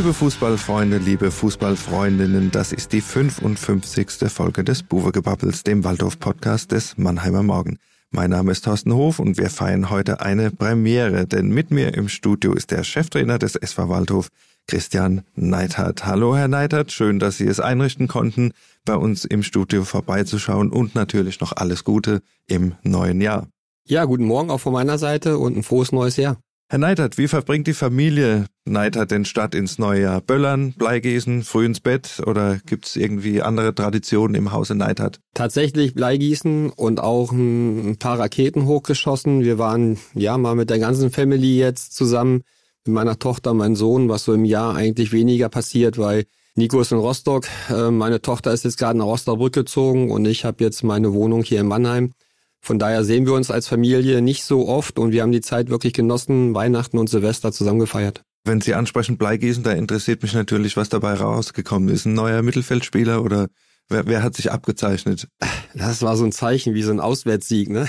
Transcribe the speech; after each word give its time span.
Liebe 0.00 0.14
Fußballfreunde, 0.14 0.96
liebe 0.96 1.30
Fußballfreundinnen, 1.30 2.50
das 2.50 2.72
ist 2.72 2.94
die 2.94 3.02
55. 3.02 4.32
Folge 4.32 4.64
des 4.64 4.82
Buwegebabbels, 4.82 5.62
dem 5.62 5.84
Waldhof-Podcast 5.84 6.72
des 6.72 6.96
Mannheimer 6.96 7.42
Morgen. 7.42 7.76
Mein 8.10 8.30
Name 8.30 8.52
ist 8.52 8.64
Thorsten 8.64 8.94
Hof 8.94 9.18
und 9.18 9.36
wir 9.36 9.50
feiern 9.50 9.90
heute 9.90 10.22
eine 10.22 10.52
Premiere, 10.52 11.26
denn 11.26 11.50
mit 11.50 11.70
mir 11.70 11.92
im 11.92 12.08
Studio 12.08 12.54
ist 12.54 12.70
der 12.70 12.82
Cheftrainer 12.82 13.38
des 13.38 13.56
SV 13.56 13.90
Waldhof, 13.90 14.28
Christian 14.66 15.20
Neithardt. 15.34 16.06
Hallo, 16.06 16.34
Herr 16.34 16.48
Neithardt, 16.48 16.92
schön, 16.92 17.18
dass 17.18 17.36
Sie 17.36 17.46
es 17.46 17.60
einrichten 17.60 18.08
konnten, 18.08 18.52
bei 18.86 18.94
uns 18.96 19.26
im 19.26 19.42
Studio 19.42 19.84
vorbeizuschauen 19.84 20.70
und 20.70 20.94
natürlich 20.94 21.40
noch 21.40 21.52
alles 21.52 21.84
Gute 21.84 22.22
im 22.46 22.72
neuen 22.82 23.20
Jahr. 23.20 23.48
Ja, 23.86 24.06
guten 24.06 24.24
Morgen 24.24 24.50
auch 24.50 24.60
von 24.60 24.72
meiner 24.72 24.96
Seite 24.96 25.36
und 25.36 25.58
ein 25.58 25.62
frohes 25.62 25.92
neues 25.92 26.16
Jahr. 26.16 26.38
Herr 26.72 26.78
Neidert, 26.78 27.18
wie 27.18 27.26
verbringt 27.26 27.66
die 27.66 27.74
Familie 27.74 28.46
Neidert 28.64 29.10
den 29.10 29.24
Start 29.24 29.56
ins 29.56 29.80
neue 29.80 30.02
Jahr? 30.02 30.20
Böllern, 30.20 30.72
Bleigießen, 30.78 31.42
früh 31.42 31.66
ins 31.66 31.80
Bett 31.80 32.22
oder 32.24 32.60
gibt's 32.64 32.94
irgendwie 32.94 33.42
andere 33.42 33.74
Traditionen 33.74 34.36
im 34.36 34.52
Hause 34.52 34.76
Neidert? 34.76 35.18
Tatsächlich 35.34 35.94
Bleigießen 35.94 36.70
und 36.70 37.00
auch 37.00 37.32
ein 37.32 37.96
paar 37.98 38.20
Raketen 38.20 38.66
hochgeschossen. 38.66 39.42
Wir 39.42 39.58
waren 39.58 39.98
ja 40.14 40.38
mal 40.38 40.54
mit 40.54 40.70
der 40.70 40.78
ganzen 40.78 41.10
Family 41.10 41.58
jetzt 41.58 41.96
zusammen, 41.96 42.44
mit 42.86 42.94
meiner 42.94 43.18
Tochter, 43.18 43.52
mein 43.52 43.74
Sohn, 43.74 44.08
was 44.08 44.22
so 44.22 44.32
im 44.32 44.44
Jahr 44.44 44.76
eigentlich 44.76 45.10
weniger 45.10 45.48
passiert, 45.48 45.98
weil 45.98 46.22
Nico 46.54 46.80
ist 46.80 46.92
in 46.92 46.98
Rostock, 46.98 47.48
äh, 47.68 47.90
meine 47.90 48.22
Tochter 48.22 48.52
ist 48.52 48.62
jetzt 48.62 48.78
gerade 48.78 48.96
nach 48.96 49.06
Rostock 49.06 49.52
gezogen 49.52 50.12
und 50.12 50.24
ich 50.24 50.44
habe 50.44 50.62
jetzt 50.62 50.84
meine 50.84 51.12
Wohnung 51.14 51.42
hier 51.42 51.62
in 51.62 51.66
Mannheim. 51.66 52.12
Von 52.60 52.78
daher 52.78 53.04
sehen 53.04 53.26
wir 53.26 53.32
uns 53.32 53.50
als 53.50 53.68
Familie 53.68 54.20
nicht 54.20 54.44
so 54.44 54.68
oft 54.68 54.98
und 54.98 55.12
wir 55.12 55.22
haben 55.22 55.32
die 55.32 55.40
Zeit 55.40 55.70
wirklich 55.70 55.92
genossen, 55.92 56.54
Weihnachten 56.54 56.98
und 56.98 57.08
Silvester 57.08 57.52
zusammen 57.52 57.80
gefeiert. 57.80 58.22
Wenn 58.44 58.60
Sie 58.60 58.74
ansprechen 58.74 59.18
Bleigießen, 59.18 59.62
da 59.62 59.72
interessiert 59.72 60.22
mich 60.22 60.34
natürlich, 60.34 60.76
was 60.76 60.88
dabei 60.88 61.14
rausgekommen 61.14 61.88
ist. 61.88 62.06
Ein 62.06 62.14
neuer 62.14 62.42
Mittelfeldspieler 62.42 63.22
oder 63.22 63.48
wer, 63.88 64.06
wer 64.06 64.22
hat 64.22 64.34
sich 64.34 64.50
abgezeichnet? 64.50 65.28
Das 65.74 66.02
war 66.02 66.16
so 66.16 66.24
ein 66.24 66.32
Zeichen 66.32 66.74
wie 66.74 66.82
so 66.82 66.90
ein 66.90 67.00
Auswärtssieg, 67.00 67.68
ne? 67.68 67.88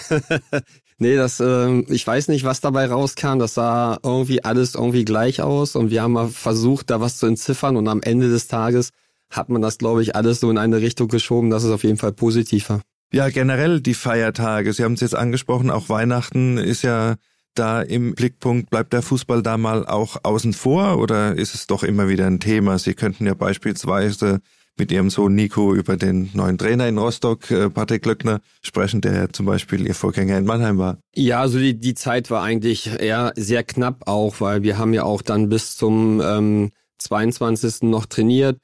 nee, 0.98 1.16
das, 1.16 1.40
äh, 1.40 1.80
ich 1.88 2.06
weiß 2.06 2.28
nicht, 2.28 2.44
was 2.44 2.60
dabei 2.60 2.86
rauskam. 2.86 3.40
Das 3.40 3.54
sah 3.54 3.98
irgendwie 4.04 4.44
alles 4.44 4.76
irgendwie 4.76 5.06
gleich 5.06 5.42
aus 5.42 5.76
und 5.76 5.90
wir 5.90 6.02
haben 6.02 6.14
mal 6.14 6.28
versucht, 6.28 6.90
da 6.90 7.00
was 7.00 7.17
zu 7.17 7.28
entziffern 7.28 7.78
und 7.78 7.88
am 7.88 8.02
Ende 8.02 8.30
des 8.30 8.48
Tages 8.48 8.90
hat 9.30 9.48
man 9.48 9.62
das, 9.62 9.78
glaube 9.78 10.02
ich, 10.02 10.16
alles 10.16 10.42
so 10.42 10.52
in 10.52 10.58
eine 10.58 10.82
Richtung 10.82 11.08
geschoben, 11.08 11.50
dass 11.50 11.64
es 11.64 11.72
auf 11.72 11.84
jeden 11.84 11.98
Fall 11.98 12.12
positiv 12.12 12.70
war. 12.70 12.82
Ja, 13.14 13.30
generell 13.30 13.81
die 13.81 13.94
Feiertage. 13.94 14.72
Sie 14.72 14.84
haben 14.86 14.94
es 14.94 15.02
jetzt 15.02 15.16
angesprochen, 15.16 15.70
auch 15.70 15.90
Weihnachten 15.90 16.58
ist 16.58 16.81
ja 16.81 17.16
da 17.56 17.81
im 17.81 18.16
Blickpunkt. 18.16 18.70
Bleibt 18.70 18.94
der 18.94 19.02
Fußball 19.02 19.44
da 19.44 19.58
mal 19.58 19.86
auch 19.86 20.17
außen 20.23 20.54
vor 20.54 20.98
oder 20.98 21.36
ist 21.36 21.54
es 21.54 21.67
doch 21.67 21.84
immer 21.84 22.08
wieder 22.08 22.26
ein 22.26 22.39
Thema? 22.39 22.80
Sie 22.80 22.94
könnten 22.94 23.26
ja 23.26 23.34
beispielsweise 23.34 24.39
mit 24.78 24.94
Ihrem 24.94 25.09
Sohn 25.09 25.36
Nico 25.36 25.76
über 25.76 25.98
den 25.98 26.30
neuen 26.34 26.58
Trainer 26.58 26.88
in 26.88 26.98
Rostock, 26.98 27.52
äh, 27.52 27.70
Patrick 27.70 28.06
Löckner, 28.06 28.39
sprechen, 28.62 29.02
der 29.02 29.14
ja 29.14 29.30
zum 29.30 29.45
Beispiel 29.45 29.86
Ihr 29.86 29.94
Vorgänger 29.94 30.38
in 30.38 30.45
Mannheim 30.45 30.78
war. 30.78 30.98
Ja, 31.14 31.42
also 31.42 31.59
die, 31.59 31.78
die 31.78 31.94
Zeit 31.95 32.32
war 32.32 32.42
eigentlich 32.42 32.89
eher 32.98 33.34
sehr 33.36 33.66
knapp 33.66 34.08
auch, 34.08 34.39
weil 34.39 34.64
wir 34.64 34.78
haben 34.78 34.94
ja 34.94 35.04
auch 35.04 35.22
dann 35.22 35.50
bis 35.50 35.76
zum 35.76 36.22
ähm, 36.23 36.72
22. 37.00 37.82
noch 37.82 38.06
trainiert. 38.06 38.58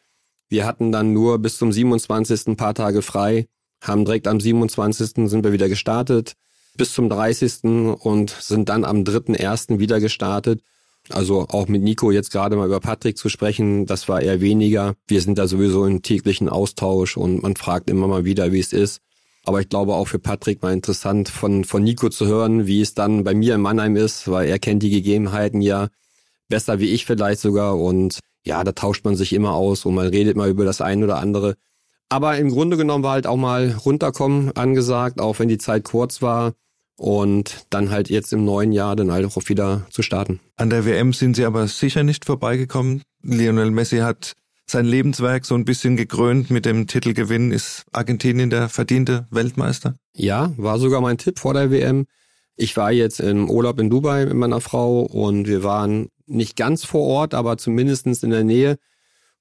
Wir 0.47 0.65
hatten 0.65 0.93
dann 0.93 1.11
nur 1.11 1.39
bis 1.39 1.57
zum 1.57 1.73
27. 1.73 2.47
ein 2.47 2.55
paar 2.55 2.73
Tage 2.73 3.01
frei 3.01 3.47
haben 3.81 4.05
direkt 4.05 4.27
am 4.27 4.39
27. 4.39 5.29
sind 5.29 5.43
wir 5.43 5.51
wieder 5.51 5.69
gestartet 5.69 6.33
bis 6.77 6.93
zum 6.93 7.09
30. 7.09 7.63
und 7.63 8.29
sind 8.29 8.69
dann 8.69 8.85
am 8.85 9.03
3.1. 9.03 9.79
wieder 9.79 9.99
gestartet. 9.99 10.61
Also 11.09 11.47
auch 11.49 11.67
mit 11.67 11.81
Nico 11.81 12.11
jetzt 12.11 12.31
gerade 12.31 12.55
mal 12.55 12.67
über 12.67 12.79
Patrick 12.79 13.17
zu 13.17 13.29
sprechen, 13.29 13.85
das 13.85 14.07
war 14.09 14.21
eher 14.21 14.41
weniger. 14.41 14.95
Wir 15.07 15.21
sind 15.21 15.37
da 15.37 15.47
sowieso 15.47 15.85
im 15.85 16.01
täglichen 16.01 16.49
Austausch 16.49 17.17
und 17.17 17.41
man 17.41 17.55
fragt 17.55 17.89
immer 17.89 18.07
mal 18.07 18.25
wieder, 18.25 18.51
wie 18.51 18.59
es 18.59 18.73
ist. 18.73 19.01
Aber 19.45 19.61
ich 19.61 19.69
glaube 19.69 19.93
auch 19.93 20.09
für 20.09 20.19
Patrick 20.19 20.61
mal 20.61 20.73
interessant 20.73 21.29
von, 21.29 21.63
von 21.63 21.81
Nico 21.81 22.09
zu 22.09 22.27
hören, 22.27 22.67
wie 22.67 22.81
es 22.81 22.93
dann 22.93 23.23
bei 23.23 23.33
mir 23.33 23.55
in 23.55 23.61
Mannheim 23.61 23.95
ist, 23.95 24.29
weil 24.29 24.49
er 24.49 24.59
kennt 24.59 24.83
die 24.83 24.89
Gegebenheiten 24.89 25.61
ja 25.61 25.87
besser 26.49 26.79
wie 26.79 26.89
ich 26.89 27.05
vielleicht 27.05 27.41
sogar 27.41 27.77
und 27.77 28.19
ja, 28.45 28.63
da 28.63 28.71
tauscht 28.71 29.03
man 29.03 29.15
sich 29.15 29.33
immer 29.33 29.53
aus 29.53 29.85
und 29.85 29.95
man 29.95 30.07
redet 30.07 30.37
mal 30.37 30.49
über 30.49 30.65
das 30.65 30.81
eine 30.81 31.03
oder 31.03 31.17
andere. 31.17 31.55
Aber 32.09 32.37
im 32.37 32.49
Grunde 32.49 32.77
genommen 32.77 33.03
war 33.03 33.13
halt 33.13 33.27
auch 33.27 33.37
mal 33.37 33.71
runterkommen 33.85 34.55
angesagt, 34.55 35.19
auch 35.19 35.39
wenn 35.39 35.49
die 35.49 35.57
Zeit 35.57 35.83
kurz 35.83 36.21
war. 36.21 36.53
Und 36.95 37.67
dann 37.69 37.91
halt 37.91 38.09
jetzt 38.09 38.33
im 38.33 38.43
neuen 38.43 38.71
Jahr 38.71 38.95
dann 38.95 39.11
halt 39.11 39.25
auch 39.25 39.37
wieder 39.49 39.85
zu 39.91 40.01
starten. 40.01 40.39
An 40.55 40.71
der 40.71 40.85
WM 40.85 41.13
sind 41.13 41.35
Sie 41.35 41.45
aber 41.45 41.67
sicher 41.67 42.01
nicht 42.01 42.25
vorbeigekommen. 42.25 43.03
Lionel 43.21 43.69
Messi 43.69 43.97
hat 43.97 44.33
sein 44.65 44.85
Lebenswerk 44.85 45.45
so 45.45 45.53
ein 45.53 45.63
bisschen 45.63 45.95
gekrönt 45.95 46.49
mit 46.49 46.65
dem 46.65 46.87
Titelgewinn. 46.87 47.51
Ist 47.51 47.85
Argentinien 47.91 48.49
der 48.49 48.67
verdiente 48.67 49.27
Weltmeister? 49.29 49.95
Ja, 50.13 50.51
war 50.57 50.79
sogar 50.79 51.01
mein 51.01 51.19
Tipp 51.19 51.39
vor 51.39 51.53
der 51.53 51.71
WM. 51.71 52.07
Ich 52.55 52.75
war 52.75 52.91
jetzt 52.91 53.19
im 53.19 53.49
Urlaub 53.49 53.79
in 53.79 53.89
Dubai 53.91 54.25
mit 54.25 54.33
meiner 54.33 54.59
Frau 54.59 55.01
und 55.01 55.47
wir 55.47 55.63
waren 55.63 56.09
nicht 56.25 56.55
ganz 56.55 56.83
vor 56.83 57.01
Ort, 57.01 57.33
aber 57.35 57.57
zumindestens 57.57 58.23
in 58.23 58.31
der 58.31 58.43
Nähe 58.43 58.77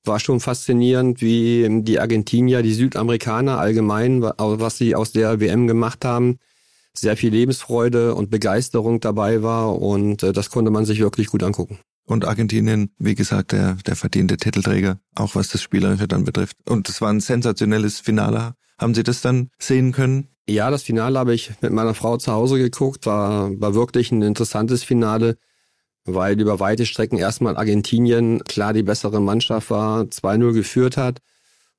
war 0.06 0.20
schon 0.20 0.40
faszinierend, 0.40 1.20
wie 1.20 1.66
die 1.82 2.00
Argentinier, 2.00 2.62
die 2.62 2.74
Südamerikaner 2.74 3.58
allgemein, 3.58 4.22
was 4.22 4.78
sie 4.78 4.94
aus 4.94 5.12
der 5.12 5.40
WM 5.40 5.66
gemacht 5.66 6.04
haben. 6.04 6.38
Sehr 6.92 7.16
viel 7.16 7.30
Lebensfreude 7.30 8.14
und 8.14 8.30
Begeisterung 8.30 9.00
dabei 9.00 9.42
war 9.42 9.80
und 9.80 10.22
äh, 10.22 10.32
das 10.32 10.48
konnte 10.48 10.70
man 10.70 10.86
sich 10.86 10.98
wirklich 10.98 11.26
gut 11.26 11.42
angucken. 11.42 11.78
Und 12.06 12.24
Argentinien, 12.24 12.90
wie 12.98 13.14
gesagt, 13.14 13.52
der, 13.52 13.74
der 13.84 13.96
verdiente 13.96 14.36
Titelträger, 14.36 14.98
auch 15.14 15.34
was 15.34 15.48
das 15.48 15.60
Spielerische 15.60 16.08
dann 16.08 16.24
betrifft. 16.24 16.56
Und 16.64 16.88
es 16.88 17.00
war 17.00 17.10
ein 17.10 17.20
sensationelles 17.20 18.00
Finale. 18.00 18.54
Haben 18.78 18.94
Sie 18.94 19.02
das 19.02 19.20
dann 19.20 19.50
sehen 19.58 19.92
können? 19.92 20.28
Ja, 20.48 20.70
das 20.70 20.84
Finale 20.84 21.18
habe 21.18 21.34
ich 21.34 21.50
mit 21.60 21.72
meiner 21.72 21.94
Frau 21.94 22.16
zu 22.16 22.30
Hause 22.32 22.58
geguckt, 22.58 23.04
war, 23.04 23.50
war 23.60 23.74
wirklich 23.74 24.12
ein 24.12 24.22
interessantes 24.22 24.84
Finale 24.84 25.36
weil 26.06 26.40
über 26.40 26.60
weite 26.60 26.86
Strecken 26.86 27.18
erstmal 27.18 27.56
Argentinien 27.56 28.42
klar 28.44 28.72
die 28.72 28.84
bessere 28.84 29.20
Mannschaft 29.20 29.70
war, 29.70 30.02
2-0 30.02 30.52
geführt 30.52 30.96
hat. 30.96 31.18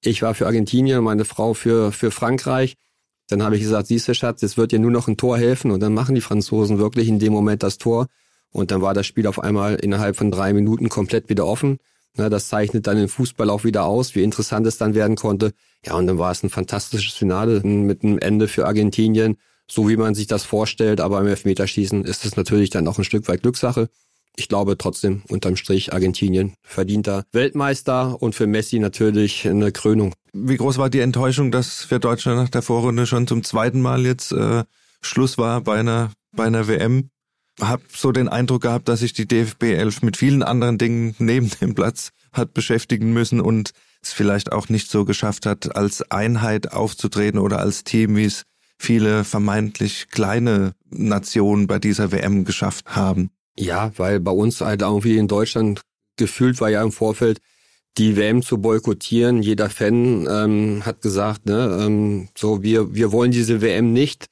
Ich 0.01 0.21
war 0.21 0.35
für 0.35 0.45
Argentinien, 0.45 1.03
meine 1.03 1.25
Frau 1.25 1.53
für, 1.53 1.91
für 1.91 2.11
Frankreich. 2.11 2.75
Dann 3.29 3.41
habe 3.41 3.55
ich 3.55 3.61
gesagt, 3.61 3.87
siehst 3.87 4.07
du 4.07 4.13
Schatz, 4.13 4.41
jetzt 4.41 4.57
wird 4.57 4.71
dir 4.71 4.79
nur 4.79 4.91
noch 4.91 5.07
ein 5.07 5.17
Tor 5.17 5.37
helfen 5.37 5.71
und 5.71 5.79
dann 5.79 5.93
machen 5.93 6.15
die 6.15 6.21
Franzosen 6.21 6.77
wirklich 6.77 7.07
in 7.07 7.19
dem 7.19 7.33
Moment 7.33 7.63
das 7.63 7.77
Tor. 7.77 8.07
Und 8.51 8.71
dann 8.71 8.81
war 8.81 8.93
das 8.93 9.05
Spiel 9.05 9.27
auf 9.27 9.39
einmal 9.39 9.75
innerhalb 9.75 10.15
von 10.15 10.31
drei 10.31 10.53
Minuten 10.53 10.89
komplett 10.89 11.29
wieder 11.29 11.45
offen. 11.45 11.79
das 12.15 12.47
zeichnet 12.47 12.87
dann 12.87 12.97
den 12.97 13.09
Fußball 13.09 13.49
auch 13.49 13.63
wieder 13.63 13.85
aus, 13.85 14.15
wie 14.15 14.23
interessant 14.23 14.65
es 14.67 14.77
dann 14.77 14.95
werden 14.95 15.15
konnte. 15.15 15.53
Ja, 15.85 15.95
und 15.95 16.07
dann 16.07 16.17
war 16.17 16.31
es 16.31 16.43
ein 16.43 16.49
fantastisches 16.49 17.13
Finale 17.13 17.61
mit 17.61 18.03
einem 18.03 18.19
Ende 18.19 18.47
für 18.47 18.65
Argentinien, 18.65 19.37
so 19.69 19.89
wie 19.89 19.97
man 19.97 20.15
sich 20.15 20.27
das 20.27 20.43
vorstellt. 20.43 21.01
Aber 21.01 21.19
im 21.19 21.27
Elfmeterschießen 21.27 22.05
ist 22.05 22.25
es 22.25 22.37
natürlich 22.37 22.69
dann 22.69 22.87
auch 22.87 22.97
ein 22.97 23.03
Stück 23.03 23.27
weit 23.27 23.41
Glückssache 23.41 23.89
ich 24.37 24.47
glaube 24.47 24.77
trotzdem 24.77 25.23
unterm 25.27 25.57
Strich 25.57 25.93
Argentinien 25.93 26.53
verdienter 26.61 27.25
Weltmeister 27.33 28.21
und 28.21 28.35
für 28.35 28.47
Messi 28.47 28.79
natürlich 28.79 29.47
eine 29.47 29.71
Krönung. 29.71 30.13
Wie 30.31 30.57
groß 30.57 30.77
war 30.77 30.89
die 30.89 30.99
Enttäuschung, 30.99 31.51
dass 31.51 31.83
für 31.83 31.99
Deutschland 31.99 32.37
nach 32.37 32.49
der 32.49 32.61
Vorrunde 32.61 33.05
schon 33.07 33.27
zum 33.27 33.43
zweiten 33.43 33.81
Mal 33.81 34.05
jetzt 34.05 34.31
äh, 34.31 34.63
Schluss 35.01 35.37
war 35.37 35.61
bei 35.61 35.79
einer 35.79 36.11
bei 36.31 36.45
einer 36.45 36.67
WM? 36.67 37.09
Hab 37.59 37.81
so 37.91 38.11
den 38.11 38.27
Eindruck 38.29 38.61
gehabt, 38.61 38.87
dass 38.87 38.99
sich 38.99 39.13
die 39.13 39.27
DFB 39.27 39.63
11 39.63 40.03
mit 40.03 40.15
vielen 40.15 40.43
anderen 40.43 40.77
Dingen 40.77 41.15
neben 41.17 41.49
dem 41.59 41.73
Platz 41.73 42.11
hat 42.31 42.53
beschäftigen 42.53 43.13
müssen 43.13 43.41
und 43.41 43.71
es 44.03 44.13
vielleicht 44.13 44.51
auch 44.51 44.69
nicht 44.69 44.91
so 44.91 45.05
geschafft 45.05 45.47
hat, 45.47 45.75
als 45.75 46.11
Einheit 46.11 46.71
aufzutreten 46.71 47.39
oder 47.39 47.59
als 47.59 47.83
Team, 47.83 48.15
wie 48.15 48.25
es 48.25 48.43
viele 48.77 49.23
vermeintlich 49.23 50.09
kleine 50.09 50.73
Nationen 50.91 51.65
bei 51.65 51.79
dieser 51.79 52.11
WM 52.11 52.45
geschafft 52.45 52.95
haben. 52.95 53.31
Ja, 53.59 53.91
weil 53.97 54.19
bei 54.19 54.31
uns 54.31 54.61
halt 54.61 54.81
irgendwie 54.81 55.17
in 55.17 55.27
Deutschland 55.27 55.81
gefühlt 56.15 56.61
war 56.61 56.69
ja 56.69 56.83
im 56.83 56.91
Vorfeld, 56.91 57.39
die 57.97 58.15
WM 58.15 58.41
zu 58.43 58.59
boykottieren. 58.59 59.41
Jeder 59.41 59.69
Fan 59.69 60.27
ähm, 60.29 60.85
hat 60.85 61.01
gesagt, 61.01 61.45
ne, 61.45 61.79
ähm, 61.81 62.29
so 62.37 62.61
wir 62.61 62.93
wir 62.93 63.11
wollen 63.11 63.31
diese 63.31 63.61
WM 63.61 63.93
nicht. 63.93 64.27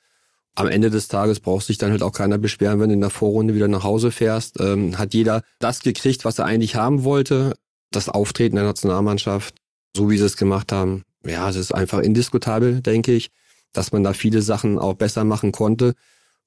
Am 0.54 0.68
Ende 0.68 0.90
des 0.90 1.08
Tages 1.08 1.40
braucht 1.40 1.66
sich 1.66 1.78
dann 1.78 1.92
halt 1.92 2.04
auch 2.04 2.14
keiner 2.14 2.38
beschweren, 2.38 2.80
wenn 2.80 2.90
du 2.90 2.94
in 2.94 3.02
der 3.02 3.10
Vorrunde 3.10 3.56
wieder 3.56 3.68
nach 3.68 3.84
Hause 3.84 4.12
fährst. 4.12 4.60
Ähm, 4.60 4.98
hat 4.98 5.14
jeder 5.14 5.42
das 5.60 5.80
gekriegt, 5.82 6.24
was 6.24 6.40
er 6.40 6.46
eigentlich 6.46 6.76
haben 6.76 7.04
wollte. 7.04 7.56
Das 7.92 8.10
Auftreten 8.10 8.56
der 8.56 8.66
Nationalmannschaft, 8.66 9.56
so 9.96 10.10
wie 10.10 10.18
sie 10.18 10.26
es 10.26 10.38
gemacht 10.38 10.72
haben, 10.72 11.04
ja, 11.26 11.50
es 11.50 11.56
ist 11.56 11.74
einfach 11.74 12.00
indiskutabel, 12.00 12.82
denke 12.82 13.14
ich, 13.14 13.32
dass 13.74 13.92
man 13.92 14.04
da 14.04 14.14
viele 14.14 14.42
Sachen 14.42 14.80
auch 14.80 14.94
besser 14.94 15.24
machen 15.24 15.52
konnte. 15.52 15.94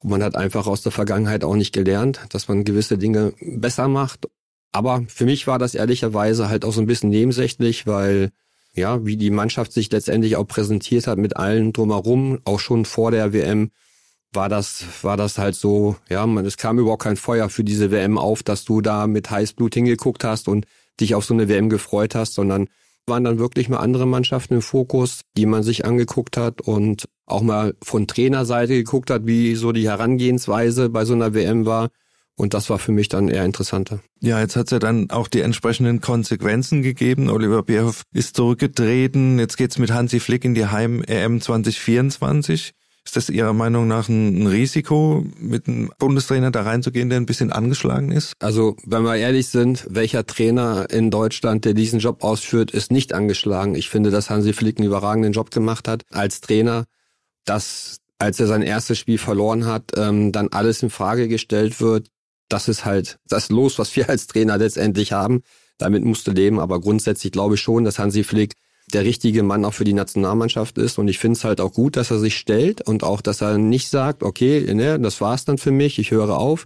Und 0.01 0.11
man 0.11 0.23
hat 0.23 0.37
einfach 0.37 0.67
aus 0.67 0.83
der 0.83 0.93
Vergangenheit 0.93 1.45
auch 1.45 1.57
nicht 1.57 1.73
gelernt, 1.73 2.21
dass 2.31 2.49
man 2.49 2.65
gewisse 2.65 2.99
Dinge 2.99 3.33
besser 3.41 3.89
macht. 3.89 4.29
Aber 4.73 5.05
für 5.09 5.25
mich 5.25 5.47
war 5.47 5.59
das 5.59 5.75
ehrlicherweise 5.75 6.49
halt 6.49 6.65
auch 6.65 6.73
so 6.73 6.81
ein 6.81 6.87
bisschen 6.87 7.11
nebensächlich, 7.11 7.87
weil 7.87 8.31
ja, 8.75 9.05
wie 9.05 9.17
die 9.17 9.31
Mannschaft 9.31 9.73
sich 9.73 9.91
letztendlich 9.91 10.37
auch 10.37 10.47
präsentiert 10.47 11.07
hat 11.07 11.19
mit 11.19 11.37
allen 11.37 11.73
drumherum, 11.73 12.39
auch 12.45 12.61
schon 12.61 12.85
vor 12.85 13.11
der 13.11 13.33
WM, 13.33 13.71
war 14.33 14.49
das, 14.49 14.85
war 15.03 15.17
das 15.17 15.39
halt 15.39 15.55
so, 15.55 15.97
ja, 16.09 16.27
man, 16.27 16.45
es 16.45 16.57
kam 16.57 16.79
überhaupt 16.79 17.03
kein 17.03 17.17
Feuer 17.17 17.49
für 17.49 17.65
diese 17.65 17.91
WM 17.91 18.19
auf, 18.19 18.43
dass 18.43 18.65
du 18.65 18.81
da 18.81 19.07
mit 19.07 19.31
Heißblut 19.31 19.75
hingeguckt 19.75 20.23
hast 20.23 20.49
und 20.49 20.67
dich 21.01 21.15
auf 21.15 21.25
so 21.25 21.35
eine 21.35 21.49
WM 21.49 21.71
gefreut 21.71 22.15
hast, 22.15 22.35
sondern 22.35 22.69
waren 23.07 23.25
dann 23.25 23.39
wirklich 23.39 23.69
mal 23.69 23.79
andere 23.79 24.07
Mannschaften 24.07 24.55
im 24.55 24.63
Fokus, 24.63 25.23
die 25.37 25.47
man 25.47 25.63
sich 25.63 25.87
angeguckt 25.87 26.37
hat 26.37 26.61
und 26.61 27.09
auch 27.31 27.43
mal 27.43 27.75
von 27.83 28.07
Trainerseite 28.07 28.75
geguckt 28.75 29.11
hat, 29.11 29.27
wie 29.27 29.55
so 29.55 29.73
die 29.73 29.89
Herangehensweise 29.89 30.89
bei 30.89 31.05
so 31.05 31.15
einer 31.15 31.35
WM 31.35 31.67
war. 31.67 31.89
Und 32.37 32.55
das 32.55 32.71
war 32.71 32.79
für 32.79 32.93
mich 32.93 33.09
dann 33.09 33.29
eher 33.29 33.45
interessanter. 33.45 33.99
Ja, 34.21 34.39
jetzt 34.39 34.55
hat 34.55 34.67
es 34.67 34.71
ja 34.71 34.79
dann 34.79 35.11
auch 35.11 35.27
die 35.27 35.41
entsprechenden 35.41 36.01
Konsequenzen 36.01 36.83
gegeben. 36.83 37.31
Oliver 37.31 37.65
Bierhoff 37.65 38.03
ist 38.13 38.37
zurückgetreten. 38.37 39.41
Jetzt 39.41 39.57
geht's 39.57 39.77
mit 39.79 39.91
Hansi 39.91 40.21
Flick 40.21 40.45
in 40.45 40.55
die 40.55 40.67
Heim-EM 40.67 41.41
2024. 41.41 42.75
Ist 43.09 43.17
das 43.17 43.31
Ihrer 43.31 43.55
Meinung 43.55 43.89
nach 43.89 44.11
ein, 44.11 44.47
Risiko, 44.47 45.25
mit 45.41 45.67
einem 45.67 45.91
Bundestrainer 45.99 46.51
da 46.51 46.61
reinzugehen, 46.61 47.09
der 47.09 47.19
ein 47.19 47.25
bisschen 47.25 47.51
angeschlagen 47.51 48.13
ist? 48.13 48.35
Also, 48.39 48.77
wenn 48.85 49.03
wir 49.03 49.17
ehrlich 49.17 49.49
sind, 49.49 49.87
welcher 49.89 50.27
Trainer 50.27 50.89
in 50.91 51.11
Deutschland, 51.11 51.65
der 51.65 51.73
diesen 51.73 52.01
Job 52.01 52.23
ausführt, 52.23 52.71
ist 52.71 52.93
nicht 52.93 53.15
angeschlagen. 53.15 53.75
Ich 53.77 53.89
finde, 53.89 54.11
dass 54.11 54.29
Hansi 54.29 54.53
Flick 54.53 54.79
einen 54.79 54.89
überragenden 54.89 55.33
Job 55.33 55.51
gemacht 55.51 55.89
hat 55.89 56.05
als 56.11 56.43
Trainer, 56.43 56.85
dass 57.49 57.99
als 58.19 58.41
er 58.41 58.47
sein 58.47 58.63
erstes 58.63 58.99
Spiel 58.99 59.19
verloren 59.19 59.67
hat, 59.67 59.93
ähm, 59.97 60.33
dann 60.33 60.49
alles 60.49 60.83
in 60.83 60.91
Frage 60.91 61.29
gestellt 61.29 61.81
wird. 61.81 62.09
Das 62.49 62.69
ist 62.69 62.85
halt 62.85 63.19
das 63.29 63.49
Los, 63.49 63.79
was 63.79 63.95
wir 63.95 64.09
als 64.09 64.27
Trainer 64.27 64.59
letztendlich 64.59 65.13
haben. 65.13 65.43
Damit 65.79 66.05
musst 66.05 66.27
du 66.27 66.33
leben. 66.33 66.59
Aber 66.59 66.81
grundsätzlich 66.81 67.33
glaube 67.33 67.55
ich 67.55 67.61
schon, 67.61 67.85
dass 67.85 67.99
Hansi 67.99 68.25
Flick 68.25 68.55
der 68.93 69.05
richtige 69.05 69.43
Mann 69.43 69.65
auch 69.65 69.75
für 69.75 69.85
die 69.85 69.93
Nationalmannschaft 69.93 70.79
ist. 70.79 70.99
Und 70.99 71.09
ich 71.09 71.19
finde 71.19 71.37
es 71.37 71.45
halt 71.45 71.61
auch 71.61 71.73
gut, 71.73 71.97
dass 71.97 72.11
er 72.11 72.19
sich 72.19 72.37
stellt 72.37 72.81
und 72.81 73.05
auch, 73.05 73.21
dass 73.21 73.41
er 73.41 73.59
nicht 73.59 73.89
sagt, 73.89 74.23
okay, 74.23 74.75
ne, 74.75 74.99
das 74.99 75.21
war's 75.21 75.45
dann 75.45 75.59
für 75.59 75.71
mich, 75.71 75.99
ich 75.99 76.11
höre 76.11 76.37
auf. 76.37 76.65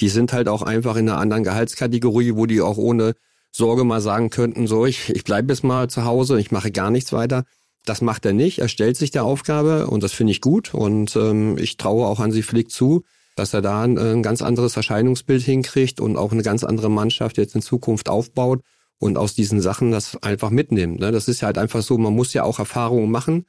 Die 0.00 0.08
sind 0.08 0.32
halt 0.32 0.48
auch 0.48 0.62
einfach 0.62 0.96
in 0.96 1.08
einer 1.08 1.18
anderen 1.18 1.42
Gehaltskategorie, 1.42 2.34
wo 2.34 2.46
die 2.46 2.60
auch 2.60 2.76
ohne 2.76 3.14
Sorge 3.50 3.84
mal 3.84 4.00
sagen 4.00 4.30
könnten, 4.30 4.66
so, 4.66 4.84
ich, 4.84 5.10
ich 5.10 5.24
bleibe 5.24 5.52
jetzt 5.52 5.64
mal 5.64 5.88
zu 5.88 6.04
Hause, 6.04 6.38
ich 6.38 6.50
mache 6.50 6.70
gar 6.70 6.90
nichts 6.90 7.12
weiter. 7.12 7.44
Das 7.84 8.00
macht 8.00 8.24
er 8.24 8.32
nicht. 8.32 8.60
Er 8.60 8.68
stellt 8.68 8.96
sich 8.96 9.10
der 9.10 9.24
Aufgabe 9.24 9.86
und 9.86 10.02
das 10.02 10.12
finde 10.12 10.30
ich 10.32 10.40
gut. 10.40 10.72
Und 10.72 11.16
ähm, 11.16 11.58
ich 11.58 11.76
traue 11.76 12.06
auch 12.06 12.18
Hansi 12.18 12.42
Flick 12.42 12.70
zu, 12.70 13.04
dass 13.36 13.52
er 13.52 13.62
da 13.62 13.82
ein, 13.82 13.98
ein 13.98 14.22
ganz 14.22 14.42
anderes 14.42 14.76
Erscheinungsbild 14.76 15.42
hinkriegt 15.42 16.00
und 16.00 16.16
auch 16.16 16.32
eine 16.32 16.42
ganz 16.42 16.64
andere 16.64 16.90
Mannschaft 16.90 17.36
jetzt 17.36 17.54
in 17.54 17.62
Zukunft 17.62 18.08
aufbaut 18.08 18.62
und 18.98 19.18
aus 19.18 19.34
diesen 19.34 19.60
Sachen 19.60 19.90
das 19.90 20.16
einfach 20.22 20.50
mitnimmt. 20.50 21.00
Ne? 21.00 21.12
Das 21.12 21.28
ist 21.28 21.42
ja 21.42 21.46
halt 21.46 21.58
einfach 21.58 21.82
so, 21.82 21.98
man 21.98 22.14
muss 22.14 22.32
ja 22.32 22.44
auch 22.44 22.58
Erfahrungen 22.58 23.10
machen. 23.10 23.44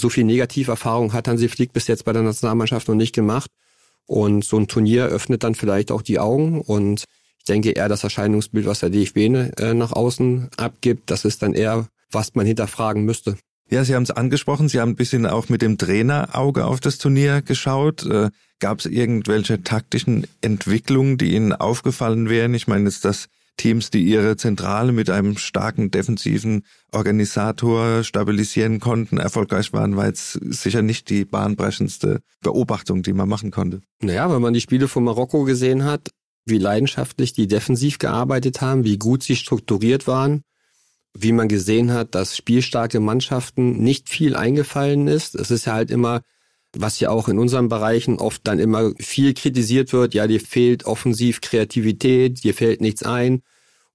So 0.00 0.08
viel 0.08 0.24
Negativerfahrung 0.24 1.12
hat 1.12 1.28
Hansi 1.28 1.48
Flick 1.48 1.72
bis 1.72 1.86
jetzt 1.86 2.04
bei 2.04 2.12
der 2.12 2.22
Nationalmannschaft 2.22 2.88
noch 2.88 2.94
nicht 2.94 3.14
gemacht. 3.14 3.50
Und 4.06 4.44
so 4.44 4.56
ein 4.58 4.68
Turnier 4.68 5.06
öffnet 5.06 5.42
dann 5.42 5.54
vielleicht 5.54 5.90
auch 5.90 6.02
die 6.02 6.18
Augen. 6.18 6.60
Und 6.60 7.04
ich 7.38 7.44
denke 7.44 7.70
eher 7.70 7.88
das 7.88 8.04
Erscheinungsbild, 8.04 8.66
was 8.66 8.80
der 8.80 8.90
DFB 8.90 9.16
äh, 9.16 9.74
nach 9.74 9.92
außen 9.92 10.50
abgibt, 10.56 11.10
das 11.10 11.24
ist 11.24 11.42
dann 11.42 11.54
eher, 11.54 11.88
was 12.10 12.34
man 12.34 12.46
hinterfragen 12.46 13.04
müsste. 13.04 13.36
Ja, 13.68 13.84
Sie 13.84 13.94
haben 13.94 14.04
es 14.04 14.10
angesprochen. 14.10 14.68
Sie 14.68 14.80
haben 14.80 14.90
ein 14.90 14.96
bisschen 14.96 15.26
auch 15.26 15.48
mit 15.48 15.62
dem 15.62 15.76
Trainerauge 15.76 16.64
auf 16.64 16.80
das 16.80 16.98
Turnier 16.98 17.42
geschaut. 17.42 18.04
Äh, 18.04 18.30
Gab 18.58 18.78
es 18.78 18.86
irgendwelche 18.86 19.62
taktischen 19.62 20.26
Entwicklungen, 20.40 21.18
die 21.18 21.34
Ihnen 21.34 21.52
aufgefallen 21.52 22.30
wären? 22.30 22.54
Ich 22.54 22.66
meine 22.66 22.84
jetzt 22.84 23.04
das 23.04 23.26
Teams, 23.58 23.90
die 23.90 24.02
ihre 24.02 24.36
Zentrale 24.36 24.92
mit 24.92 25.10
einem 25.10 25.36
starken 25.36 25.90
defensiven 25.90 26.62
Organisator 26.92 28.02
stabilisieren 28.04 28.80
konnten, 28.80 29.18
erfolgreich 29.18 29.72
waren, 29.72 29.96
war 29.96 30.06
jetzt 30.06 30.38
sicher 30.42 30.82
nicht 30.82 31.08
die 31.10 31.24
bahnbrechendste 31.24 32.20
Beobachtung, 32.42 33.02
die 33.02 33.12
man 33.12 33.28
machen 33.28 33.50
konnte. 33.50 33.80
Naja, 34.02 34.30
wenn 34.32 34.42
man 34.42 34.54
die 34.54 34.60
Spiele 34.60 34.88
von 34.88 35.04
Marokko 35.04 35.44
gesehen 35.44 35.84
hat, 35.84 36.10
wie 36.44 36.58
leidenschaftlich 36.58 37.32
die 37.32 37.48
defensiv 37.48 37.98
gearbeitet 37.98 38.60
haben, 38.60 38.84
wie 38.84 38.98
gut 38.98 39.22
sie 39.22 39.36
strukturiert 39.36 40.06
waren, 40.06 40.42
wie 41.18 41.32
man 41.32 41.48
gesehen 41.48 41.92
hat, 41.92 42.14
dass 42.14 42.36
spielstarke 42.36 43.00
Mannschaften 43.00 43.82
nicht 43.82 44.08
viel 44.08 44.36
eingefallen 44.36 45.08
ist. 45.08 45.34
Es 45.34 45.50
ist 45.50 45.66
ja 45.66 45.74
halt 45.74 45.90
immer 45.90 46.22
was 46.78 47.00
ja 47.00 47.10
auch 47.10 47.28
in 47.28 47.38
unseren 47.38 47.68
Bereichen 47.68 48.18
oft 48.18 48.46
dann 48.46 48.58
immer 48.58 48.92
viel 48.98 49.34
kritisiert 49.34 49.92
wird, 49.92 50.14
ja, 50.14 50.26
dir 50.26 50.40
fehlt 50.40 50.84
offensiv 50.84 51.40
Kreativität, 51.40 52.44
dir 52.44 52.54
fällt 52.54 52.80
nichts 52.80 53.02
ein. 53.02 53.42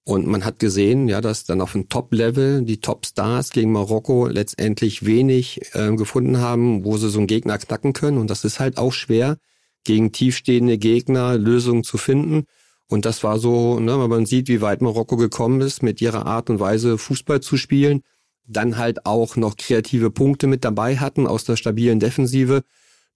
Und 0.04 0.26
man 0.26 0.46
hat 0.46 0.58
gesehen, 0.58 1.08
ja, 1.08 1.22
dass 1.22 1.44
dann 1.44 1.62
auf 1.62 1.74
dem 1.74 1.88
Top-Level 1.88 2.64
die 2.64 2.80
Top-Stars 2.80 3.52
gegen 3.52 3.72
Marokko 3.72 4.28
letztendlich 4.28 5.06
wenig 5.06 5.62
äh, 5.74 5.96
gefunden 5.96 6.40
haben, 6.40 6.84
wo 6.84 6.98
sie 6.98 7.10
so 7.10 7.20
einen 7.20 7.28
Gegner 7.28 7.60
knacken 7.60 7.94
können. 7.94 8.18
Und 8.18 8.30
das 8.30 8.44
ist 8.44 8.60
halt 8.60 8.80
auch 8.80 8.94
schwer, 8.94 9.38
gegen 9.84 10.12
tiefstehende 10.12 10.80
Gegner 10.80 11.38
Lösungen 11.38 11.84
zu 11.84 11.98
finden. 11.98 12.46
Und 12.92 13.06
das 13.06 13.24
war 13.24 13.40
so, 13.40 13.80
ne, 13.80 13.98
wenn 14.02 14.10
man 14.10 14.26
sieht, 14.26 14.50
wie 14.50 14.60
weit 14.60 14.82
Marokko 14.82 15.16
gekommen 15.16 15.62
ist, 15.62 15.82
mit 15.82 16.02
ihrer 16.02 16.26
Art 16.26 16.50
und 16.50 16.60
Weise 16.60 16.98
Fußball 16.98 17.40
zu 17.40 17.56
spielen, 17.56 18.02
dann 18.46 18.76
halt 18.76 19.06
auch 19.06 19.38
noch 19.38 19.56
kreative 19.56 20.12
Punkte 20.12 20.46
mit 20.46 20.66
dabei 20.66 20.98
hatten 20.98 21.26
aus 21.26 21.46
der 21.46 21.56
stabilen 21.56 22.02
Defensive. 22.02 22.64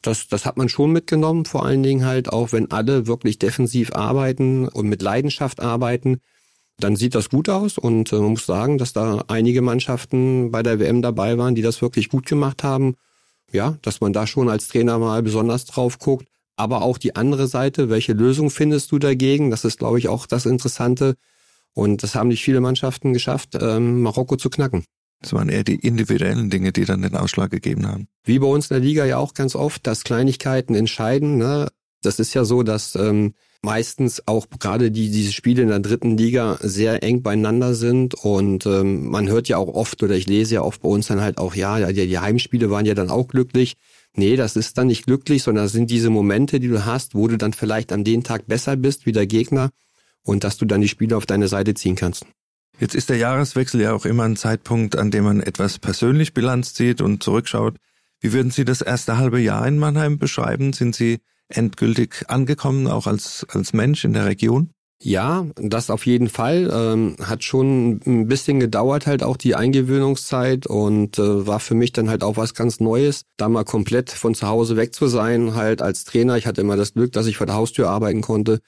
Das, 0.01 0.30
das 0.30 0.45
hat 0.45 0.56
man 0.56 0.69
schon 0.69 0.94
mitgenommen, 0.94 1.44
vor 1.44 1.66
allen 1.66 1.83
Dingen 1.83 2.06
halt 2.06 2.31
auch, 2.31 2.54
wenn 2.54 2.72
alle 2.72 3.06
wirklich 3.06 3.38
defensiv 3.38 3.92
arbeiten 3.92 4.69
und 4.69 4.88
mit 4.88 5.01
Leidenschaft 5.01 5.60
arbeiten, 5.60 6.22
dann 6.80 6.95
sieht 6.95 7.13
das 7.13 7.30
gut 7.30 7.50
aus 7.50 7.77
und 7.77 8.13
äh, 8.13 8.16
man 8.16 8.31
muss 8.31 8.45
sagen, 8.45 8.77
dass 8.77 8.94
da 8.94 9.25
einige 9.27 9.62
Mannschaften 9.62 10.51
bei 10.51 10.63
der 10.63 10.80
WM 10.80 11.01
dabei 11.01 11.38
waren, 11.38 11.54
die 11.54 11.62
das 11.62 11.81
wirklich 11.81 12.07
gut 12.07 12.27
gemacht 12.27 12.63
haben. 12.63 12.95
Ja, 13.51 13.77
dass 13.81 14.00
man 14.00 14.13
da 14.13 14.25
schon 14.25 14.48
als 14.48 14.69
Trainer 14.69 15.00
mal 15.00 15.22
besonders 15.22 15.66
drauf 15.66 16.00
guckt. 16.00 16.27
Aber 16.55 16.83
auch 16.83 16.97
die 16.97 17.15
andere 17.15 17.47
Seite, 17.47 17.89
welche 17.89 18.13
Lösung 18.13 18.49
findest 18.49 18.91
du 18.91 18.99
dagegen? 18.99 19.51
Das 19.51 19.65
ist, 19.65 19.79
glaube 19.79 19.99
ich, 19.99 20.07
auch 20.07 20.25
das 20.25 20.45
Interessante. 20.45 21.15
Und 21.73 22.03
das 22.03 22.15
haben 22.15 22.29
nicht 22.29 22.43
viele 22.43 22.61
Mannschaften 22.61 23.11
geschafft, 23.11 23.57
ähm, 23.59 24.01
Marokko 24.01 24.37
zu 24.37 24.49
knacken. 24.49 24.85
Es 25.21 25.33
waren 25.33 25.49
eher 25.49 25.63
die 25.63 25.75
individuellen 25.75 26.49
Dinge, 26.49 26.71
die 26.71 26.85
dann 26.85 27.01
den 27.01 27.15
Ausschlag 27.15 27.51
gegeben 27.51 27.87
haben. 27.87 28.07
Wie 28.23 28.39
bei 28.39 28.47
uns 28.47 28.69
in 28.69 28.75
der 28.75 28.83
Liga 28.83 29.05
ja 29.05 29.17
auch 29.17 29.33
ganz 29.33 29.55
oft, 29.55 29.85
dass 29.87 30.03
Kleinigkeiten 30.03 30.75
entscheiden. 30.75 31.37
Ne? 31.37 31.67
Das 32.01 32.19
ist 32.19 32.33
ja 32.33 32.45
so, 32.45 32.63
dass 32.63 32.95
ähm, 32.95 33.33
meistens 33.61 34.27
auch 34.27 34.47
gerade 34.59 34.91
die 34.91 35.09
diese 35.09 35.33
Spiele 35.33 35.63
in 35.63 35.69
der 35.69 35.79
dritten 35.79 36.15
Liga 36.17 36.57
sehr 36.61 37.01
eng 37.03 37.23
beieinander 37.23 37.73
sind 37.73 38.13
und 38.13 38.65
ähm, 38.67 39.09
man 39.09 39.27
hört 39.27 39.47
ja 39.47 39.57
auch 39.57 39.73
oft 39.73 40.03
oder 40.03 40.15
ich 40.15 40.27
lese 40.27 40.55
ja 40.55 40.61
oft 40.61 40.81
bei 40.83 40.89
uns 40.89 41.07
dann 41.07 41.19
halt 41.19 41.39
auch 41.39 41.55
ja, 41.55 41.91
die, 41.91 42.07
die 42.07 42.19
Heimspiele 42.19 42.69
waren 42.69 42.85
ja 42.85 42.93
dann 42.93 43.09
auch 43.09 43.27
glücklich. 43.27 43.75
Nee, 44.15 44.38
das 44.38 44.56
ist 44.56 44.77
dann 44.77 44.88
nicht 44.88 45.05
glücklich, 45.05 45.43
sondern 45.43 45.65
das 45.65 45.74
sind 45.74 45.91
diese 45.91 46.10
Momente, 46.10 46.60
die 46.60 46.69
du 46.69 46.86
hast, 46.86 47.15
wo 47.15 47.27
du 47.27 47.38
dann 47.38 47.53
vielleicht 47.53 47.91
an 47.91 48.03
den 48.03 48.24
Tag 48.24 48.48
besser 48.48 48.77
bist 48.77 49.05
wie 49.05 49.12
der 49.12 49.27
Gegner 49.27 49.72
und 50.24 50.43
dass 50.43 50.57
du 50.57 50.65
dann 50.65 50.81
die 50.81 50.88
Spiele 50.88 51.17
auf 51.17 51.25
deine 51.25 51.48
Seite 51.48 51.74
ziehen 51.74 51.95
kannst. 51.95 52.25
Jetzt 52.79 52.95
ist 52.95 53.10
der 53.10 53.17
Jahreswechsel 53.17 53.81
ja 53.81 53.93
auch 53.93 54.05
immer 54.05 54.24
ein 54.24 54.36
Zeitpunkt, 54.36 54.98
an 54.98 55.12
dem 55.12 55.24
man 55.24 55.39
etwas 55.41 55.79
persönlich 55.79 56.34
Bilanz 56.34 56.74
zieht 56.74 57.01
und 57.01 57.24
zurückschaut. 57.24 57.77
Wie 58.19 58.34
würden 58.34 58.51
Sie 58.51 58.65
das 58.65 58.81
erste 58.81 59.17
halbe 59.17 59.39
Jahr 59.39 59.67
in 59.67 59.77
Mannheim 59.77 60.17
beschreiben? 60.17 60.74
Sind 60.74 60.95
Sie 60.95 61.19
endgültig 61.48 62.25
angekommen, 62.27 62.88
auch 62.88 63.07
als, 63.07 63.45
als 63.50 63.74
Mensch 63.74 64.03
in 64.03 64.13
der 64.13 64.25
Region? 64.25 64.72
Ja, 65.05 65.45
das 65.55 65.89
auf 65.89 66.05
jeden 66.05 66.29
Fall. 66.29 66.69
Ähm, 66.74 67.15
hat 67.21 67.43
schon 67.43 68.01
ein 68.05 68.27
bisschen 68.27 68.59
gedauert, 68.59 69.05
halt 69.05 69.24
auch 69.24 69.38
die 69.38 69.55
Eingewöhnungszeit 69.55 70.65
und 70.65 71.19
äh, 71.19 71.45
war 71.45 71.59
für 71.59 71.75
mich 71.75 71.93
dann 71.93 72.09
halt 72.09 72.24
auch 72.24 72.38
was 72.38 72.53
ganz 72.55 72.79
Neues, 72.79 73.21
da 73.38 73.47
mal 73.47 73.65
komplett 73.65 74.09
von 74.09 74.33
zu 74.33 74.47
Hause 74.47 74.77
weg 74.77 74.95
zu 74.95 75.07
sein, 75.07 75.53
halt 75.53 75.81
als 75.81 76.05
Trainer. 76.05 76.38
Ich 76.38 76.47
hatte 76.47 76.62
immer 76.62 76.75
das 76.75 76.93
Glück, 76.93 77.12
dass 77.12 77.27
ich 77.27 77.38
vor 77.38 77.45
der 77.45 77.55
Haustür 77.55 77.89
arbeiten 77.89 78.21
konnte 78.21 78.62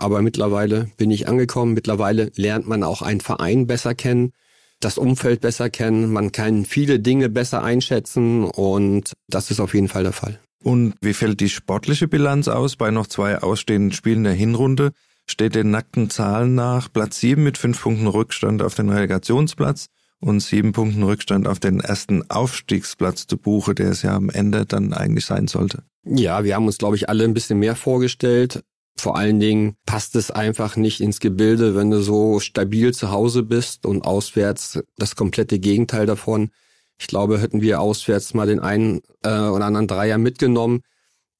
aber 0.00 0.22
mittlerweile 0.22 0.90
bin 0.96 1.10
ich 1.10 1.28
angekommen. 1.28 1.74
Mittlerweile 1.74 2.32
lernt 2.34 2.66
man 2.66 2.82
auch 2.82 3.02
einen 3.02 3.20
Verein 3.20 3.66
besser 3.66 3.94
kennen, 3.94 4.32
das 4.80 4.98
Umfeld 4.98 5.40
besser 5.40 5.70
kennen. 5.70 6.12
Man 6.12 6.32
kann 6.32 6.64
viele 6.64 7.00
Dinge 7.00 7.28
besser 7.28 7.62
einschätzen 7.62 8.44
und 8.44 9.12
das 9.28 9.50
ist 9.50 9.60
auf 9.60 9.74
jeden 9.74 9.88
Fall 9.88 10.02
der 10.02 10.12
Fall. 10.12 10.40
Und 10.62 10.94
wie 11.00 11.14
fällt 11.14 11.40
die 11.40 11.48
sportliche 11.48 12.08
Bilanz 12.08 12.48
aus 12.48 12.76
bei 12.76 12.90
noch 12.90 13.06
zwei 13.06 13.38
ausstehenden 13.38 13.92
Spielen 13.92 14.24
der 14.24 14.32
Hinrunde? 14.32 14.92
Steht 15.30 15.54
den 15.54 15.70
nackten 15.70 16.10
Zahlen 16.10 16.56
nach 16.56 16.92
Platz 16.92 17.20
sieben 17.20 17.44
mit 17.44 17.56
fünf 17.56 17.80
Punkten 17.80 18.08
Rückstand 18.08 18.62
auf 18.62 18.74
den 18.74 18.90
Relegationsplatz 18.90 19.86
und 20.18 20.40
sieben 20.40 20.72
Punkten 20.72 21.04
Rückstand 21.04 21.46
auf 21.46 21.60
den 21.60 21.78
ersten 21.78 22.28
Aufstiegsplatz 22.28 23.28
zu 23.28 23.36
Buche, 23.36 23.76
der 23.76 23.90
es 23.90 24.02
ja 24.02 24.16
am 24.16 24.28
Ende 24.28 24.66
dann 24.66 24.92
eigentlich 24.92 25.26
sein 25.26 25.46
sollte. 25.46 25.84
Ja, 26.04 26.42
wir 26.42 26.56
haben 26.56 26.66
uns, 26.66 26.78
glaube 26.78 26.96
ich, 26.96 27.08
alle 27.08 27.22
ein 27.22 27.32
bisschen 27.32 27.60
mehr 27.60 27.76
vorgestellt. 27.76 28.64
Vor 28.98 29.16
allen 29.16 29.38
Dingen 29.38 29.76
passt 29.86 30.16
es 30.16 30.32
einfach 30.32 30.74
nicht 30.74 31.00
ins 31.00 31.20
Gebilde, 31.20 31.76
wenn 31.76 31.92
du 31.92 32.02
so 32.02 32.40
stabil 32.40 32.92
zu 32.92 33.12
Hause 33.12 33.44
bist 33.44 33.86
und 33.86 34.04
auswärts 34.04 34.80
das 34.96 35.14
komplette 35.14 35.60
Gegenteil 35.60 36.06
davon. 36.06 36.50
Ich 36.98 37.06
glaube, 37.06 37.40
hätten 37.40 37.62
wir 37.62 37.80
auswärts 37.80 38.34
mal 38.34 38.48
den 38.48 38.58
einen 38.58 39.00
äh, 39.22 39.28
oder 39.28 39.66
anderen 39.66 39.86
Dreier 39.86 40.18
mitgenommen, 40.18 40.80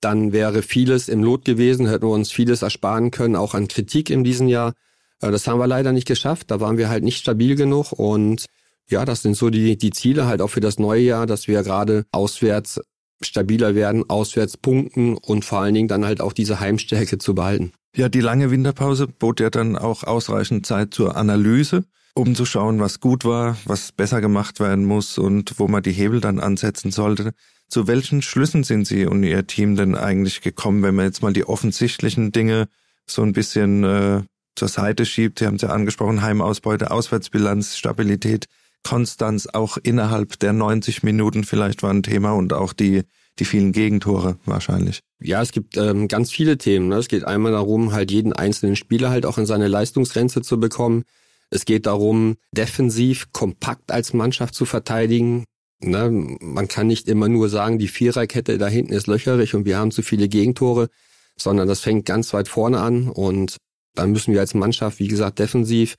dann 0.01 0.33
wäre 0.33 0.63
vieles 0.63 1.09
im 1.09 1.23
Lot 1.23 1.45
gewesen, 1.45 1.89
hätten 1.89 2.07
wir 2.07 2.15
uns 2.15 2.33
vieles 2.33 2.63
ersparen 2.63 3.11
können, 3.11 3.37
auch 3.37 3.55
an 3.55 3.69
Kritik 3.69 4.11
in 4.11 4.25
diesem 4.25 4.49
Jahr. 4.49 4.73
Äh, 5.21 5.31
das 5.31 5.47
haben 5.47 5.59
wir 5.59 5.67
leider 5.67 5.93
nicht 5.93 6.07
geschafft. 6.07 6.51
Da 6.51 6.61
waren 6.61 6.79
wir 6.79 6.89
halt 6.89 7.05
nicht 7.05 7.19
stabil 7.19 7.55
genug 7.57 7.93
und 7.93 8.47
ja, 8.89 9.05
das 9.05 9.23
sind 9.23 9.37
so 9.37 9.51
die, 9.51 9.79
die 9.79 9.91
Ziele 9.91 10.27
halt 10.27 10.43
auch 10.43 10.51
für 10.51 10.61
das 10.61 10.79
neue 10.79 11.03
Jahr, 11.03 11.27
dass 11.27 11.47
wir 11.47 11.63
gerade 11.63 12.07
auswärts 12.11 12.81
stabiler 13.23 13.75
werden, 13.75 14.09
auswärts 14.09 14.57
punkten 14.57 15.17
und 15.17 15.45
vor 15.45 15.61
allen 15.61 15.75
Dingen 15.75 15.89
dann 15.89 16.05
halt 16.05 16.21
auch 16.21 16.33
diese 16.33 16.59
Heimstärke 16.59 17.19
zu 17.19 17.35
behalten. 17.35 17.73
Ja, 17.95 18.09
die 18.09 18.21
lange 18.21 18.51
Winterpause 18.51 19.07
bot 19.07 19.41
ja 19.41 19.51
dann 19.51 19.77
auch 19.77 20.05
ausreichend 20.05 20.65
Zeit 20.65 20.95
zur 20.95 21.17
Analyse, 21.17 21.85
um 22.15 22.35
zu 22.35 22.47
schauen, 22.47 22.81
was 22.81 23.01
gut 23.01 23.25
war, 23.25 23.57
was 23.65 23.93
besser 23.93 24.21
gemacht 24.21 24.61
werden 24.61 24.85
muss 24.85 25.19
und 25.19 25.59
wo 25.59 25.69
man 25.69 25.83
die 25.83 25.93
Hebel 25.93 26.21
dann 26.21 26.41
ansetzen 26.41 26.91
sollte. 26.91 27.33
Zu 27.71 27.87
welchen 27.87 28.21
Schlüssen 28.21 28.65
sind 28.65 28.87
Sie 28.87 29.07
und 29.07 29.23
Ihr 29.23 29.47
Team 29.47 29.77
denn 29.77 29.95
eigentlich 29.95 30.41
gekommen, 30.41 30.83
wenn 30.83 30.97
man 30.97 31.07
jetzt 31.07 31.23
mal 31.23 31.33
die 31.33 31.45
offensichtlichen 31.45 32.33
Dinge 32.33 32.69
so 33.07 33.23
ein 33.23 33.33
bisschen 33.33 33.85
äh, 33.85 34.23
zur 34.57 34.69
Seite 34.69 35.07
schiebt? 35.07 35.39
Sie 35.39 35.47
haben 35.47 35.55
es 35.55 35.63
ja 35.63 35.71
angesprochen, 35.71 36.21
Heimausbeute, 36.21 36.91
Auswärtsbilanz, 36.91 37.77
Stabilität, 37.77 38.47
Konstanz 38.83 39.47
auch 39.47 39.79
innerhalb 39.79 40.39
der 40.41 40.53
90 40.53 41.03
Minuten 41.03 41.45
vielleicht 41.45 41.83
war 41.83 41.93
ein 41.93 42.03
Thema 42.03 42.33
und 42.33 42.53
auch 42.53 42.73
die 42.73 43.05
die 43.39 43.45
vielen 43.45 43.73
Gegentore 43.73 44.37
wahrscheinlich. 44.45 45.01
Ja, 45.21 45.41
es 45.41 45.53
gibt 45.53 45.77
ähm, 45.77 46.09
ganz 46.09 46.31
viele 46.31 46.59
Themen. 46.59 46.89
Ne? 46.89 46.97
Es 46.97 47.09
geht 47.09 47.25
einmal 47.25 47.53
darum, 47.53 47.93
halt 47.93 48.11
jeden 48.11 48.33
einzelnen 48.33 48.77
Spieler 48.77 49.11
halt 49.11 49.27
auch 49.27 49.39
in 49.39 49.47
seine 49.47 49.69
Leistungsgrenze 49.69 50.43
zu 50.43 50.61
bekommen. 50.61 51.05
Es 51.51 51.65
geht 51.65 51.87
darum, 51.87 52.37
defensiv 52.53 53.33
kompakt 53.33 53.91
als 53.91 54.13
Mannschaft 54.13 54.55
zu 54.55 54.67
verteidigen. 54.67 55.45
Ne? 55.83 56.11
Man 56.41 56.69
kann 56.69 56.87
nicht 56.87 57.09
immer 57.09 57.29
nur 57.29 57.49
sagen, 57.49 57.79
die 57.79 57.89
Viererkette 57.89 58.59
da 58.59 58.69
hinten 58.69 58.93
ist 58.93 59.07
löcherig 59.07 59.55
und 59.55 59.65
wir 59.65 59.79
haben 59.79 59.91
zu 59.91 60.03
viele 60.03 60.29
Gegentore, 60.29 60.89
sondern 61.37 61.69
das 61.69 61.81
fängt 61.81 62.05
ganz 62.05 62.33
weit 62.33 62.49
vorne 62.49 62.81
an 62.81 63.09
und 63.09 63.57
dann 63.95 64.13
müssen 64.13 64.33
wir 64.33 64.41
als 64.41 64.55
Mannschaft, 64.55 64.99
wie 64.99 65.09
gesagt, 65.09 65.39
defensiv 65.39 65.97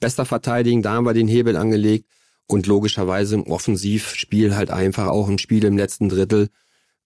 besser 0.00 0.24
verteidigen. 0.24 0.82
Da 0.82 0.92
haben 0.92 1.06
wir 1.06 1.14
den 1.14 1.28
Hebel 1.28 1.56
angelegt 1.56 2.06
und 2.46 2.66
logischerweise 2.66 3.36
im 3.36 3.44
Offensivspiel 3.44 4.54
halt 4.54 4.70
einfach 4.70 5.08
auch 5.08 5.28
im 5.28 5.38
Spiel 5.38 5.64
im 5.64 5.76
letzten 5.76 6.08
Drittel 6.08 6.50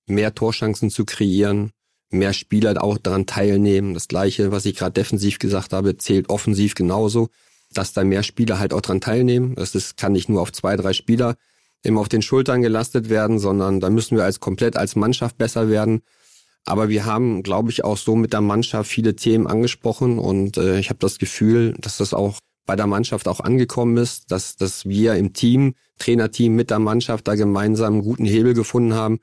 mehr 0.06 0.34
Torchancen 0.34 0.90
zu 0.90 1.04
kreieren, 1.04 1.70
mehr 2.10 2.32
Spieler 2.32 2.82
auch 2.82 2.98
daran 2.98 3.26
teilnehmen. 3.26 3.94
Das 3.94 4.08
gleiche, 4.08 4.50
was 4.50 4.66
ich 4.66 4.76
gerade 4.76 4.92
defensiv 4.92 5.38
gesagt 5.38 5.72
habe, 5.72 5.96
zählt 5.96 6.28
offensiv 6.28 6.74
genauso, 6.74 7.28
dass 7.72 7.92
da 7.92 8.04
mehr 8.04 8.22
Spieler 8.22 8.58
halt 8.58 8.72
auch 8.72 8.80
daran 8.80 9.00
teilnehmen. 9.00 9.54
Das 9.54 9.74
ist, 9.74 9.96
kann 9.96 10.12
nicht 10.12 10.28
nur 10.28 10.40
auf 10.40 10.52
zwei, 10.52 10.76
drei 10.76 10.92
Spieler 10.92 11.36
immer 11.82 12.00
auf 12.00 12.08
den 12.08 12.22
Schultern 12.22 12.62
gelastet 12.62 13.08
werden, 13.08 13.38
sondern 13.38 13.80
da 13.80 13.90
müssen 13.90 14.16
wir 14.16 14.24
als 14.24 14.40
komplett 14.40 14.76
als 14.76 14.96
Mannschaft 14.96 15.38
besser 15.38 15.68
werden. 15.68 16.02
Aber 16.64 16.88
wir 16.88 17.04
haben, 17.04 17.42
glaube 17.42 17.70
ich, 17.70 17.84
auch 17.84 17.96
so 17.96 18.16
mit 18.16 18.32
der 18.32 18.40
Mannschaft 18.40 18.90
viele 18.90 19.14
Themen 19.14 19.46
angesprochen 19.46 20.18
und 20.18 20.56
äh, 20.56 20.78
ich 20.78 20.88
habe 20.88 20.98
das 20.98 21.18
Gefühl, 21.18 21.74
dass 21.80 21.98
das 21.98 22.12
auch 22.12 22.40
bei 22.66 22.74
der 22.74 22.88
Mannschaft 22.88 23.28
auch 23.28 23.38
angekommen 23.38 23.96
ist, 23.96 24.32
dass, 24.32 24.56
dass 24.56 24.84
wir 24.86 25.14
im 25.14 25.32
Team, 25.32 25.74
Trainerteam 25.98 26.56
mit 26.56 26.70
der 26.70 26.80
Mannschaft 26.80 27.28
da 27.28 27.36
gemeinsam 27.36 27.94
einen 27.94 28.02
guten 28.02 28.24
Hebel 28.24 28.54
gefunden 28.54 28.94
haben 28.94 29.20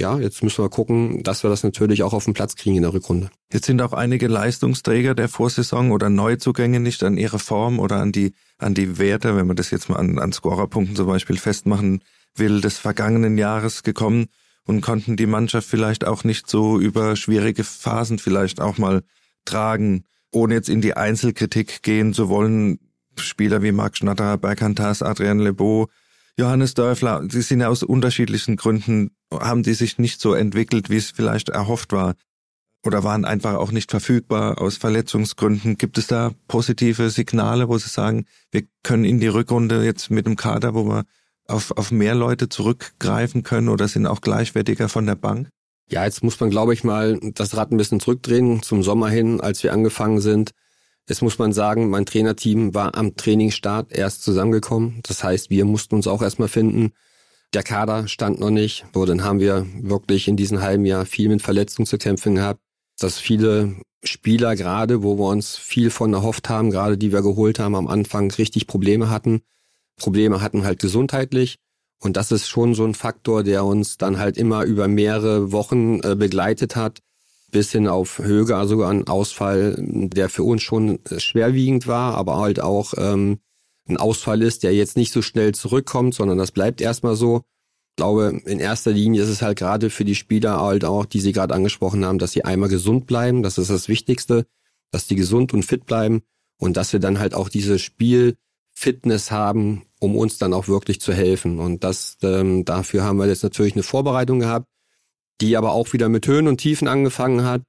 ja, 0.00 0.18
jetzt 0.18 0.42
müssen 0.42 0.64
wir 0.64 0.70
gucken, 0.70 1.22
dass 1.22 1.42
wir 1.42 1.50
das 1.50 1.62
natürlich 1.62 2.02
auch 2.02 2.12
auf 2.12 2.24
den 2.24 2.34
Platz 2.34 2.56
kriegen 2.56 2.76
in 2.76 2.82
der 2.82 2.92
Rückrunde. 2.92 3.30
Jetzt 3.52 3.66
sind 3.66 3.80
auch 3.82 3.92
einige 3.92 4.26
Leistungsträger 4.26 5.14
der 5.14 5.28
Vorsaison 5.28 5.92
oder 5.92 6.10
Neuzugänge 6.10 6.80
nicht 6.80 7.04
an 7.04 7.16
ihre 7.16 7.38
Form 7.38 7.78
oder 7.78 7.96
an 7.96 8.10
die, 8.10 8.32
an 8.58 8.74
die 8.74 8.98
Werte, 8.98 9.36
wenn 9.36 9.46
man 9.46 9.56
das 9.56 9.70
jetzt 9.70 9.88
mal 9.88 9.96
an, 9.96 10.18
an 10.18 10.32
Scorerpunkten 10.32 10.96
zum 10.96 11.06
Beispiel 11.06 11.36
festmachen 11.36 12.02
will, 12.34 12.60
des 12.60 12.78
vergangenen 12.78 13.38
Jahres 13.38 13.82
gekommen 13.82 14.26
und 14.66 14.80
konnten 14.80 15.16
die 15.16 15.26
Mannschaft 15.26 15.68
vielleicht 15.68 16.06
auch 16.06 16.24
nicht 16.24 16.48
so 16.48 16.80
über 16.80 17.14
schwierige 17.16 17.64
Phasen 17.64 18.18
vielleicht 18.18 18.60
auch 18.60 18.78
mal 18.78 19.02
tragen, 19.44 20.04
ohne 20.32 20.54
jetzt 20.54 20.68
in 20.68 20.80
die 20.80 20.96
Einzelkritik 20.96 21.82
gehen 21.82 22.14
zu 22.14 22.28
wollen. 22.28 22.78
Spieler 23.16 23.62
wie 23.62 23.72
Marc 23.72 23.96
Schnatterer, 23.96 24.38
Berkantas, 24.38 25.02
Adrian 25.02 25.40
Lebeau, 25.40 25.88
Johannes 26.40 26.72
Dörfler, 26.72 27.22
sie 27.30 27.42
sind 27.42 27.60
ja 27.60 27.68
aus 27.68 27.82
unterschiedlichen 27.82 28.56
Gründen, 28.56 29.10
haben 29.30 29.62
die 29.62 29.74
sich 29.74 29.98
nicht 29.98 30.22
so 30.22 30.32
entwickelt, 30.32 30.88
wie 30.88 30.96
es 30.96 31.10
vielleicht 31.10 31.50
erhofft 31.50 31.92
war. 31.92 32.14
Oder 32.82 33.04
waren 33.04 33.26
einfach 33.26 33.56
auch 33.56 33.72
nicht 33.72 33.90
verfügbar 33.90 34.58
aus 34.58 34.78
Verletzungsgründen. 34.78 35.76
Gibt 35.76 35.98
es 35.98 36.06
da 36.06 36.30
positive 36.48 37.10
Signale, 37.10 37.68
wo 37.68 37.76
Sie 37.76 37.90
sagen, 37.90 38.24
wir 38.50 38.62
können 38.82 39.04
in 39.04 39.20
die 39.20 39.28
Rückrunde 39.28 39.84
jetzt 39.84 40.10
mit 40.10 40.24
dem 40.24 40.36
Kader, 40.36 40.72
wo 40.74 40.86
wir 40.86 41.04
auf, 41.46 41.72
auf 41.72 41.90
mehr 41.90 42.14
Leute 42.14 42.48
zurückgreifen 42.48 43.42
können 43.42 43.68
oder 43.68 43.86
sind 43.86 44.06
auch 44.06 44.22
gleichwertiger 44.22 44.88
von 44.88 45.04
der 45.04 45.16
Bank? 45.16 45.50
Ja, 45.90 46.06
jetzt 46.06 46.24
muss 46.24 46.40
man, 46.40 46.48
glaube 46.48 46.72
ich, 46.72 46.84
mal 46.84 47.20
das 47.34 47.54
Rad 47.54 47.70
ein 47.70 47.76
bisschen 47.76 48.00
zurückdrehen 48.00 48.62
zum 48.62 48.82
Sommer 48.82 49.10
hin, 49.10 49.42
als 49.42 49.62
wir 49.62 49.74
angefangen 49.74 50.22
sind. 50.22 50.52
Jetzt 51.10 51.22
muss 51.22 51.40
man 51.40 51.52
sagen, 51.52 51.90
mein 51.90 52.06
Trainerteam 52.06 52.72
war 52.72 52.94
am 52.94 53.16
Trainingsstart 53.16 53.90
erst 53.90 54.22
zusammengekommen. 54.22 55.00
Das 55.02 55.24
heißt, 55.24 55.50
wir 55.50 55.64
mussten 55.64 55.96
uns 55.96 56.06
auch 56.06 56.22
erstmal 56.22 56.46
finden. 56.46 56.92
Der 57.52 57.64
Kader 57.64 58.06
stand 58.06 58.38
noch 58.38 58.50
nicht. 58.50 58.86
So, 58.94 59.04
dann 59.06 59.24
haben 59.24 59.40
wir 59.40 59.66
wirklich 59.74 60.28
in 60.28 60.36
diesem 60.36 60.62
halben 60.62 60.84
Jahr 60.84 61.06
viel 61.06 61.28
mit 61.28 61.42
Verletzungen 61.42 61.86
zu 61.86 61.98
kämpfen 61.98 62.36
gehabt. 62.36 62.60
Dass 63.00 63.18
viele 63.18 63.74
Spieler 64.04 64.54
gerade, 64.54 65.02
wo 65.02 65.18
wir 65.18 65.26
uns 65.26 65.56
viel 65.56 65.90
von 65.90 66.14
erhofft 66.14 66.48
haben, 66.48 66.70
gerade 66.70 66.96
die 66.96 67.10
wir 67.10 67.22
geholt 67.22 67.58
haben, 67.58 67.74
am 67.74 67.88
Anfang 67.88 68.30
richtig 68.30 68.68
Probleme 68.68 69.10
hatten. 69.10 69.42
Probleme 69.96 70.40
hatten 70.40 70.62
halt 70.62 70.78
gesundheitlich. 70.78 71.58
Und 71.98 72.16
das 72.16 72.30
ist 72.30 72.48
schon 72.48 72.76
so 72.76 72.84
ein 72.84 72.94
Faktor, 72.94 73.42
der 73.42 73.64
uns 73.64 73.96
dann 73.96 74.20
halt 74.20 74.38
immer 74.38 74.62
über 74.62 74.86
mehrere 74.86 75.50
Wochen 75.50 75.98
äh, 76.04 76.14
begleitet 76.14 76.76
hat 76.76 77.00
bis 77.50 77.72
hin 77.72 77.86
auf 77.86 78.18
Höge, 78.18 78.56
also 78.56 78.76
sogar 78.76 78.90
ein 78.90 79.06
Ausfall, 79.06 79.76
der 79.78 80.28
für 80.28 80.42
uns 80.42 80.62
schon 80.62 80.98
schwerwiegend 81.16 81.86
war, 81.86 82.14
aber 82.14 82.38
halt 82.38 82.60
auch 82.60 82.94
ähm, 82.96 83.38
ein 83.88 83.96
Ausfall 83.96 84.42
ist, 84.42 84.62
der 84.62 84.74
jetzt 84.74 84.96
nicht 84.96 85.12
so 85.12 85.22
schnell 85.22 85.52
zurückkommt, 85.52 86.14
sondern 86.14 86.38
das 86.38 86.52
bleibt 86.52 86.80
erstmal 86.80 87.16
so. 87.16 87.42
Ich 87.90 87.96
glaube, 87.96 88.40
in 88.46 88.60
erster 88.60 88.92
Linie 88.92 89.22
ist 89.22 89.28
es 89.28 89.42
halt 89.42 89.58
gerade 89.58 89.90
für 89.90 90.04
die 90.04 90.14
Spieler 90.14 90.60
halt 90.60 90.84
auch, 90.84 91.04
die 91.04 91.20
Sie 91.20 91.32
gerade 91.32 91.54
angesprochen 91.54 92.04
haben, 92.04 92.18
dass 92.18 92.32
sie 92.32 92.44
einmal 92.44 92.68
gesund 92.68 93.06
bleiben. 93.06 93.42
Das 93.42 93.58
ist 93.58 93.68
das 93.68 93.88
Wichtigste, 93.88 94.46
dass 94.90 95.06
die 95.06 95.16
gesund 95.16 95.52
und 95.52 95.64
fit 95.64 95.86
bleiben 95.86 96.22
und 96.56 96.76
dass 96.76 96.92
wir 96.92 97.00
dann 97.00 97.18
halt 97.18 97.34
auch 97.34 97.48
diese 97.48 97.78
Spielfitness 97.78 99.30
haben, 99.30 99.82
um 99.98 100.16
uns 100.16 100.38
dann 100.38 100.54
auch 100.54 100.68
wirklich 100.68 101.00
zu 101.00 101.12
helfen. 101.12 101.58
Und 101.58 101.84
das 101.84 102.16
ähm, 102.22 102.64
dafür 102.64 103.04
haben 103.04 103.18
wir 103.18 103.26
jetzt 103.26 103.42
natürlich 103.42 103.74
eine 103.74 103.82
Vorbereitung 103.82 104.38
gehabt 104.40 104.66
die 105.40 105.56
aber 105.56 105.72
auch 105.72 105.92
wieder 105.92 106.08
mit 106.08 106.26
Höhen 106.26 106.48
und 106.48 106.58
Tiefen 106.58 106.88
angefangen 106.88 107.44
hat. 107.44 107.62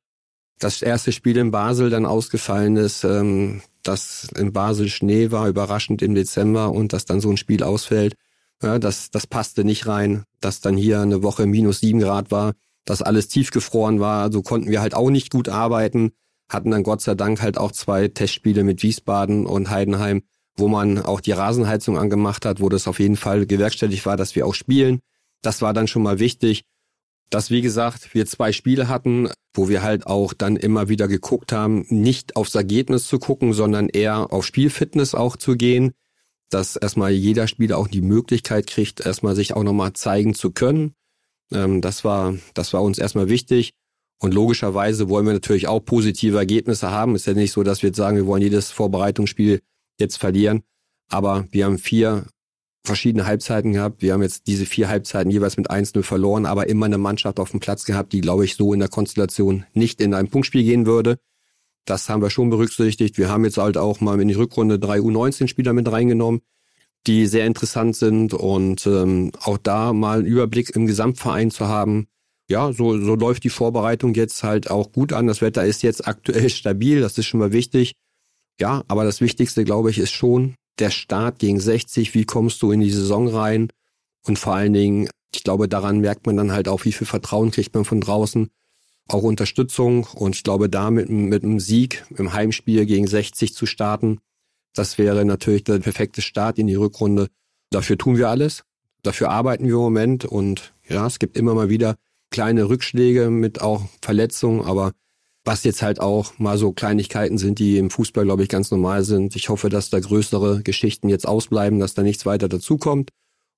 Das 0.60 0.82
erste 0.82 1.12
Spiel 1.12 1.38
in 1.38 1.52
Basel 1.52 1.90
dann 1.90 2.06
ausgefallen 2.06 2.76
ist, 2.78 3.04
ähm, 3.04 3.62
dass 3.84 4.30
in 4.36 4.54
Basel 4.54 4.90
Schnee 4.90 5.32
war, 5.32 5.48
überraschend 5.48 6.02
im 6.02 6.14
Dezember 6.14 6.72
und 6.72 6.94
dass 6.94 7.06
dann 7.06 7.22
so 7.22 7.30
ein 7.30 7.38
Spiel 7.38 7.64
ausfällt. 7.64 8.16
Ja, 8.62 8.78
das, 8.78 9.10
das 9.10 9.26
passte 9.26 9.64
nicht 9.64 9.88
rein, 9.88 10.24
dass 10.40 10.62
dann 10.62 10.78
hier 10.78 11.02
eine 11.02 11.24
Woche 11.24 11.48
minus 11.48 11.80
sieben 11.80 12.00
Grad 12.00 12.30
war, 12.30 12.54
dass 12.86 13.02
alles 13.02 13.28
tiefgefroren 13.28 14.00
war, 14.00 14.22
also 14.22 14.44
konnten 14.44 14.70
wir 14.70 14.82
halt 14.82 14.94
auch 14.94 15.10
nicht 15.10 15.32
gut 15.32 15.50
arbeiten, 15.50 16.12
hatten 16.48 16.70
dann 16.70 16.84
Gott 16.84 17.02
sei 17.02 17.16
Dank 17.16 17.42
halt 17.42 17.58
auch 17.58 17.72
zwei 17.72 18.08
Testspiele 18.08 18.64
mit 18.64 18.84
Wiesbaden 18.84 19.48
und 19.48 19.72
Heidenheim, 19.72 20.22
wo 20.56 20.68
man 20.68 21.00
auch 21.00 21.22
die 21.22 21.32
Rasenheizung 21.32 21.98
angemacht 21.98 22.46
hat, 22.46 22.60
wo 22.60 22.70
das 22.70 22.88
auf 22.88 23.00
jeden 23.00 23.16
Fall 23.16 23.48
gewerkstelligt 23.48 24.06
war, 24.06 24.18
dass 24.18 24.36
wir 24.36 24.46
auch 24.46 24.54
spielen. 24.54 25.00
Das 25.42 25.64
war 25.64 25.74
dann 25.74 25.88
schon 25.88 26.04
mal 26.04 26.20
wichtig 26.20 26.66
dass, 27.32 27.50
wie 27.50 27.62
gesagt, 27.62 28.14
wir 28.14 28.26
zwei 28.28 28.52
Spiele 28.52 28.88
hatten, 28.88 29.30
wo 29.54 29.70
wir 29.70 29.82
halt 29.82 30.06
auch 30.06 30.34
dann 30.34 30.58
immer 30.58 30.90
wieder 30.90 31.08
geguckt 31.08 31.52
haben, 31.52 31.86
nicht 31.90 32.36
aufs 32.36 32.54
Ergebnis 32.56 33.08
zu 33.08 33.20
gucken, 33.20 33.54
sondern 33.54 33.90
eher 33.90 34.32
auf 34.32 34.46
Spielfitness 34.46 35.16
auch 35.16 35.38
zu 35.38 35.56
gehen, 35.56 35.94
dass 36.50 36.76
erstmal 36.76 37.12
jeder 37.12 37.48
Spieler 37.48 37.78
auch 37.78 37.88
die 37.88 38.02
Möglichkeit 38.02 38.68
kriegt, 38.68 39.00
erstmal 39.00 39.36
sich 39.36 39.56
auch 39.56 39.64
nochmal 39.64 39.94
zeigen 39.94 40.36
zu 40.36 40.52
können. 40.52 40.94
Ähm, 41.54 41.82
das 41.82 42.04
war, 42.04 42.36
das 42.54 42.74
war 42.74 42.84
uns 42.84 43.00
erstmal 43.00 43.30
wichtig. 43.30 43.72
Und 44.20 44.34
logischerweise 44.34 45.10
wollen 45.10 45.26
wir 45.26 45.34
natürlich 45.34 45.68
auch 45.68 45.80
positive 45.80 46.38
Ergebnisse 46.38 46.92
haben. 46.92 47.16
Ist 47.16 47.26
ja 47.26 47.34
nicht 47.34 47.54
so, 47.54 47.64
dass 47.64 47.82
wir 47.82 47.88
jetzt 47.90 47.98
sagen, 47.98 48.18
wir 48.18 48.28
wollen 48.28 48.44
jedes 48.44 48.72
Vorbereitungsspiel 48.72 49.62
jetzt 50.00 50.18
verlieren. 50.18 50.64
Aber 51.10 51.48
wir 51.52 51.66
haben 51.66 51.80
vier 51.80 52.28
verschiedene 52.84 53.26
Halbzeiten 53.26 53.74
gehabt. 53.74 54.02
Wir 54.02 54.14
haben 54.14 54.24
jetzt 54.24 54.48
diese 54.48 54.66
vier 54.66 54.90
Halbzeiten 54.90 55.32
jeweils 55.32 55.58
mit 55.58 55.70
1-0 55.70 56.04
verloren, 56.04 56.46
aber 56.46 56.68
immer 56.68 56.88
eine 56.88 56.98
Mannschaft 56.98 57.40
auf 57.40 57.52
dem 57.52 57.60
Platz 57.60 57.86
gehabt, 57.86 58.14
die, 58.14 58.22
glaube 58.22 58.46
ich, 58.46 58.56
so 58.56 58.74
in 58.74 58.80
der 58.80 58.90
Konstellation 58.90 59.66
nicht 59.74 60.02
in 60.02 60.14
ein 60.14 60.30
Punktspiel 60.30 60.64
gehen 60.64 60.86
würde. 60.86 61.20
Das 61.86 62.10
haben 62.10 62.22
wir 62.22 62.30
schon 62.30 62.50
berücksichtigt. 62.50 63.18
Wir 63.18 63.30
haben 63.30 63.46
jetzt 63.46 63.58
halt 63.58 63.78
auch 63.78 64.02
mal 64.02 64.20
in 64.20 64.28
die 64.28 64.34
Rückrunde 64.34 64.80
drei 64.80 65.00
U19-Spieler 65.00 65.74
mit 65.74 65.92
reingenommen, 65.92 66.42
die 67.08 67.26
sehr 67.28 67.46
interessant 67.46 67.96
sind 67.96 68.34
und 68.34 68.86
ähm, 68.86 69.32
auch 69.42 69.58
da 69.58 69.94
mal 69.94 70.20
einen 70.20 70.28
Überblick 70.28 70.76
im 70.76 70.86
Gesamtverein 70.86 71.52
zu 71.52 71.68
haben. 71.68 72.08
Ja, 72.50 72.74
so, 72.74 73.00
so 73.00 73.16
läuft 73.16 73.44
die 73.44 73.50
Vorbereitung 73.50 74.14
jetzt 74.14 74.44
halt 74.44 74.70
auch 74.70 74.92
gut 74.92 75.14
an. 75.14 75.28
Das 75.28 75.42
Wetter 75.42 75.66
ist 75.66 75.84
jetzt 75.84 76.08
aktuell 76.08 76.50
stabil, 76.50 77.02
das 77.02 77.18
ist 77.18 77.26
schon 77.26 77.40
mal 77.40 77.52
wichtig. 77.52 77.94
Ja, 78.60 78.84
aber 78.88 79.04
das 79.04 79.22
Wichtigste, 79.22 79.64
glaube 79.64 79.90
ich, 79.90 79.98
ist 79.98 80.12
schon, 80.12 80.56
der 80.80 80.90
Start 80.90 81.40
gegen 81.40 81.60
60, 81.60 82.14
wie 82.14 82.26
kommst 82.26 82.62
du 82.62 82.72
in 82.72 82.80
die 82.80 82.92
Saison 82.92 83.28
rein? 83.28 83.70
Und 84.26 84.40
vor 84.40 84.56
allen 84.56 84.74
Dingen, 84.74 85.10
ich 85.34 85.44
glaube, 85.44 85.68
daran 85.68 86.00
merkt 86.00 86.26
man 86.26 86.38
dann 86.38 86.52
halt 86.52 86.68
auch, 86.68 86.86
wie 86.86 86.92
viel 86.92 87.08
Vertrauen 87.08 87.52
kriegt 87.52 87.74
man 87.74 87.86
von 87.86 88.02
draußen, 88.02 88.50
auch 89.08 89.24
Unterstützung. 89.24 90.06
Und 90.16 90.36
ich 90.36 90.44
glaube, 90.44 90.70
da 90.70 90.92
mit, 90.92 91.10
mit 91.10 91.44
einem 91.44 91.60
Sieg 91.60 92.06
im 92.18 92.34
Heimspiel 92.34 92.86
gegen 92.86 93.08
60 93.08 93.54
zu 93.54 93.66
starten, 93.66 94.20
das 94.74 94.98
wäre 94.98 95.26
natürlich 95.26 95.64
der 95.64 95.80
perfekte 95.80 96.22
Start 96.22 96.58
in 96.58 96.68
die 96.68 96.76
Rückrunde. 96.76 97.28
Dafür 97.72 97.98
tun 97.98 98.18
wir 98.18 98.30
alles. 98.30 98.64
Dafür 99.04 99.30
arbeiten 99.30 99.66
wir 99.66 99.74
im 99.74 99.80
Moment. 99.80 100.26
Und, 100.26 100.32
und, 100.32 100.74
ja, 100.88 101.08
es 101.08 101.20
gibt 101.20 101.38
immer 101.38 101.54
mal 101.54 101.70
wieder 101.70 101.96
kleine 102.30 102.70
Rückschläge 102.70 103.30
mit 103.30 103.62
auch 103.62 103.84
Verletzungen, 104.02 104.62
aber 104.62 104.94
Was 105.44 105.64
jetzt 105.64 105.82
halt 105.82 106.00
auch 106.00 106.38
mal 106.38 106.58
so 106.58 106.72
Kleinigkeiten 106.72 107.38
sind, 107.38 107.58
die 107.58 107.78
im 107.78 107.90
Fußball, 107.90 108.26
glaube 108.26 108.44
ich, 108.44 108.50
ganz 108.50 108.70
normal 108.70 109.04
sind. 109.04 109.36
Ich 109.36 109.50
hoffe, 109.50 109.70
dass 109.70 109.90
da 109.90 110.00
größere 110.00 110.62
Geschichten 110.62 111.10
jetzt 111.10 111.28
ausbleiben, 111.28 111.80
dass 111.80 111.96
da 111.96 112.04
nichts 112.04 112.26
weiter 112.26 112.48
dazukommt. 112.48 113.10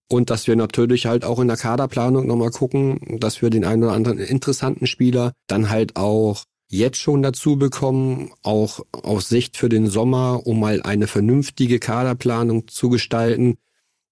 Und 0.10 0.30
dass 0.30 0.48
wir 0.48 0.56
natürlich 0.56 1.06
halt 1.06 1.26
auch 1.26 1.40
in 1.40 1.48
der 1.48 1.58
Kaderplanung 1.58 2.28
nochmal 2.28 2.52
gucken, 2.52 3.00
dass 3.20 3.42
wir 3.42 3.50
den 3.50 3.66
einen 3.66 3.84
oder 3.84 3.94
anderen 3.94 4.20
interessanten 4.20 4.86
Spieler 4.86 5.34
dann 5.48 5.70
halt 5.70 5.96
auch 5.96 6.44
jetzt 6.70 6.98
schon 6.98 7.22
dazu 7.22 7.58
bekommen, 7.58 8.32
auch 8.42 8.82
aus 8.92 9.30
Sicht 9.30 9.58
für 9.58 9.70
den 9.70 9.88
Sommer, 9.88 10.46
um 10.46 10.60
mal 10.60 10.82
eine 10.82 11.08
vernünftige 11.08 11.80
Kaderplanung 11.80 12.68
zu 12.68 12.90
gestalten, 12.90 13.58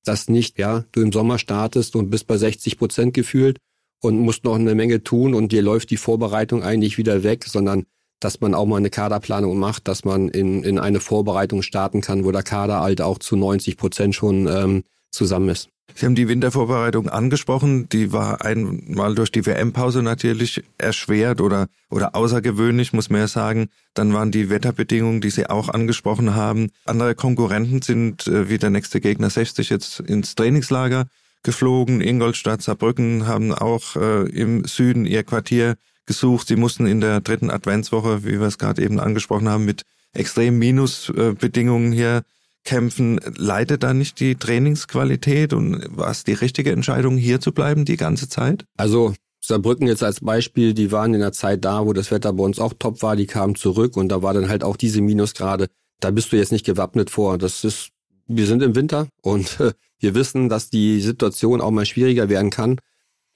dass 0.04 0.30
nicht, 0.30 0.60
ja, 0.60 0.86
du 0.92 1.02
im 1.02 1.12
Sommer 1.12 1.40
startest 1.40 1.96
und 1.96 2.10
bist 2.10 2.28
bei 2.28 2.38
60 2.38 2.78
Prozent 2.78 3.14
gefühlt 3.14 3.58
und 4.02 4.20
musst 4.20 4.44
noch 4.44 4.56
eine 4.56 4.76
Menge 4.76 5.04
tun 5.04 5.34
und 5.34 5.52
dir 5.52 5.62
läuft 5.62 5.92
die 5.92 5.98
Vorbereitung 5.98 6.64
eigentlich 6.64 6.98
wieder 6.98 7.24
weg, 7.24 7.46
sondern 7.46 7.86
dass 8.20 8.40
man 8.40 8.54
auch 8.54 8.66
mal 8.66 8.78
eine 8.78 8.90
Kaderplanung 8.90 9.58
macht, 9.58 9.88
dass 9.88 10.06
man 10.06 10.30
in, 10.30 10.64
in 10.64 10.78
eine 10.80 11.00
Vorbereitung 11.00 11.64
starten 11.64 12.02
kann, 12.02 12.24
wo 12.24 12.32
der 12.32 12.44
Kader 12.44 12.82
halt 12.82 13.02
auch 13.02 13.18
zu 13.18 13.36
90 13.36 13.78
Prozent 13.78 14.16
schon 14.16 14.48
ähm, 14.48 14.84
zusammen 15.12 15.50
ist. 15.50 15.70
Sie 15.94 16.06
haben 16.06 16.16
die 16.16 16.28
Wintervorbereitung 16.28 17.10
angesprochen. 17.10 17.90
Die 17.90 18.14
war 18.14 18.46
einmal 18.46 19.14
durch 19.14 19.32
die 19.32 19.46
WM-Pause 19.46 20.02
natürlich 20.02 20.64
erschwert 20.78 21.42
oder, 21.42 21.68
oder 21.90 22.16
außergewöhnlich, 22.16 22.94
muss 22.94 23.10
man 23.10 23.22
ja 23.22 23.28
sagen. 23.28 23.68
Dann 23.94 24.14
waren 24.14 24.32
die 24.32 24.50
Wetterbedingungen, 24.50 25.20
die 25.20 25.32
Sie 25.32 25.50
auch 25.50 25.68
angesprochen 25.68 26.34
haben. 26.34 26.70
Andere 26.86 27.16
Konkurrenten 27.16 27.82
sind 27.82 28.28
äh, 28.28 28.50
wie 28.50 28.58
der 28.58 28.70
nächste 28.70 29.02
Gegner 29.02 29.30
60 29.30 29.70
jetzt 29.70 30.00
ins 30.00 30.36
Trainingslager 30.36 31.08
geflogen. 31.44 32.02
Ingolstadt, 32.02 32.62
Saarbrücken 32.62 33.28
haben 33.28 33.54
auch 33.54 33.96
äh, 33.96 34.30
im 34.30 34.66
Süden 34.66 35.06
ihr 35.06 35.24
Quartier 35.24 35.76
gesucht. 36.06 36.48
Sie 36.48 36.56
mussten 36.56 36.86
in 36.86 37.02
der 37.02 37.22
dritten 37.22 37.50
Adventswoche, 37.50 38.24
wie 38.24 38.40
wir 38.40 38.48
es 38.48 38.58
gerade 38.58 38.84
eben 38.84 39.00
angesprochen 39.00 39.50
haben, 39.50 39.66
mit 39.66 39.84
extremen 40.14 40.60
Minusbedingungen 40.60 41.92
hier 41.92 42.24
kämpfen. 42.64 43.20
Leidet 43.38 43.84
da 43.84 43.94
nicht 43.94 44.20
die 44.20 44.36
Trainingsqualität 44.36 45.54
und 45.54 45.86
war 45.90 46.12
es 46.12 46.24
die 46.24 46.34
richtige 46.34 46.72
Entscheidung, 46.72 47.18
hier 47.18 47.40
zu 47.40 47.52
bleiben 47.52 47.86
die 47.86 47.98
ganze 47.98 48.30
Zeit? 48.30 48.66
Also 48.78 49.14
Saarbrücken 49.44 49.88
jetzt 49.88 50.04
als 50.04 50.20
Beispiel, 50.20 50.74
die 50.74 50.92
waren 50.92 51.14
in 51.14 51.20
der 51.20 51.32
Zeit 51.32 51.66
da, 51.66 51.86
wo 51.86 51.94
das 51.94 52.12
Wetter 52.12 52.34
bei 52.34 52.44
uns 52.44 52.60
auch 52.60 52.74
top 52.78 53.02
war, 53.02 53.16
die 53.16 53.26
kamen 53.26 53.56
zurück 53.56 53.98
und 53.98 54.10
da 54.10 54.22
war 54.22 54.34
dann 54.34 54.50
halt 54.50 54.64
auch 54.64 54.78
diese 54.78 55.02
Minusgrade. 55.02 55.68
Da 56.00 56.12
bist 56.12 56.32
du 56.32 56.38
jetzt 56.38 56.52
nicht 56.52 56.66
gewappnet 56.66 57.10
vor. 57.10 57.38
Das 57.38 57.64
ist, 57.64 57.90
wir 58.28 58.46
sind 58.46 58.62
im 58.62 58.76
Winter 58.76 59.08
und 59.22 59.60
äh, 59.60 59.72
wir 60.02 60.16
wissen, 60.16 60.50
dass 60.50 60.70
die 60.70 61.00
Situation 61.00 61.62
auch 61.62 61.72
mal 61.72 61.86
schwieriger 61.86 62.28
werden 62.28 62.50
kann. 62.50 62.80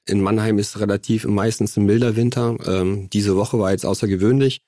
In 0.07 0.21
Mannheim 0.21 0.59
ist 0.59 0.79
relativ 0.79 1.25
meistens 1.25 1.77
ein 1.77 1.85
milder 1.85 2.15
Winter. 2.15 2.57
Ähm, 2.65 3.09
diese 3.11 3.35
Woche 3.35 3.57
war 3.59 3.71
jetzt 3.71 3.85
außergewöhnlich. 3.85 4.61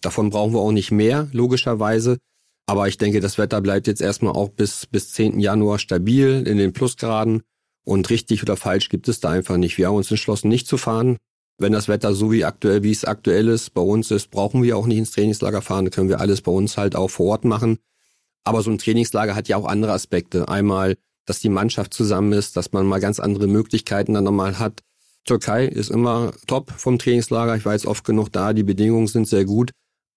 Davon 0.00 0.30
brauchen 0.30 0.52
wir 0.52 0.60
auch 0.60 0.72
nicht 0.72 0.90
mehr, 0.90 1.28
logischerweise. 1.32 2.18
Aber 2.66 2.88
ich 2.88 2.98
denke, 2.98 3.20
das 3.20 3.38
Wetter 3.38 3.60
bleibt 3.60 3.86
jetzt 3.86 4.00
erstmal 4.00 4.32
auch 4.32 4.50
bis, 4.50 4.86
bis 4.86 5.12
10. 5.12 5.40
Januar 5.40 5.78
stabil 5.78 6.46
in 6.46 6.58
den 6.58 6.72
Plusgraden. 6.72 7.42
Und 7.84 8.10
richtig 8.10 8.42
oder 8.42 8.56
falsch 8.56 8.88
gibt 8.88 9.08
es 9.08 9.20
da 9.20 9.30
einfach 9.30 9.56
nicht. 9.56 9.78
Wir 9.78 9.88
haben 9.88 9.96
uns 9.96 10.10
entschlossen, 10.10 10.48
nicht 10.48 10.66
zu 10.66 10.76
fahren. 10.78 11.18
Wenn 11.58 11.72
das 11.72 11.86
Wetter 11.86 12.14
so 12.14 12.32
wie 12.32 12.44
aktuell, 12.44 12.82
wie 12.82 12.90
es 12.90 13.04
aktuell 13.04 13.48
ist, 13.48 13.74
bei 13.74 13.82
uns 13.82 14.10
ist, 14.10 14.30
brauchen 14.30 14.62
wir 14.62 14.76
auch 14.76 14.86
nicht 14.86 14.98
ins 14.98 15.12
Trainingslager 15.12 15.62
fahren. 15.62 15.84
Da 15.84 15.90
können 15.90 16.08
wir 16.08 16.20
alles 16.20 16.40
bei 16.40 16.50
uns 16.50 16.76
halt 16.76 16.96
auch 16.96 17.10
vor 17.10 17.26
Ort 17.26 17.44
machen. 17.44 17.78
Aber 18.42 18.62
so 18.62 18.70
ein 18.70 18.78
Trainingslager 18.78 19.34
hat 19.34 19.48
ja 19.48 19.56
auch 19.56 19.66
andere 19.66 19.92
Aspekte. 19.92 20.48
Einmal, 20.48 20.96
dass 21.26 21.40
die 21.40 21.48
Mannschaft 21.48 21.94
zusammen 21.94 22.32
ist, 22.32 22.56
dass 22.56 22.72
man 22.72 22.86
mal 22.86 23.00
ganz 23.00 23.20
andere 23.20 23.46
Möglichkeiten 23.46 24.14
dann 24.14 24.24
nochmal 24.24 24.58
hat. 24.58 24.82
Türkei 25.24 25.66
ist 25.66 25.90
immer 25.90 26.32
top 26.46 26.72
vom 26.76 26.98
Trainingslager. 26.98 27.56
Ich 27.56 27.64
war 27.64 27.72
jetzt 27.72 27.86
oft 27.86 28.04
genug 28.04 28.30
da. 28.30 28.52
Die 28.52 28.62
Bedingungen 28.62 29.06
sind 29.06 29.26
sehr 29.26 29.44
gut 29.44 29.72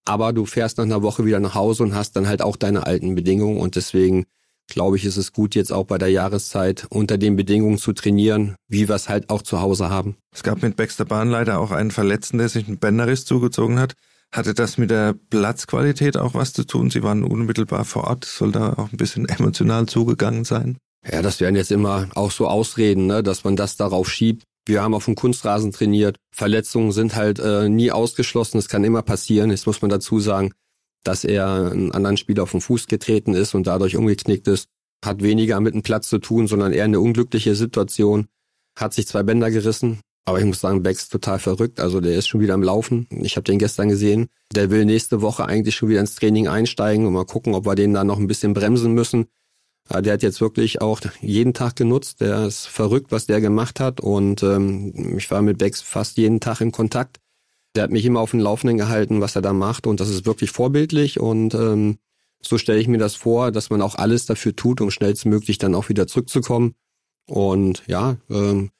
aber 0.08 0.32
du 0.32 0.46
fährst 0.46 0.78
nach 0.78 0.84
einer 0.84 1.02
Woche 1.02 1.26
wieder 1.26 1.38
nach 1.38 1.54
Hause 1.54 1.82
und 1.82 1.94
hast 1.94 2.16
dann 2.16 2.26
halt 2.26 2.40
auch 2.40 2.56
deine 2.56 2.86
alten 2.86 3.14
Bedingungen 3.14 3.58
und 3.58 3.76
deswegen 3.76 4.24
glaube 4.66 4.96
ich, 4.96 5.04
ist 5.04 5.16
es 5.16 5.32
gut, 5.32 5.54
jetzt 5.54 5.72
auch 5.72 5.84
bei 5.84 5.96
der 5.96 6.10
Jahreszeit 6.10 6.86
unter 6.90 7.16
den 7.16 7.36
Bedingungen 7.36 7.78
zu 7.78 7.92
trainieren, 7.92 8.56
wie 8.68 8.88
wir 8.88 8.94
es 8.94 9.08
halt 9.08 9.30
auch 9.30 9.40
zu 9.40 9.60
Hause 9.60 9.88
haben. 9.88 10.16
Es 10.34 10.42
gab 10.42 10.62
mit 10.62 10.76
Baxter 10.76 11.06
Bahn 11.06 11.30
leider 11.30 11.58
auch 11.58 11.70
einen 11.70 11.90
Verletzten, 11.90 12.38
der 12.38 12.50
sich 12.50 12.66
einen 12.66 12.78
Bänderriss 12.78 13.24
zugezogen 13.24 13.78
hat. 13.78 13.94
Hatte 14.30 14.52
das 14.52 14.76
mit 14.76 14.90
der 14.90 15.14
Platzqualität 15.30 16.18
auch 16.18 16.34
was 16.34 16.52
zu 16.52 16.64
tun? 16.64 16.90
Sie 16.90 17.02
waren 17.02 17.24
unmittelbar 17.24 17.86
vor 17.86 18.04
Ort. 18.04 18.26
Soll 18.26 18.52
da 18.52 18.74
auch 18.74 18.92
ein 18.92 18.98
bisschen 18.98 19.26
emotional 19.28 19.86
zugegangen 19.86 20.44
sein? 20.44 20.76
Ja, 21.06 21.22
das 21.22 21.40
wären 21.40 21.56
jetzt 21.56 21.70
immer 21.70 22.08
auch 22.14 22.30
so 22.30 22.48
Ausreden, 22.48 23.06
ne, 23.06 23.22
dass 23.22 23.44
man 23.44 23.56
das 23.56 23.76
darauf 23.76 24.08
schiebt. 24.10 24.44
Wir 24.66 24.82
haben 24.82 24.94
auf 24.94 25.06
dem 25.06 25.14
Kunstrasen 25.14 25.72
trainiert. 25.72 26.18
Verletzungen 26.30 26.92
sind 26.92 27.14
halt 27.14 27.38
äh, 27.38 27.68
nie 27.68 27.90
ausgeschlossen. 27.90 28.58
Es 28.58 28.68
kann 28.68 28.84
immer 28.84 29.02
passieren. 29.02 29.50
Jetzt 29.50 29.66
muss 29.66 29.80
man 29.80 29.88
dazu 29.88 30.20
sagen, 30.20 30.52
dass 31.04 31.24
er 31.24 31.70
einen 31.72 31.92
anderen 31.92 32.18
Spieler 32.18 32.42
auf 32.42 32.50
den 32.50 32.60
Fuß 32.60 32.86
getreten 32.86 33.34
ist 33.34 33.54
und 33.54 33.66
dadurch 33.66 33.96
umgeknickt 33.96 34.46
ist. 34.46 34.68
Hat 35.02 35.22
weniger 35.22 35.60
mit 35.60 35.74
dem 35.74 35.82
Platz 35.82 36.08
zu 36.08 36.18
tun, 36.18 36.48
sondern 36.48 36.72
eher 36.72 36.84
eine 36.84 37.00
unglückliche 37.00 37.54
Situation. 37.54 38.26
Hat 38.78 38.92
sich 38.92 39.06
zwei 39.06 39.22
Bänder 39.22 39.50
gerissen. 39.50 40.00
Aber 40.26 40.38
ich 40.38 40.44
muss 40.44 40.60
sagen, 40.60 40.82
Becks 40.82 41.08
total 41.08 41.38
verrückt. 41.38 41.80
Also 41.80 42.02
der 42.02 42.14
ist 42.16 42.28
schon 42.28 42.42
wieder 42.42 42.52
am 42.52 42.62
Laufen. 42.62 43.06
Ich 43.22 43.36
habe 43.36 43.44
den 43.44 43.58
gestern 43.58 43.88
gesehen. 43.88 44.28
Der 44.54 44.70
will 44.70 44.84
nächste 44.84 45.22
Woche 45.22 45.46
eigentlich 45.46 45.76
schon 45.76 45.88
wieder 45.88 46.00
ins 46.00 46.16
Training 46.16 46.48
einsteigen 46.48 47.06
und 47.06 47.14
mal 47.14 47.24
gucken, 47.24 47.54
ob 47.54 47.64
wir 47.64 47.74
den 47.74 47.94
da 47.94 48.04
noch 48.04 48.18
ein 48.18 48.26
bisschen 48.26 48.52
bremsen 48.52 48.92
müssen. 48.92 49.28
Der 49.90 50.12
hat 50.12 50.22
jetzt 50.22 50.40
wirklich 50.40 50.82
auch 50.82 51.00
jeden 51.20 51.54
Tag 51.54 51.76
genutzt. 51.76 52.20
Der 52.20 52.46
ist 52.46 52.66
verrückt, 52.66 53.10
was 53.10 53.26
der 53.26 53.40
gemacht 53.40 53.80
hat. 53.80 54.00
Und 54.00 54.42
ähm, 54.42 55.16
ich 55.16 55.30
war 55.30 55.40
mit 55.40 55.58
Bex 55.58 55.80
fast 55.80 56.18
jeden 56.18 56.40
Tag 56.40 56.60
in 56.60 56.72
Kontakt. 56.72 57.18
Der 57.74 57.84
hat 57.84 57.90
mich 57.90 58.04
immer 58.04 58.20
auf 58.20 58.32
dem 58.32 58.40
Laufenden 58.40 58.76
gehalten, 58.76 59.20
was 59.20 59.34
er 59.34 59.42
da 59.42 59.52
macht. 59.54 59.86
Und 59.86 60.00
das 60.00 60.10
ist 60.10 60.26
wirklich 60.26 60.50
vorbildlich. 60.50 61.20
Und 61.20 61.54
ähm, 61.54 61.98
so 62.42 62.58
stelle 62.58 62.80
ich 62.80 62.88
mir 62.88 62.98
das 62.98 63.14
vor, 63.14 63.50
dass 63.50 63.70
man 63.70 63.80
auch 63.80 63.94
alles 63.94 64.26
dafür 64.26 64.54
tut, 64.54 64.80
um 64.82 64.90
schnellstmöglich 64.90 65.56
dann 65.56 65.74
auch 65.74 65.88
wieder 65.88 66.06
zurückzukommen. 66.06 66.74
Und 67.26 67.82
ja, 67.86 68.16
ähm, 68.28 68.70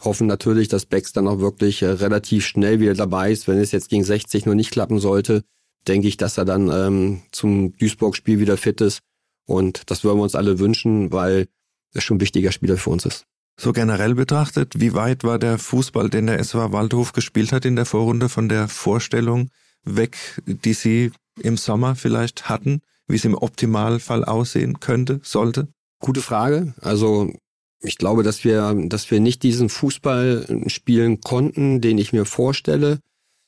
hoffen 0.00 0.28
natürlich, 0.28 0.68
dass 0.68 0.86
Bex 0.86 1.12
dann 1.12 1.26
auch 1.26 1.40
wirklich 1.40 1.82
äh, 1.82 1.86
relativ 1.86 2.46
schnell 2.46 2.78
wieder 2.78 2.94
dabei 2.94 3.32
ist. 3.32 3.48
Wenn 3.48 3.58
es 3.58 3.72
jetzt 3.72 3.88
gegen 3.88 4.04
60 4.04 4.46
nur 4.46 4.54
nicht 4.54 4.70
klappen 4.70 5.00
sollte, 5.00 5.42
denke 5.88 6.06
ich, 6.06 6.16
dass 6.16 6.38
er 6.38 6.44
dann 6.44 6.70
ähm, 6.72 7.22
zum 7.32 7.76
Duisburg-Spiel 7.76 8.38
wieder 8.38 8.56
fit 8.56 8.80
ist 8.80 9.00
und 9.46 9.90
das 9.90 10.04
würden 10.04 10.18
wir 10.18 10.24
uns 10.24 10.34
alle 10.34 10.58
wünschen, 10.58 11.12
weil 11.12 11.48
er 11.92 12.00
schon 12.00 12.16
ein 12.16 12.20
wichtiger 12.20 12.52
Spieler 12.52 12.76
für 12.76 12.90
uns 12.90 13.04
ist. 13.04 13.26
So 13.60 13.72
generell 13.72 14.14
betrachtet, 14.14 14.80
wie 14.80 14.94
weit 14.94 15.24
war 15.24 15.38
der 15.38 15.58
Fußball, 15.58 16.08
den 16.08 16.26
der 16.26 16.38
SV 16.38 16.72
Waldhof 16.72 17.12
gespielt 17.12 17.52
hat 17.52 17.64
in 17.64 17.76
der 17.76 17.84
Vorrunde 17.84 18.28
von 18.28 18.48
der 18.48 18.68
Vorstellung 18.68 19.50
weg, 19.84 20.16
die 20.46 20.72
Sie 20.72 21.12
im 21.40 21.56
Sommer 21.56 21.94
vielleicht 21.94 22.48
hatten, 22.48 22.80
wie 23.06 23.16
es 23.16 23.24
im 23.24 23.34
Optimalfall 23.34 24.24
aussehen 24.24 24.80
könnte, 24.80 25.20
sollte? 25.22 25.68
Gute 26.00 26.22
Frage. 26.22 26.74
Also 26.80 27.32
ich 27.80 27.98
glaube, 27.98 28.22
dass 28.22 28.44
wir, 28.44 28.74
dass 28.86 29.10
wir 29.10 29.20
nicht 29.20 29.42
diesen 29.42 29.68
Fußball 29.68 30.62
spielen 30.68 31.20
konnten, 31.20 31.80
den 31.80 31.98
ich 31.98 32.12
mir 32.12 32.24
vorstelle. 32.24 33.00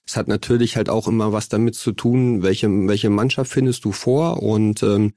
Es 0.07 0.17
hat 0.17 0.29
natürlich 0.29 0.77
halt 0.77 0.91
auch 0.91 1.09
immer 1.09 1.33
was 1.33 1.49
damit 1.49 1.77
zu 1.77 1.93
tun, 1.93 2.43
welche, 2.43 2.69
welche 2.89 3.11
Mannschaft 3.11 3.51
findest 3.51 3.85
du 3.85 3.93
vor 3.93 4.43
und 4.43 4.83
ähm, 4.83 5.15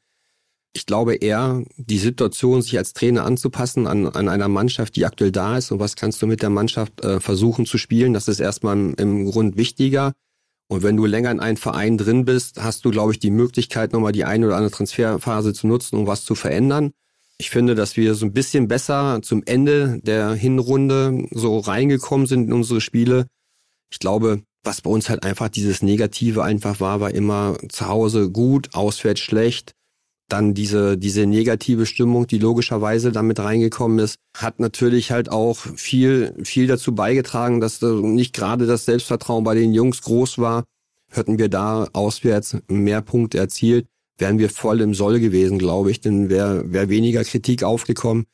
ich 0.78 0.86
glaube 0.86 1.16
eher, 1.16 1.64
die 1.76 1.98
Situation, 1.98 2.62
sich 2.62 2.78
als 2.78 2.94
Trainer 2.94 3.26
anzupassen 3.26 3.88
an, 3.88 4.06
an 4.06 4.30
einer 4.30 4.48
Mannschaft, 4.48 4.96
die 4.96 5.08
aktuell 5.08 5.32
da 5.32 5.58
ist 5.58 5.72
und 5.72 5.80
was 5.80 5.96
kannst 5.96 6.22
du 6.22 6.28
mit 6.28 6.44
der 6.44 6.52
Mannschaft 6.52 7.04
äh, 7.04 7.20
versuchen 7.20 7.66
zu 7.66 7.80
spielen, 7.80 8.14
das 8.14 8.28
ist 8.28 8.40
erstmal 8.40 8.78
im, 8.78 8.94
im 8.94 9.26
Grund 9.26 9.58
wichtiger. 9.58 10.14
Und 10.70 10.84
wenn 10.84 10.96
du 10.96 11.08
länger 11.08 11.32
in 11.32 11.40
einem 11.40 11.58
Verein 11.58 11.98
drin 11.98 12.26
bist, 12.26 12.62
hast 12.62 12.86
du, 12.86 12.92
glaube 12.92 13.12
ich, 13.12 13.18
die 13.18 13.32
Möglichkeit, 13.32 13.92
nochmal 13.92 14.12
die 14.12 14.26
eine 14.26 14.46
oder 14.46 14.58
andere 14.58 14.72
Transferphase 14.72 15.52
zu 15.54 15.66
nutzen, 15.66 15.96
um 15.98 16.06
was 16.06 16.26
zu 16.26 16.36
verändern. 16.36 16.92
Ich 17.40 17.50
finde, 17.50 17.74
dass 17.74 17.98
wir 17.98 18.14
so 18.14 18.28
ein 18.28 18.34
bisschen 18.34 18.68
besser 18.68 19.22
zum 19.24 19.42
Ende 19.46 20.00
der 20.04 20.34
Hinrunde 20.34 21.26
so 21.32 21.58
reingekommen 21.58 22.28
sind 22.28 22.48
in 22.48 22.54
unsere 22.54 22.82
Spiele. 22.82 23.26
Ich 23.90 23.98
glaube, 23.98 24.44
was 24.64 24.82
bei 24.82 24.92
uns 24.92 25.10
halt 25.10 25.24
einfach 25.24 25.50
dieses 25.50 25.82
Negative 25.82 26.44
einfach 26.44 26.80
war, 26.80 27.00
war 27.00 27.12
immer 27.16 27.58
zu 27.70 27.88
Hause 27.88 28.30
gut, 28.30 28.76
auswärts 28.76 29.22
schlecht 29.22 29.74
dann 30.28 30.54
diese, 30.54 30.98
diese 30.98 31.26
negative 31.26 31.86
Stimmung, 31.86 32.28
die 32.28 32.40
logischerweise 32.40 33.12
damit 33.12 33.40
reingekommen 33.40 34.00
ist, 34.00 34.18
hat 34.36 34.60
natürlich 34.60 35.12
halt 35.12 35.32
auch 35.32 35.58
viel, 35.58 36.34
viel 36.44 36.68
dazu 36.68 36.94
beigetragen, 36.94 37.62
dass 37.62 37.82
nicht 37.82 38.34
gerade 38.34 38.66
das 38.66 38.86
Selbstvertrauen 38.86 39.44
bei 39.44 39.56
den 39.56 39.74
Jungs 39.74 40.02
groß 40.02 40.38
war. 40.38 40.66
Hätten 41.10 41.40
wir 41.40 41.48
da 41.48 41.88
auswärts 41.94 42.58
mehr 42.68 43.02
Punkte 43.02 43.38
erzielt, 43.38 43.88
wären 44.18 44.40
wir 44.40 44.50
voll 44.50 44.82
im 44.82 44.94
Soll 44.94 45.20
gewesen, 45.20 45.58
glaube 45.58 45.92
ich, 45.92 46.02
denn 46.02 46.30
wäre 46.30 46.72
wär 46.72 46.90
weniger 46.90 47.24
Kritik 47.24 47.64
aufgekommen. 47.64 48.26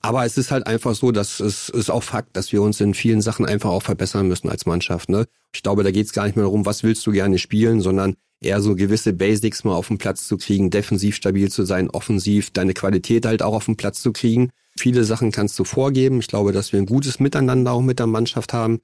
Aber 0.00 0.24
es 0.24 0.36
ist 0.36 0.50
halt 0.50 0.66
einfach 0.66 0.94
so, 0.94 1.10
dass 1.10 1.40
es 1.40 1.68
ist 1.68 1.90
auch 1.90 2.02
Fakt, 2.02 2.36
dass 2.36 2.52
wir 2.52 2.62
uns 2.62 2.80
in 2.80 2.94
vielen 2.94 3.20
Sachen 3.20 3.46
einfach 3.46 3.70
auch 3.70 3.82
verbessern 3.82 4.28
müssen 4.28 4.48
als 4.48 4.66
Mannschaft. 4.66 5.08
Ne? 5.08 5.26
Ich 5.54 5.62
glaube, 5.62 5.84
da 5.84 5.90
geht 5.90 6.06
es 6.06 6.12
gar 6.12 6.26
nicht 6.26 6.36
mehr 6.36 6.44
darum, 6.44 6.66
was 6.66 6.82
willst 6.82 7.06
du 7.06 7.12
gerne 7.12 7.38
spielen, 7.38 7.80
sondern 7.80 8.14
eher 8.40 8.60
so 8.60 8.74
gewisse 8.74 9.12
Basics 9.12 9.64
mal 9.64 9.74
auf 9.74 9.88
den 9.88 9.98
Platz 9.98 10.26
zu 10.26 10.36
kriegen, 10.36 10.70
defensiv 10.70 11.16
stabil 11.16 11.50
zu 11.50 11.64
sein, 11.64 11.90
offensiv 11.90 12.50
deine 12.50 12.74
Qualität 12.74 13.26
halt 13.26 13.42
auch 13.42 13.54
auf 13.54 13.66
den 13.66 13.76
Platz 13.76 14.02
zu 14.02 14.12
kriegen. 14.12 14.50
Viele 14.78 15.04
Sachen 15.04 15.32
kannst 15.32 15.58
du 15.58 15.64
vorgeben. 15.64 16.20
Ich 16.20 16.28
glaube, 16.28 16.52
dass 16.52 16.72
wir 16.72 16.80
ein 16.80 16.86
gutes 16.86 17.18
Miteinander 17.18 17.72
auch 17.72 17.80
mit 17.80 17.98
der 17.98 18.06
Mannschaft 18.06 18.52
haben. 18.52 18.80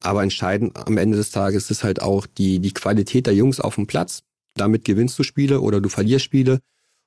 Aber 0.00 0.22
entscheidend 0.22 0.76
am 0.76 0.98
Ende 0.98 1.16
des 1.16 1.30
Tages 1.30 1.70
ist 1.70 1.84
halt 1.84 2.02
auch 2.02 2.26
die, 2.26 2.58
die 2.58 2.72
Qualität 2.72 3.26
der 3.26 3.34
Jungs 3.34 3.60
auf 3.60 3.76
dem 3.76 3.86
Platz. 3.86 4.22
Damit 4.54 4.84
gewinnst 4.84 5.18
du 5.18 5.22
Spiele 5.22 5.60
oder 5.60 5.80
du 5.80 5.88
verlierst 5.88 6.24
Spiele. 6.24 6.60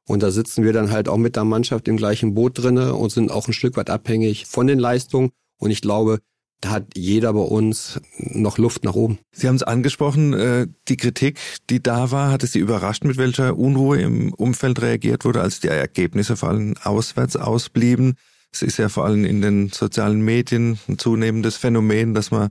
Und 0.08 0.22
da 0.22 0.32
sitzen 0.32 0.64
wir 0.64 0.74
dann 0.74 0.92
halt 0.92 1.10
auch 1.10 1.18
mit 1.18 1.36
der 1.36 1.46
Mannschaft 1.46 1.88
im 1.88 1.98
gleichen 1.98 2.36
Boot 2.36 2.60
drinne 2.60 2.94
und 2.94 3.12
sind 3.12 3.32
auch 3.32 3.48
ein 3.48 3.54
Stück 3.54 3.76
weit 3.76 3.90
abhängig 3.90 4.46
von 4.46 4.68
den 4.68 4.80
Leistungen. 4.80 5.32
Und 5.58 5.72
ich 5.72 5.82
glaube, 5.82 6.20
da 6.62 6.72
hat 6.72 6.86
jeder 6.96 7.34
bei 7.34 7.42
uns 7.42 8.00
noch 8.18 8.58
Luft 8.58 8.84
nach 8.84 8.96
oben. 8.96 9.20
Sie 9.32 9.48
haben 9.48 9.56
es 9.56 9.64
angesprochen, 9.64 10.34
äh, 10.34 10.68
die 10.88 10.98
Kritik, 10.98 11.40
die 11.70 11.82
da 11.82 12.12
war, 12.12 12.32
hat 12.32 12.44
es 12.44 12.54
Sie 12.54 12.60
überrascht, 12.60 13.04
mit 13.04 13.18
welcher 13.18 13.58
Unruhe 13.58 14.02
im 14.02 14.34
Umfeld 14.34 14.82
reagiert 14.82 15.26
wurde, 15.26 15.42
als 15.42 15.60
die 15.60 15.68
Ergebnisse 15.68 16.36
vor 16.38 16.50
allem 16.50 16.76
auswärts 16.84 17.36
ausblieben. 17.36 18.16
Es 18.52 18.62
ist 18.62 18.78
ja 18.78 18.90
vor 18.90 19.06
allem 19.06 19.26
in 19.26 19.42
den 19.42 19.70
sozialen 19.70 20.22
Medien 20.22 20.80
ein 20.88 20.98
zunehmendes 20.98 21.58
Phänomen, 21.58 22.14
dass 22.14 22.32
man 22.32 22.50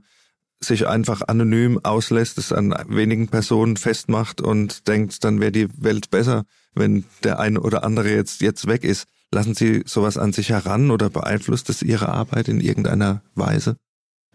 sich 0.59 0.87
einfach 0.87 1.21
anonym 1.27 1.79
auslässt, 1.83 2.37
es 2.37 2.53
an 2.53 2.73
wenigen 2.87 3.27
Personen 3.27 3.75
festmacht 3.75 4.39
und 4.39 4.87
denkt, 4.87 5.23
dann 5.23 5.41
wäre 5.41 5.51
die 5.51 5.67
Welt 5.83 6.09
besser, 6.09 6.43
wenn 6.73 7.05
der 7.23 7.39
eine 7.39 7.59
oder 7.59 7.83
andere 7.83 8.09
jetzt, 8.09 8.41
jetzt 8.41 8.67
weg 8.67 8.83
ist. 8.83 9.05
Lassen 9.31 9.55
Sie 9.55 9.83
sowas 9.85 10.17
an 10.17 10.31
sich 10.31 10.49
heran 10.49 10.91
oder 10.91 11.09
beeinflusst 11.09 11.69
es 11.69 11.81
Ihre 11.81 12.09
Arbeit 12.09 12.47
in 12.47 12.61
irgendeiner 12.61 13.21
Weise? 13.33 13.75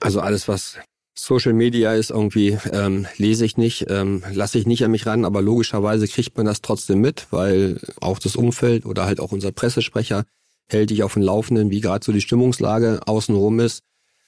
Also 0.00 0.20
alles, 0.20 0.48
was 0.48 0.78
Social 1.14 1.52
Media 1.52 1.92
ist, 1.92 2.10
irgendwie 2.10 2.58
ähm, 2.72 3.06
lese 3.16 3.44
ich 3.44 3.56
nicht, 3.56 3.86
ähm, 3.88 4.22
lasse 4.32 4.58
ich 4.58 4.66
nicht 4.66 4.84
an 4.84 4.90
mich 4.90 5.06
ran, 5.06 5.24
aber 5.24 5.42
logischerweise 5.42 6.08
kriegt 6.08 6.36
man 6.36 6.46
das 6.46 6.62
trotzdem 6.62 7.00
mit, 7.00 7.26
weil 7.30 7.80
auch 8.00 8.18
das 8.18 8.36
Umfeld 8.36 8.86
oder 8.86 9.04
halt 9.04 9.20
auch 9.20 9.32
unser 9.32 9.52
Pressesprecher 9.52 10.24
hält 10.68 10.90
dich 10.90 11.02
auf 11.02 11.14
dem 11.14 11.22
Laufenden, 11.22 11.70
wie 11.70 11.80
gerade 11.80 12.04
so 12.04 12.12
die 12.12 12.20
Stimmungslage 12.20 13.00
außenrum 13.06 13.60
ist. 13.60 13.82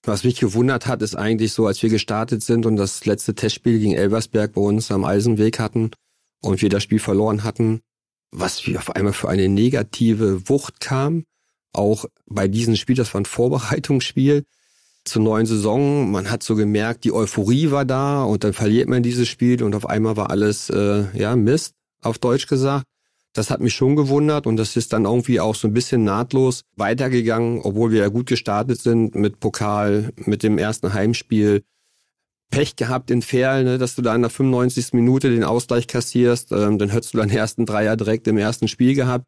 Was 0.04 0.24
mich 0.24 0.38
gewundert 0.40 0.86
hat, 0.86 1.00
ist 1.00 1.14
eigentlich 1.14 1.52
so, 1.52 1.66
als 1.66 1.82
wir 1.82 1.88
gestartet 1.88 2.42
sind 2.42 2.66
und 2.66 2.76
das 2.76 3.06
letzte 3.06 3.34
Testspiel 3.34 3.78
gegen 3.78 3.94
Elversberg 3.94 4.52
bei 4.52 4.60
uns 4.60 4.90
am 4.90 5.04
Eisenweg 5.04 5.60
hatten 5.60 5.92
und 6.40 6.60
wir 6.60 6.68
das 6.68 6.82
Spiel 6.82 6.98
verloren 6.98 7.44
hatten, 7.44 7.80
was 8.32 8.66
wir 8.66 8.78
auf 8.78 8.90
einmal 8.96 9.12
für 9.12 9.28
eine 9.28 9.48
negative 9.48 10.48
Wucht 10.48 10.80
kam. 10.80 11.24
Auch 11.72 12.04
bei 12.26 12.48
diesem 12.48 12.74
Spiel, 12.74 12.96
das 12.96 13.14
war 13.14 13.20
ein 13.20 13.26
Vorbereitungsspiel 13.26 14.44
zur 15.04 15.22
neuen 15.22 15.46
Saison. 15.46 16.10
Man 16.10 16.30
hat 16.30 16.42
so 16.42 16.54
gemerkt, 16.54 17.04
die 17.04 17.12
Euphorie 17.12 17.70
war 17.70 17.84
da 17.84 18.22
und 18.24 18.44
dann 18.44 18.52
verliert 18.52 18.88
man 18.88 19.02
dieses 19.02 19.28
Spiel 19.28 19.62
und 19.62 19.74
auf 19.74 19.86
einmal 19.86 20.16
war 20.16 20.30
alles 20.30 20.70
äh, 20.70 21.04
ja 21.14 21.36
Mist, 21.36 21.74
auf 22.02 22.18
Deutsch 22.18 22.46
gesagt. 22.46 22.84
Das 23.34 23.50
hat 23.50 23.60
mich 23.60 23.74
schon 23.74 23.96
gewundert 23.96 24.46
und 24.46 24.58
das 24.58 24.76
ist 24.76 24.92
dann 24.92 25.06
irgendwie 25.06 25.40
auch 25.40 25.54
so 25.54 25.66
ein 25.66 25.72
bisschen 25.72 26.04
nahtlos 26.04 26.62
weitergegangen, 26.76 27.60
obwohl 27.62 27.90
wir 27.90 28.00
ja 28.00 28.08
gut 28.08 28.26
gestartet 28.26 28.80
sind 28.80 29.14
mit 29.14 29.40
Pokal, 29.40 30.12
mit 30.16 30.42
dem 30.42 30.58
ersten 30.58 30.92
Heimspiel. 30.92 31.62
Pech 32.50 32.76
gehabt 32.76 33.10
in 33.10 33.22
Ferl, 33.22 33.64
ne, 33.64 33.78
dass 33.78 33.94
du 33.94 34.02
da 34.02 34.14
in 34.14 34.20
der 34.20 34.30
95. 34.30 34.92
Minute 34.92 35.30
den 35.30 35.42
Ausgleich 35.42 35.86
kassierst, 35.86 36.52
ähm, 36.52 36.78
dann 36.78 36.90
hättest 36.90 37.14
du 37.14 37.18
deinen 37.18 37.30
ersten 37.30 37.64
Dreier 37.64 37.96
direkt 37.96 38.28
im 38.28 38.36
ersten 38.36 38.68
Spiel 38.68 38.94
gehabt. 38.94 39.24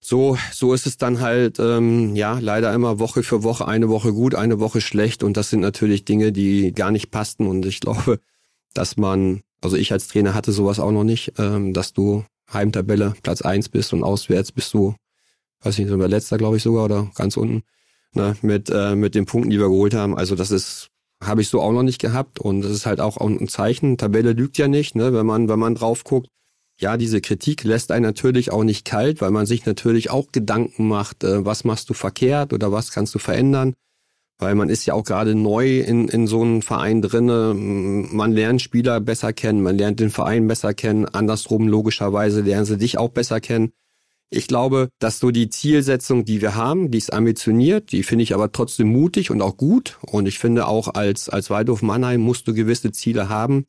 So, 0.00 0.38
so 0.52 0.74
ist 0.74 0.86
es 0.86 0.96
dann 0.96 1.20
halt, 1.20 1.58
ähm, 1.58 2.14
ja, 2.14 2.38
leider 2.38 2.72
immer 2.72 2.98
Woche 2.98 3.22
für 3.22 3.42
Woche, 3.42 3.66
eine 3.66 3.88
Woche 3.88 4.12
gut, 4.12 4.34
eine 4.34 4.60
Woche 4.60 4.80
schlecht 4.80 5.22
und 5.22 5.36
das 5.36 5.50
sind 5.50 5.60
natürlich 5.60 6.04
Dinge, 6.04 6.30
die 6.32 6.72
gar 6.72 6.90
nicht 6.90 7.10
passten 7.10 7.46
und 7.46 7.66
ich 7.66 7.80
glaube, 7.80 8.20
dass 8.74 8.96
man, 8.96 9.42
also 9.60 9.76
ich 9.76 9.92
als 9.92 10.08
Trainer 10.08 10.34
hatte 10.34 10.52
sowas 10.52 10.78
auch 10.78 10.92
noch 10.92 11.04
nicht, 11.04 11.32
ähm, 11.38 11.72
dass 11.72 11.92
du 11.92 12.24
Heimtabelle 12.52 13.14
Platz 13.22 13.42
eins 13.42 13.68
bist 13.68 13.92
und 13.92 14.04
auswärts 14.04 14.52
bist 14.52 14.72
du, 14.72 14.94
weiß 15.62 15.78
nicht, 15.78 15.88
sind 15.88 15.98
wir 15.98 16.08
letzter, 16.08 16.38
glaube 16.38 16.56
ich 16.56 16.62
sogar, 16.62 16.84
oder 16.84 17.10
ganz 17.16 17.36
unten, 17.36 17.62
ne, 18.14 18.36
mit, 18.40 18.70
äh, 18.70 18.94
mit 18.94 19.14
den 19.16 19.26
Punkten, 19.26 19.50
die 19.50 19.58
wir 19.58 19.68
geholt 19.68 19.94
haben. 19.94 20.16
Also 20.16 20.36
das 20.36 20.52
ist, 20.52 20.88
habe 21.22 21.42
ich 21.42 21.48
so 21.48 21.60
auch 21.60 21.72
noch 21.72 21.82
nicht 21.82 22.00
gehabt 22.00 22.38
und 22.38 22.62
das 22.62 22.70
ist 22.70 22.86
halt 22.86 23.00
auch 23.00 23.16
ein 23.18 23.48
Zeichen. 23.48 23.98
Tabelle 23.98 24.32
lügt 24.32 24.58
ja 24.58 24.68
nicht, 24.68 24.94
ne, 24.94 25.12
wenn 25.12 25.26
man, 25.26 25.48
wenn 25.48 25.58
man 25.58 25.74
drauf 25.74 26.04
guckt. 26.04 26.28
Ja, 26.80 26.96
diese 26.96 27.20
Kritik 27.20 27.64
lässt 27.64 27.90
einen 27.90 28.04
natürlich 28.04 28.52
auch 28.52 28.64
nicht 28.64 28.84
kalt, 28.84 29.20
weil 29.20 29.32
man 29.32 29.46
sich 29.46 29.66
natürlich 29.66 30.10
auch 30.10 30.30
Gedanken 30.30 30.86
macht, 30.88 31.24
äh, 31.24 31.44
was 31.44 31.64
machst 31.64 31.90
du 31.90 31.94
verkehrt 31.94 32.52
oder 32.52 32.70
was 32.72 32.92
kannst 32.92 33.14
du 33.14 33.18
verändern 33.18 33.74
weil 34.38 34.54
man 34.54 34.68
ist 34.68 34.86
ja 34.86 34.94
auch 34.94 35.04
gerade 35.04 35.34
neu 35.34 35.80
in, 35.80 36.08
in 36.08 36.26
so 36.26 36.42
einem 36.42 36.62
Verein 36.62 37.02
drinne. 37.02 37.54
Man 37.54 38.32
lernt 38.32 38.62
Spieler 38.62 39.00
besser 39.00 39.32
kennen, 39.32 39.62
man 39.62 39.76
lernt 39.76 40.00
den 40.00 40.10
Verein 40.10 40.46
besser 40.46 40.74
kennen. 40.74 41.06
Andersrum 41.06 41.66
logischerweise 41.66 42.42
lernen 42.42 42.64
sie 42.64 42.78
dich 42.78 42.98
auch 42.98 43.10
besser 43.10 43.40
kennen. 43.40 43.72
Ich 44.30 44.46
glaube, 44.46 44.90
dass 44.98 45.18
so 45.18 45.30
die 45.30 45.48
Zielsetzung, 45.48 46.24
die 46.24 46.40
wir 46.40 46.54
haben, 46.54 46.90
die 46.90 46.98
ist 46.98 47.12
ambitioniert, 47.12 47.92
die 47.92 48.02
finde 48.02 48.22
ich 48.22 48.34
aber 48.34 48.52
trotzdem 48.52 48.88
mutig 48.88 49.30
und 49.30 49.42
auch 49.42 49.56
gut. 49.56 49.98
Und 50.02 50.26
ich 50.26 50.38
finde 50.38 50.66
auch 50.66 50.88
als, 50.94 51.28
als 51.28 51.50
Waldhof 51.50 51.82
Mannheim 51.82 52.20
musst 52.20 52.46
du 52.46 52.54
gewisse 52.54 52.92
Ziele 52.92 53.28
haben. 53.28 53.64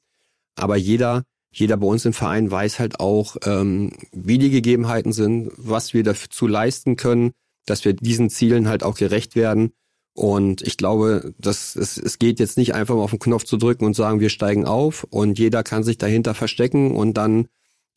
Aber 0.55 0.75
jeder, 0.75 1.23
jeder 1.51 1.77
bei 1.77 1.87
uns 1.87 2.05
im 2.05 2.13
Verein 2.13 2.49
weiß 2.51 2.79
halt 2.79 2.99
auch, 2.99 3.37
ähm, 3.43 3.91
wie 4.11 4.37
die 4.37 4.49
Gegebenheiten 4.49 5.13
sind, 5.13 5.51
was 5.57 5.93
wir 5.93 6.03
dazu 6.03 6.47
leisten 6.47 6.95
können, 6.95 7.31
dass 7.65 7.85
wir 7.85 7.93
diesen 7.93 8.29
Zielen 8.29 8.67
halt 8.67 8.83
auch 8.83 8.95
gerecht 8.95 9.35
werden. 9.35 9.71
Und 10.13 10.61
ich 10.61 10.77
glaube, 10.77 11.33
dass 11.37 11.75
es, 11.75 11.97
es 11.97 12.19
geht 12.19 12.39
jetzt 12.39 12.57
nicht 12.57 12.73
einfach 12.73 12.95
mal 12.95 13.03
auf 13.03 13.11
den 13.11 13.19
Knopf 13.19 13.45
zu 13.45 13.57
drücken 13.57 13.85
und 13.85 13.95
sagen, 13.95 14.19
wir 14.19 14.29
steigen 14.29 14.65
auf 14.65 15.05
und 15.09 15.39
jeder 15.39 15.63
kann 15.63 15.83
sich 15.83 15.97
dahinter 15.97 16.33
verstecken 16.33 16.91
und 16.91 17.13
dann 17.13 17.47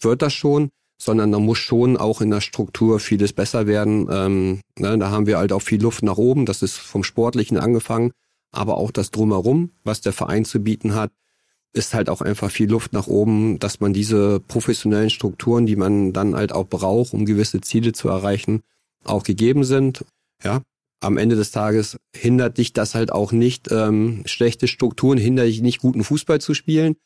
wird 0.01 0.23
das 0.23 0.33
schon, 0.33 0.71
sondern 0.99 1.33
da 1.33 1.39
muss 1.39 1.59
schon 1.59 1.97
auch 1.97 2.21
in 2.21 2.31
der 2.31 2.41
Struktur 2.41 3.01
vieles 3.01 3.33
besser 3.33 3.67
werden. 3.67 4.09
Ähm, 4.11 4.61
ne, 4.79 4.97
da 4.99 5.11
haben 5.11 5.27
wir 5.27 5.39
halt 5.39 5.53
auch 5.53 5.63
viel 5.63 5.83
Luft 5.83 6.03
nach 6.03 6.17
oben. 6.17 6.47
Das 6.47 6.63
ist 6.63 6.77
vom 6.77 7.03
Sportlichen 7.03 7.59
angefangen, 7.59 8.13
aber 8.53 8.77
auch 8.77 8.93
das 8.93 9.11
drumherum, 9.11 9.71
was 9.83 10.01
der 10.01 10.13
Verein 10.13 10.45
zu 10.45 10.61
bieten 10.61 10.95
hat, 10.95 11.11
ist 11.73 11.95
halt 11.95 12.11
auch 12.11 12.21
einfach 12.21 12.51
viel 12.51 12.71
Luft 12.71 12.93
nach 12.93 13.07
oben, 13.07 13.59
dass 13.59 13.81
man 13.81 13.93
diese 13.93 14.41
professionellen 14.41 15.11
Strukturen, 15.11 15.67
die 15.67 15.77
man 15.77 16.13
dann 16.13 16.35
halt 16.35 16.53
auch 16.53 16.67
braucht, 16.67 17.15
um 17.15 17.25
gewisse 17.25 17.61
Ziele 17.61 17.93
zu 17.93 18.09
erreichen, 18.09 18.63
auch 19.05 19.23
gegeben 19.23 19.65
sind. 19.65 20.05
Ja, 20.45 20.63
am 21.01 21.17
Ende 21.17 21.35
des 21.35 21.51
Tages 21.51 21.99
hindert 22.15 22.59
dich 22.59 22.73
das 22.73 22.95
halt 22.95 23.11
auch 23.11 23.33
nicht, 23.33 23.71
ähm, 23.73 24.23
schlechte 24.27 24.69
Strukturen 24.69 25.19
hindert 25.19 25.47
dich 25.47 25.63
nicht, 25.63 25.81
guten 25.81 26.05
Fußball 26.05 26.41
zu 26.41 26.55
spielen. 26.55 26.97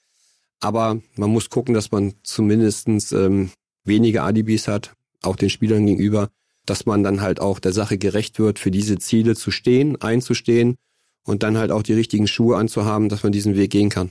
Aber 0.61 1.01
man 1.17 1.31
muss 1.31 1.51
gucken, 1.51 1.75
dass 1.75 1.93
man 1.93 2.15
zumindestens 2.23 3.13
ähm, 3.13 3.51
weniger 3.85 4.25
Alibis 4.25 4.69
hat, 4.69 4.93
auch 5.23 5.37
den 5.37 5.51
Spielern 5.51 5.87
gegenüber, 5.87 6.31
dass 6.67 6.87
man 6.87 7.03
dann 7.03 7.21
halt 7.21 7.41
auch 7.41 7.59
der 7.59 7.73
Sache 7.73 7.99
gerecht 7.99 8.39
wird, 8.39 8.59
für 8.59 8.71
diese 8.71 8.99
Ziele 8.99 9.37
zu 9.37 9.51
stehen, 9.51 10.01
einzustehen 10.01 10.77
und 11.25 11.43
dann 11.43 11.57
halt 11.57 11.71
auch 11.71 11.83
die 11.83 11.93
richtigen 11.95 12.27
Schuhe 12.27 12.57
anzuhaben, 12.57 13.09
dass 13.09 13.23
man 13.23 13.33
diesen 13.33 13.57
Weg 13.57 13.71
gehen 13.71 13.91
kann. 13.91 14.11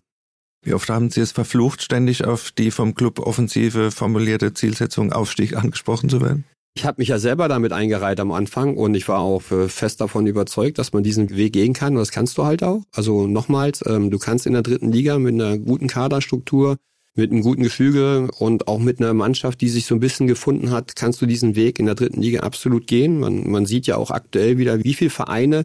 Wie 0.66 0.74
oft 0.74 0.90
haben 0.90 1.12
Sie 1.12 1.22
es 1.22 1.32
verflucht, 1.32 1.84
ständig 1.84 2.26
auf 2.26 2.50
die 2.50 2.72
vom 2.72 2.96
Club 2.96 3.20
offensive 3.20 3.92
formulierte 3.92 4.52
Zielsetzung 4.56 5.14
Aufstieg 5.14 5.56
angesprochen 5.56 6.10
zu 6.10 6.22
werden? 6.22 6.44
Ich 6.74 6.86
habe 6.86 7.00
mich 7.00 7.10
ja 7.10 7.20
selber 7.20 7.48
damit 7.48 7.72
eingereiht 7.72 8.20
am 8.20 8.32
Anfang 8.32 8.76
und 8.76 8.96
ich 8.96 9.08
war 9.08 9.20
auch 9.20 9.50
äh, 9.52 9.70
fest 9.70 10.02
davon 10.02 10.26
überzeugt, 10.26 10.80
dass 10.80 10.92
man 10.92 11.04
diesen 11.04 11.30
Weg 11.30 11.54
gehen 11.54 11.74
kann 11.74 11.94
und 11.94 12.00
das 12.00 12.12
kannst 12.12 12.38
du 12.40 12.46
halt 12.46 12.64
auch. 12.64 12.82
Also 12.92 13.28
nochmals, 13.28 13.84
ähm, 13.86 14.10
du 14.10 14.18
kannst 14.18 14.48
in 14.48 14.54
der 14.54 14.64
dritten 14.64 14.92
Liga 14.92 15.20
mit 15.20 15.36
einer 15.36 15.60
guten 15.60 15.88
Kaderstruktur, 15.88 16.78
mit 17.14 17.32
einem 17.32 17.44
guten 17.44 17.62
Gefüge 17.62 18.28
und 18.40 18.68
auch 18.68 18.80
mit 18.80 19.00
einer 19.00 19.14
Mannschaft, 19.14 19.62
die 19.62 19.70
sich 19.70 19.86
so 19.86 19.94
ein 19.94 20.02
bisschen 20.02 20.26
gefunden 20.26 20.72
hat, 20.72 20.96
kannst 20.96 21.22
du 21.22 21.28
diesen 21.28 21.56
Weg 21.56 21.78
in 21.78 21.86
der 21.86 21.96
dritten 21.96 22.22
Liga 22.22 22.40
absolut 22.40 22.88
gehen. 22.88 23.20
Man, 23.20 23.50
man 23.50 23.68
sieht 23.68 23.86
ja 23.86 23.98
auch 23.98 24.10
aktuell 24.10 24.58
wieder, 24.58 24.84
wie 24.84 24.96
viele 24.96 25.12
Vereine 25.12 25.64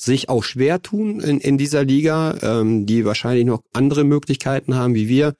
sich 0.00 0.28
auch 0.28 0.42
schwer 0.42 0.82
tun 0.82 1.20
in, 1.20 1.40
in 1.40 1.58
dieser 1.58 1.84
Liga, 1.84 2.36
ähm, 2.42 2.86
die 2.86 3.04
wahrscheinlich 3.04 3.44
noch 3.44 3.62
andere 3.72 4.04
Möglichkeiten 4.04 4.74
haben 4.74 4.94
wie 4.94 5.08
wir. 5.08 5.34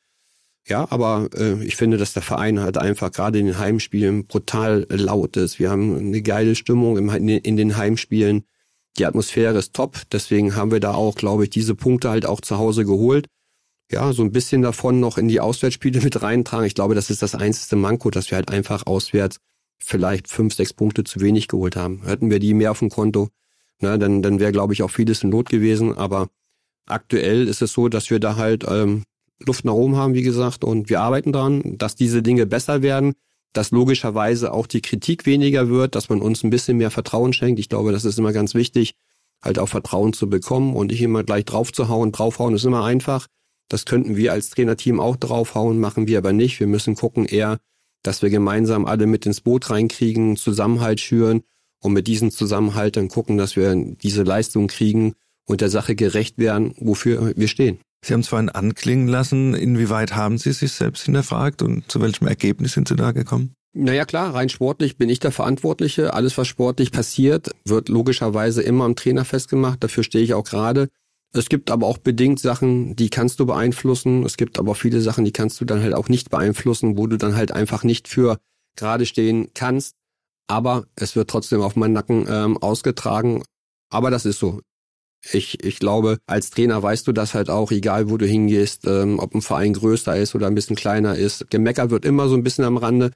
Ja, 0.67 0.87
aber 0.91 1.29
äh, 1.35 1.65
ich 1.65 1.77
finde, 1.77 1.97
dass 1.97 2.13
der 2.13 2.23
Verein 2.23 2.61
halt 2.61 2.77
einfach 2.77 3.11
gerade 3.11 3.39
in 3.39 3.47
den 3.47 3.59
Heimspielen 3.59 4.27
brutal 4.27 4.87
laut 4.91 5.37
ist. 5.37 5.59
Wir 5.59 5.71
haben 5.71 5.97
eine 5.97 6.23
geile 6.23 6.55
Stimmung 6.55 6.99
im, 6.99 7.09
in 7.09 7.57
den 7.57 7.77
Heimspielen. 7.77 8.45
Die 8.99 9.07
Atmosphäre 9.07 9.59
ist 9.59 9.75
top. 9.75 10.03
Deswegen 10.13 10.55
haben 10.57 10.71
wir 10.71 10.81
da 10.81 10.95
auch, 10.95 11.15
glaube 11.15 11.45
ich, 11.45 11.51
diese 11.51 11.75
Punkte 11.75 12.11
halt 12.11 12.27
auch 12.27 12.41
zu 12.41 12.59
Hause 12.59 12.85
geholt. 12.85 13.27
Ja, 13.91 14.13
so 14.13 14.23
ein 14.23 14.31
bisschen 14.31 14.63
davon 14.63 15.01
noch 15.01 15.19
in 15.19 15.27
die 15.27 15.41
Auswärtsspiele 15.41 16.01
mit 16.03 16.23
reintragen. 16.23 16.67
Ich 16.67 16.75
glaube, 16.75 16.95
das 16.95 17.11
ist 17.11 17.23
das 17.23 17.35
einzige 17.35 17.77
Manko, 17.77 18.11
dass 18.11 18.31
wir 18.31 18.37
halt 18.37 18.51
einfach 18.51 18.87
auswärts 18.87 19.39
vielleicht 19.83 20.29
fünf, 20.29 20.55
sechs 20.55 20.75
Punkte 20.75 21.03
zu 21.03 21.21
wenig 21.21 21.49
geholt 21.49 21.75
haben. 21.75 22.03
Hätten 22.05 22.31
wir 22.31 22.39
die 22.39 22.55
mehr 22.55 22.71
auf 22.71 22.81
dem 22.81 22.91
Konto, 22.91 23.31
na, 23.81 23.97
dann, 23.97 24.23
dann 24.23 24.41
wäre, 24.41 24.53
glaube 24.53 24.73
ich, 24.73 24.83
auch 24.83 24.91
vieles 24.91 25.23
in 25.23 25.31
Not 25.31 25.49
gewesen. 25.49 25.97
Aber 25.97 26.29
aktuell 26.87 27.49
ist 27.49 27.63
es 27.63 27.73
so, 27.73 27.89
dass 27.89 28.11
wir 28.11 28.21
da 28.21 28.37
halt 28.37 28.65
ähm, 28.69 29.05
Luft 29.39 29.65
nach 29.65 29.73
oben 29.73 29.97
haben, 29.97 30.15
wie 30.15 30.23
gesagt, 30.23 30.65
und 30.65 30.91
wir 30.91 31.01
arbeiten 31.01 31.33
daran, 31.33 31.79
dass 31.79 31.97
diese 31.97 32.23
Dinge 32.23 32.47
besser 32.47 32.83
werden, 32.83 33.15
dass 33.53 33.71
logischerweise 33.71 34.53
auch 34.53 34.67
die 34.67 34.83
Kritik 34.83 35.27
weniger 35.27 35.69
wird, 35.69 35.95
dass 35.95 36.09
man 36.09 36.21
uns 36.21 36.45
ein 36.45 36.51
bisschen 36.51 36.77
mehr 36.77 36.91
Vertrauen 36.91 37.33
schenkt. 37.33 37.59
Ich 37.59 37.69
glaube, 37.69 37.91
das 37.91 38.05
ist 38.05 38.19
immer 38.19 38.33
ganz 38.33 38.55
wichtig, 38.55 38.95
halt 39.43 39.59
auch 39.59 39.69
Vertrauen 39.69 40.13
zu 40.13 40.29
bekommen 40.29 40.77
und 40.77 40.89
nicht 40.89 41.03
immer 41.03 41.25
gleich 41.25 41.47
draufzuhauen. 41.47 42.13
Draufhauen 42.13 42.55
ist 42.55 42.65
immer 42.65 42.85
einfach. 42.85 43.27
Das 43.69 43.87
könnten 43.87 44.17
wir 44.17 44.33
als 44.33 44.51
Trainerteam 44.51 45.01
auch 45.01 45.17
draufhauen, 45.17 45.81
machen 45.81 46.07
wir 46.07 46.19
aber 46.19 46.33
nicht. 46.33 46.61
Wir 46.61 46.67
müssen 46.67 46.97
gucken 46.97 47.25
eher, 47.25 47.59
dass 48.03 48.21
wir 48.21 48.31
gemeinsam 48.31 48.85
alle 48.85 49.07
mit 49.07 49.27
ins 49.27 49.41
Boot 49.41 49.71
reinkriegen, 49.71 50.37
Zusammenhalt 50.37 51.01
schüren 51.01 51.43
und 51.81 51.93
mit 51.93 52.07
diesem 52.07 52.31
Zusammenhalt 52.31 52.97
dann 52.97 53.09
gucken, 53.09 53.39
dass 53.39 53.57
wir 53.57 53.75
diese 53.75 54.23
Leistung 54.23 54.67
kriegen 54.67 55.15
und 55.47 55.61
der 55.61 55.71
Sache 55.71 55.95
gerecht 55.95 56.39
werden, 56.39 56.75
wofür 56.79 57.33
wir 57.37 57.49
stehen. 57.49 57.79
Sie 58.05 58.15
haben 58.15 58.21
es 58.21 58.29
vorhin 58.29 58.49
anklingen 58.49 59.09
lassen. 59.09 59.55
Inwieweit 59.55 60.15
haben 60.15 60.39
Sie 60.39 60.53
sich 60.53 60.73
selbst 60.73 61.05
hinterfragt 61.05 61.63
und 61.63 61.91
zu 61.91 62.01
welchem 62.01 62.27
Ergebnis 62.27 62.73
sind 62.73 62.89
Sie 62.89 62.97
da 62.97 63.13
gekommen? 63.13 63.55
Naja 63.73 64.05
klar, 64.05 64.35
rein 64.35 64.49
sportlich 64.49 64.97
bin 64.97 65.09
ich 65.09 65.21
der 65.21 65.31
Verantwortliche. 65.31 66.15
Alles, 66.15 66.37
was 66.39 66.49
sportlich 66.49 66.91
passiert, 66.91 67.51
wird 67.65 67.89
logischerweise 67.89 68.63
immer 68.63 68.85
am 68.85 68.97
Trainer 68.97 69.25
festgemacht. 69.25 69.85
Dafür 69.85 70.03
stehe 70.03 70.25
ich 70.25 70.35
auch 70.35 70.45
gerade. 70.45 70.89
Es 71.33 71.49
gibt 71.49 71.71
aber 71.71 71.87
auch 71.87 71.99
bedingt 71.99 72.41
Sachen, 72.41 72.97
die 72.97 73.11
kannst 73.11 73.39
du 73.39 73.47
beeinflussen. 73.47 74.25
Es 74.25 74.37
gibt 74.37 74.59
aber 74.59 74.75
viele 74.75 75.01
Sachen, 75.01 75.25
die 75.25 75.33
kannst 75.33 75.61
du 75.61 75.65
dann 75.65 75.83
halt 75.83 75.95
auch 75.95 76.09
nicht 76.09 76.31
beeinflussen, 76.31 76.99
wo 76.99 77.07
du 77.07 77.17
dann 77.17 77.37
halt 77.37 77.53
einfach 77.53 77.85
nicht 77.85 78.09
für 78.09 78.39
gerade 78.75 79.07
stehen 79.07 79.51
kannst. 79.55 79.95
Aber 80.51 80.87
es 80.97 81.15
wird 81.15 81.31
trotzdem 81.31 81.63
auf 81.63 81.77
meinen 81.77 81.93
Nacken 81.93 82.27
ähm, 82.29 82.59
ausgetragen. 82.59 83.45
Aber 83.89 84.11
das 84.11 84.27
ist 84.27 84.41
so. 84.41 84.61
Ich, 85.33 85.63
ich 85.63 85.79
glaube, 85.79 86.19
als 86.27 86.51
Trainer 86.51 86.83
weißt 86.83 87.07
du 87.07 87.13
das 87.13 87.35
halt 87.35 87.51
auch, 87.51 87.71
egal 87.71 88.11
wo 88.11 88.17
du 88.17 88.27
hingehst, 88.27 88.85
ähm, 88.85 89.21
ob 89.21 89.33
ein 89.33 89.43
Verein 89.43 89.75
größer 89.75 90.17
ist 90.17 90.35
oder 90.35 90.49
ein 90.49 90.57
bisschen 90.57 90.75
kleiner 90.75 91.15
ist. 91.15 91.49
Gemecker 91.51 91.91
wird 91.91 92.05
immer 92.05 92.29
so 92.29 92.35
ein 92.35 92.43
bisschen 92.43 92.65
am 92.65 92.79
Rande. 92.79 93.13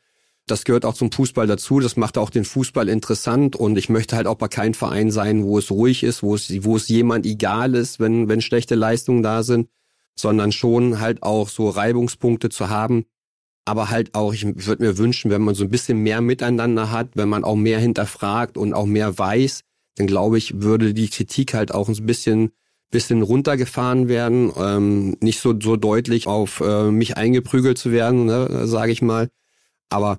Das 0.47 0.63
gehört 0.63 0.85
auch 0.85 0.95
zum 0.95 1.11
Fußball 1.11 1.49
dazu. 1.49 1.81
Das 1.81 1.97
macht 1.97 2.19
auch 2.19 2.31
den 2.31 2.45
Fußball 2.45 2.89
interessant. 2.89 3.57
Und 3.57 3.79
ich 3.79 3.89
möchte 3.89 4.15
halt 4.15 4.29
auch 4.29 4.37
bei 4.37 4.47
keinem 4.47 4.75
Verein 4.75 5.11
sein, 5.11 5.43
wo 5.43 5.59
es 5.59 5.73
ruhig 5.73 6.05
ist, 6.05 6.23
wo 6.23 6.37
es, 6.37 6.53
wo 6.63 6.77
es 6.77 6.87
jemand 6.87 7.27
egal 7.27 7.75
ist, 7.75 7.99
wenn, 7.99 8.29
wenn 8.29 8.43
schlechte 8.43 8.77
Leistungen 8.77 9.25
da 9.25 9.43
sind, 9.43 9.71
sondern 10.15 10.53
schon 10.53 11.01
halt 11.01 11.25
auch 11.25 11.49
so 11.49 11.69
Reibungspunkte 11.69 12.49
zu 12.49 12.69
haben. 12.69 13.07
Aber 13.65 13.91
halt 13.91 14.15
auch, 14.15 14.35
ich 14.35 14.45
würde 14.67 14.83
mir 14.83 14.99
wünschen, 14.99 15.31
wenn 15.31 15.43
man 15.43 15.55
so 15.55 15.65
ein 15.65 15.71
bisschen 15.71 15.99
mehr 15.99 16.21
miteinander 16.21 16.91
hat, 16.91 17.11
wenn 17.15 17.29
man 17.29 17.45
auch 17.45 17.57
mehr 17.57 17.79
hinterfragt 17.79 18.59
und 18.59 18.75
auch 18.75 18.87
mehr 18.87 19.17
weiß, 19.17 19.63
dann 19.97 20.07
glaube 20.07 20.39
ich, 20.39 20.61
würde 20.61 20.93
die 20.93 21.09
Kritik 21.09 21.55
halt 21.55 21.73
auch 21.73 21.89
ein 21.89 22.07
bisschen 22.07 22.51
bisschen 22.91 23.23
runtergefahren 23.23 24.07
werden, 24.07 24.53
ähm, 24.57 25.17
nicht 25.21 25.41
so 25.41 25.53
so 25.61 25.75
deutlich 25.77 26.29
auf 26.29 26.61
äh, 26.61 26.93
mich 26.93 27.17
eingeprügelt 27.17 27.77
zu 27.77 27.91
werden, 27.91 28.27
ne, 28.27 28.69
sage 28.69 28.93
ich 28.93 29.03
mal. 29.03 29.31
Aber 29.89 30.19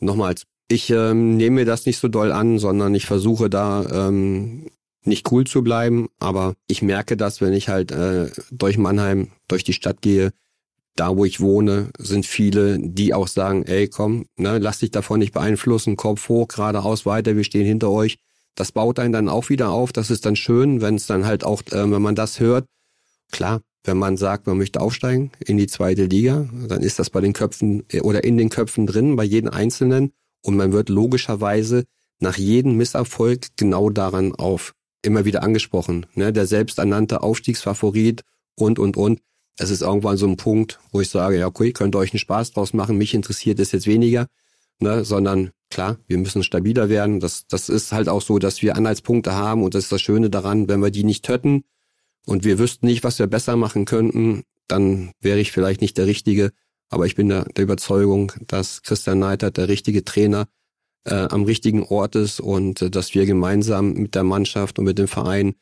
nochmals, 0.00 0.44
ich 0.68 0.90
ähm, 0.90 1.36
nehme 1.36 1.56
mir 1.56 1.64
das 1.64 1.86
nicht 1.86 1.98
so 1.98 2.08
doll 2.08 2.32
an, 2.32 2.58
sondern 2.58 2.94
ich 2.94 3.06
versuche 3.06 3.48
da 3.48 4.08
ähm, 4.08 4.66
nicht 5.04 5.30
cool 5.30 5.46
zu 5.46 5.62
bleiben, 5.62 6.08
aber 6.18 6.54
ich 6.66 6.82
merke 6.82 7.16
das, 7.16 7.40
wenn 7.40 7.52
ich 7.52 7.68
halt 7.68 7.92
äh, 7.92 8.30
durch 8.50 8.78
Mannheim, 8.78 9.28
durch 9.46 9.62
die 9.62 9.72
Stadt 9.72 10.02
gehe, 10.02 10.32
da 10.98 11.16
wo 11.16 11.24
ich 11.24 11.40
wohne, 11.40 11.90
sind 11.98 12.26
viele, 12.26 12.78
die 12.80 13.14
auch 13.14 13.28
sagen, 13.28 13.64
ey, 13.64 13.88
komm, 13.88 14.26
ne, 14.36 14.58
lass 14.58 14.78
dich 14.78 14.90
davon 14.90 15.20
nicht 15.20 15.32
beeinflussen, 15.32 15.96
Kopf 15.96 16.28
hoch, 16.28 16.48
geradeaus 16.48 17.06
weiter, 17.06 17.36
wir 17.36 17.44
stehen 17.44 17.66
hinter 17.66 17.90
euch. 17.90 18.18
Das 18.54 18.72
baut 18.72 18.98
einen 18.98 19.12
dann 19.12 19.28
auch 19.28 19.48
wieder 19.48 19.70
auf, 19.70 19.92
das 19.92 20.10
ist 20.10 20.26
dann 20.26 20.34
schön, 20.34 20.80
wenn 20.80 20.96
es 20.96 21.06
dann 21.06 21.24
halt 21.24 21.44
auch, 21.44 21.62
äh, 21.70 21.90
wenn 21.90 22.02
man 22.02 22.16
das 22.16 22.40
hört, 22.40 22.66
klar, 23.30 23.60
wenn 23.84 23.96
man 23.96 24.16
sagt, 24.16 24.46
man 24.46 24.58
möchte 24.58 24.80
aufsteigen 24.80 25.30
in 25.44 25.56
die 25.56 25.68
zweite 25.68 26.06
Liga, 26.06 26.48
dann 26.68 26.82
ist 26.82 26.98
das 26.98 27.10
bei 27.10 27.20
den 27.20 27.32
Köpfen 27.32 27.84
äh, 27.90 28.00
oder 28.00 28.24
in 28.24 28.36
den 28.36 28.48
Köpfen 28.48 28.86
drin, 28.86 29.16
bei 29.16 29.24
jedem 29.24 29.50
Einzelnen. 29.50 30.12
Und 30.42 30.56
man 30.56 30.72
wird 30.72 30.88
logischerweise 30.88 31.84
nach 32.20 32.36
jedem 32.36 32.76
Misserfolg 32.76 33.46
genau 33.56 33.90
daran 33.90 34.34
auf 34.34 34.74
immer 35.02 35.24
wieder 35.24 35.42
angesprochen. 35.42 36.06
Ne? 36.14 36.32
Der 36.32 36.46
selbsternannte 36.46 37.22
Aufstiegsfavorit 37.22 38.22
und, 38.56 38.78
und, 38.78 38.96
und. 38.96 39.20
Es 39.58 39.70
ist 39.70 39.82
irgendwann 39.82 40.16
so 40.16 40.26
ein 40.26 40.36
Punkt, 40.36 40.78
wo 40.92 41.00
ich 41.00 41.10
sage, 41.10 41.38
ja, 41.38 41.46
okay, 41.46 41.72
könnt 41.72 41.94
ihr 41.94 41.98
euch 41.98 42.12
einen 42.12 42.20
Spaß 42.20 42.52
draus 42.52 42.72
machen, 42.72 42.96
mich 42.96 43.14
interessiert 43.14 43.58
es 43.58 43.72
jetzt 43.72 43.86
weniger, 43.86 44.28
ne? 44.78 45.04
sondern 45.04 45.50
klar, 45.70 45.98
wir 46.06 46.18
müssen 46.18 46.42
stabiler 46.42 46.88
werden. 46.88 47.20
Das, 47.20 47.46
das 47.48 47.68
ist 47.68 47.92
halt 47.92 48.08
auch 48.08 48.22
so, 48.22 48.38
dass 48.38 48.62
wir 48.62 48.76
Anhaltspunkte 48.76 49.34
haben 49.34 49.62
und 49.62 49.74
das 49.74 49.84
ist 49.84 49.92
das 49.92 50.00
Schöne 50.00 50.30
daran, 50.30 50.68
wenn 50.68 50.80
wir 50.80 50.90
die 50.90 51.04
nicht 51.04 51.24
töten, 51.24 51.64
und 52.28 52.44
wir 52.44 52.58
wüssten 52.58 52.86
nicht, 52.86 53.04
was 53.04 53.18
wir 53.18 53.26
besser 53.26 53.56
machen 53.56 53.86
könnten, 53.86 54.42
dann 54.66 55.12
wäre 55.20 55.40
ich 55.40 55.50
vielleicht 55.50 55.80
nicht 55.80 55.96
der 55.96 56.06
Richtige. 56.06 56.52
Aber 56.90 57.06
ich 57.06 57.14
bin 57.14 57.30
der, 57.30 57.44
der 57.44 57.64
Überzeugung, 57.64 58.32
dass 58.46 58.82
Christian 58.82 59.18
Neidert 59.18 59.56
der 59.56 59.68
richtige 59.68 60.04
Trainer 60.04 60.46
äh, 61.04 61.14
am 61.14 61.44
richtigen 61.44 61.84
Ort 61.84 62.16
ist 62.16 62.40
und 62.40 62.82
äh, 62.82 62.90
dass 62.90 63.14
wir 63.14 63.24
gemeinsam 63.24 63.94
mit 63.94 64.14
der 64.14 64.24
Mannschaft 64.24 64.78
und 64.78 64.84
mit 64.84 64.98
dem 64.98 65.08
Verein 65.08 65.54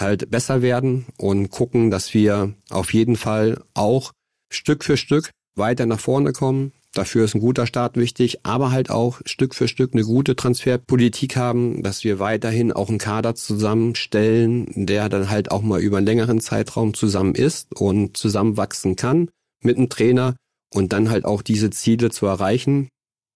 halt 0.00 0.30
besser 0.30 0.62
werden 0.62 1.06
und 1.18 1.50
gucken, 1.50 1.90
dass 1.90 2.14
wir 2.14 2.54
auf 2.70 2.92
jeden 2.92 3.16
Fall 3.16 3.62
auch 3.74 4.12
Stück 4.52 4.84
für 4.84 4.96
Stück 4.96 5.30
weiter 5.54 5.86
nach 5.86 6.00
vorne 6.00 6.32
kommen, 6.32 6.72
Dafür 6.92 7.24
ist 7.24 7.36
ein 7.36 7.40
guter 7.40 7.68
Start 7.68 7.96
wichtig, 7.96 8.40
aber 8.42 8.72
halt 8.72 8.90
auch 8.90 9.20
Stück 9.24 9.54
für 9.54 9.68
Stück 9.68 9.92
eine 9.92 10.02
gute 10.02 10.34
Transferpolitik 10.34 11.36
haben, 11.36 11.84
dass 11.84 12.02
wir 12.02 12.18
weiterhin 12.18 12.72
auch 12.72 12.88
einen 12.88 12.98
Kader 12.98 13.36
zusammenstellen, 13.36 14.66
der 14.74 15.08
dann 15.08 15.30
halt 15.30 15.52
auch 15.52 15.62
mal 15.62 15.80
über 15.80 15.98
einen 15.98 16.06
längeren 16.06 16.40
Zeitraum 16.40 16.92
zusammen 16.92 17.36
ist 17.36 17.72
und 17.76 18.16
zusammenwachsen 18.16 18.96
kann 18.96 19.30
mit 19.62 19.76
einem 19.76 19.88
Trainer 19.88 20.34
und 20.74 20.92
dann 20.92 21.10
halt 21.10 21.24
auch 21.26 21.42
diese 21.42 21.70
Ziele 21.70 22.10
zu 22.10 22.26
erreichen, 22.26 22.88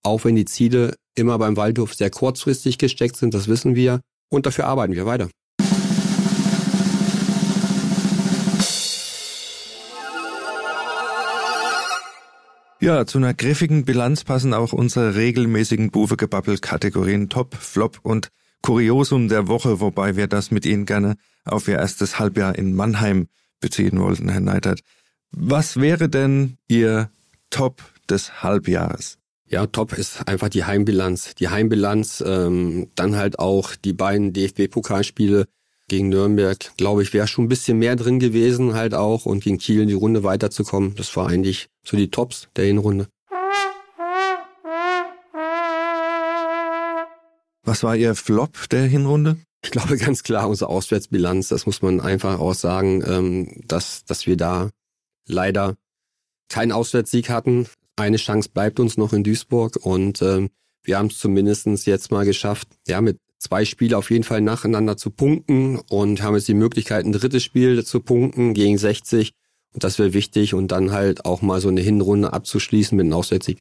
auch 0.03 0.25
wenn 0.25 0.35
die 0.35 0.47
Ziele 0.47 0.97
immer 1.15 1.39
beim 1.39 1.57
Waldhof 1.57 1.95
sehr 1.95 2.11
kurzfristig 2.11 2.79
gesteckt 2.79 3.17
sind, 3.17 3.35
das 3.35 3.47
wissen 3.47 3.77
wir. 3.77 4.01
Und 4.33 4.47
dafür 4.47 4.67
arbeiten 4.67 4.95
wir 4.95 5.07
weiter. 5.07 5.29
Ja, 12.85 13.07
zu 13.07 13.17
einer 13.17 13.33
griffigen 13.33 13.87
Bilanz 13.87 14.25
passen 14.25 14.53
auch 14.53 14.75
unsere 14.75 15.15
regelmäßigen 15.15 15.91
Buwegebabbel-Kategorien 15.91 17.31
Top, 17.31 17.55
Flop 17.55 17.99
und 18.03 18.29
Kuriosum 18.61 19.29
der 19.29 19.49
Woche, 19.49 19.81
wobei 19.81 20.17
wir 20.17 20.27
das 20.27 20.51
mit 20.51 20.67
Ihnen 20.67 20.85
gerne 20.85 21.17
auf 21.47 21.67
Ihr 21.67 21.79
erstes 21.79 22.19
Halbjahr 22.19 22.59
in 22.59 22.75
Mannheim 22.75 23.29
beziehen 23.59 23.99
wollten, 23.99 24.29
Herr 24.29 24.43
Neidert. 24.43 24.81
Was 25.31 25.81
wäre 25.81 26.11
denn 26.11 26.59
Ihr 26.69 27.09
Top 27.49 27.83
des 28.11 28.43
Halbjahres? 28.43 29.17
Ja, 29.47 29.65
top 29.67 29.95
ist 29.95 30.29
einfach 30.29 30.51
die 30.51 30.65
Heimbilanz. 30.65 31.35
Die 31.37 31.49
Heimbilanz, 31.49 32.23
ähm, 32.27 32.89
dann 32.97 33.17
halt 33.17 33.39
auch 33.39 33.77
die 33.77 33.95
beiden 33.95 34.35
DFB-Pokalspiele 34.35 35.47
gegen 35.89 36.09
Nürnberg, 36.09 36.73
glaube 36.77 37.03
ich, 37.03 37.13
wäre 37.13 37.27
schon 37.27 37.45
ein 37.45 37.49
bisschen 37.49 37.79
mehr 37.79 37.97
drin 37.97 38.19
gewesen 38.19 38.75
halt 38.75 38.95
auch 38.95 39.27
und 39.27 39.43
gegen 39.43 39.59
Kiel 39.59 39.83
in 39.83 39.89
die 39.89 39.95
Runde 39.95 40.25
weiterzukommen. 40.25 40.95
Das 40.95 41.15
war 41.17 41.29
eigentlich 41.29 41.69
so 41.85 41.97
die 41.97 42.11
Tops 42.11 42.49
der 42.57 42.67
Hinrunde. 42.67 43.07
Was 47.65 47.83
war 47.83 47.97
Ihr 47.97 48.15
Flop 48.15 48.69
der 48.71 48.85
Hinrunde? 48.85 49.37
Ich 49.65 49.71
glaube 49.71 49.97
ganz 49.97 50.23
klar 50.23 50.49
unsere 50.49 50.71
Auswärtsbilanz. 50.71 51.49
Das 51.49 51.67
muss 51.67 51.81
man 51.81 52.01
einfach 52.01 52.39
auch 52.39 52.55
sagen, 52.55 53.03
ähm, 53.07 53.63
dass, 53.67 54.05
dass 54.05 54.27
wir 54.27 54.37
da 54.37 54.71
leider 55.27 55.75
keinen 56.49 56.73
Auswärtssieg 56.73 57.31
hatten. 57.31 57.67
Eine 57.97 58.19
Chance 58.19 58.51
bleibt 58.53 58.81
uns 58.81 58.97
noch 58.97 59.13
in 59.13 59.25
Duisburg 59.25 59.77
und 59.83 60.21
ähm, 60.21 60.51
wir 60.83 60.99
haben 60.99 61.07
es 61.07 61.19
zumindestens 61.19 61.87
jetzt 61.87 62.11
mal 62.11 62.27
geschafft, 62.27 62.69
ja, 62.87 63.01
mit 63.01 63.19
zwei 63.39 63.65
Spiele 63.65 63.97
auf 63.97 64.11
jeden 64.11 64.25
Fall 64.25 64.41
nacheinander 64.41 64.97
zu 64.97 65.11
punkten 65.11 65.79
und 65.91 66.23
haben 66.23 66.35
jetzt 66.35 66.49
die 66.49 66.55
Möglichkeit, 66.55 67.05
ein 67.05 67.13
drittes 67.13 67.43
Spiel 67.43 67.85
zu 67.85 68.01
punkten 68.01 68.55
gegen 68.55 68.79
60. 68.79 69.33
Und 69.73 69.85
das 69.85 69.99
wäre 69.99 70.15
wichtig 70.15 70.55
und 70.55 70.69
dann 70.69 70.93
halt 70.93 71.25
auch 71.25 71.43
mal 71.43 71.61
so 71.61 71.69
eine 71.69 71.81
Hinrunde 71.81 72.33
abzuschließen 72.33 72.97
mit 72.97 73.05
einem 73.05 73.15
Auswärtssieg. 73.15 73.59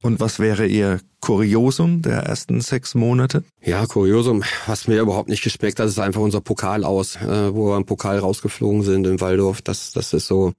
Und 0.00 0.20
was 0.20 0.38
wäre 0.38 0.66
Ihr 0.66 1.00
Kuriosum 1.20 2.02
der 2.02 2.20
ersten 2.20 2.60
sechs 2.60 2.94
Monate? 2.94 3.42
Ja, 3.64 3.84
Kuriosum, 3.86 4.44
was 4.66 4.86
mir 4.86 5.00
überhaupt 5.00 5.28
nicht 5.28 5.42
geschmeckt 5.42 5.80
hat, 5.80 5.88
ist 5.88 5.98
einfach 5.98 6.20
unser 6.20 6.40
Pokal 6.40 6.84
aus, 6.84 7.16
äh, 7.16 7.52
wo 7.52 7.70
wir 7.70 7.76
im 7.76 7.84
Pokal 7.84 8.18
rausgeflogen 8.18 8.82
sind 8.82 9.06
in 9.06 9.20
Waldorf. 9.20 9.60
Das, 9.60 9.92
das 9.92 10.12
ist 10.12 10.26
so, 10.28 10.52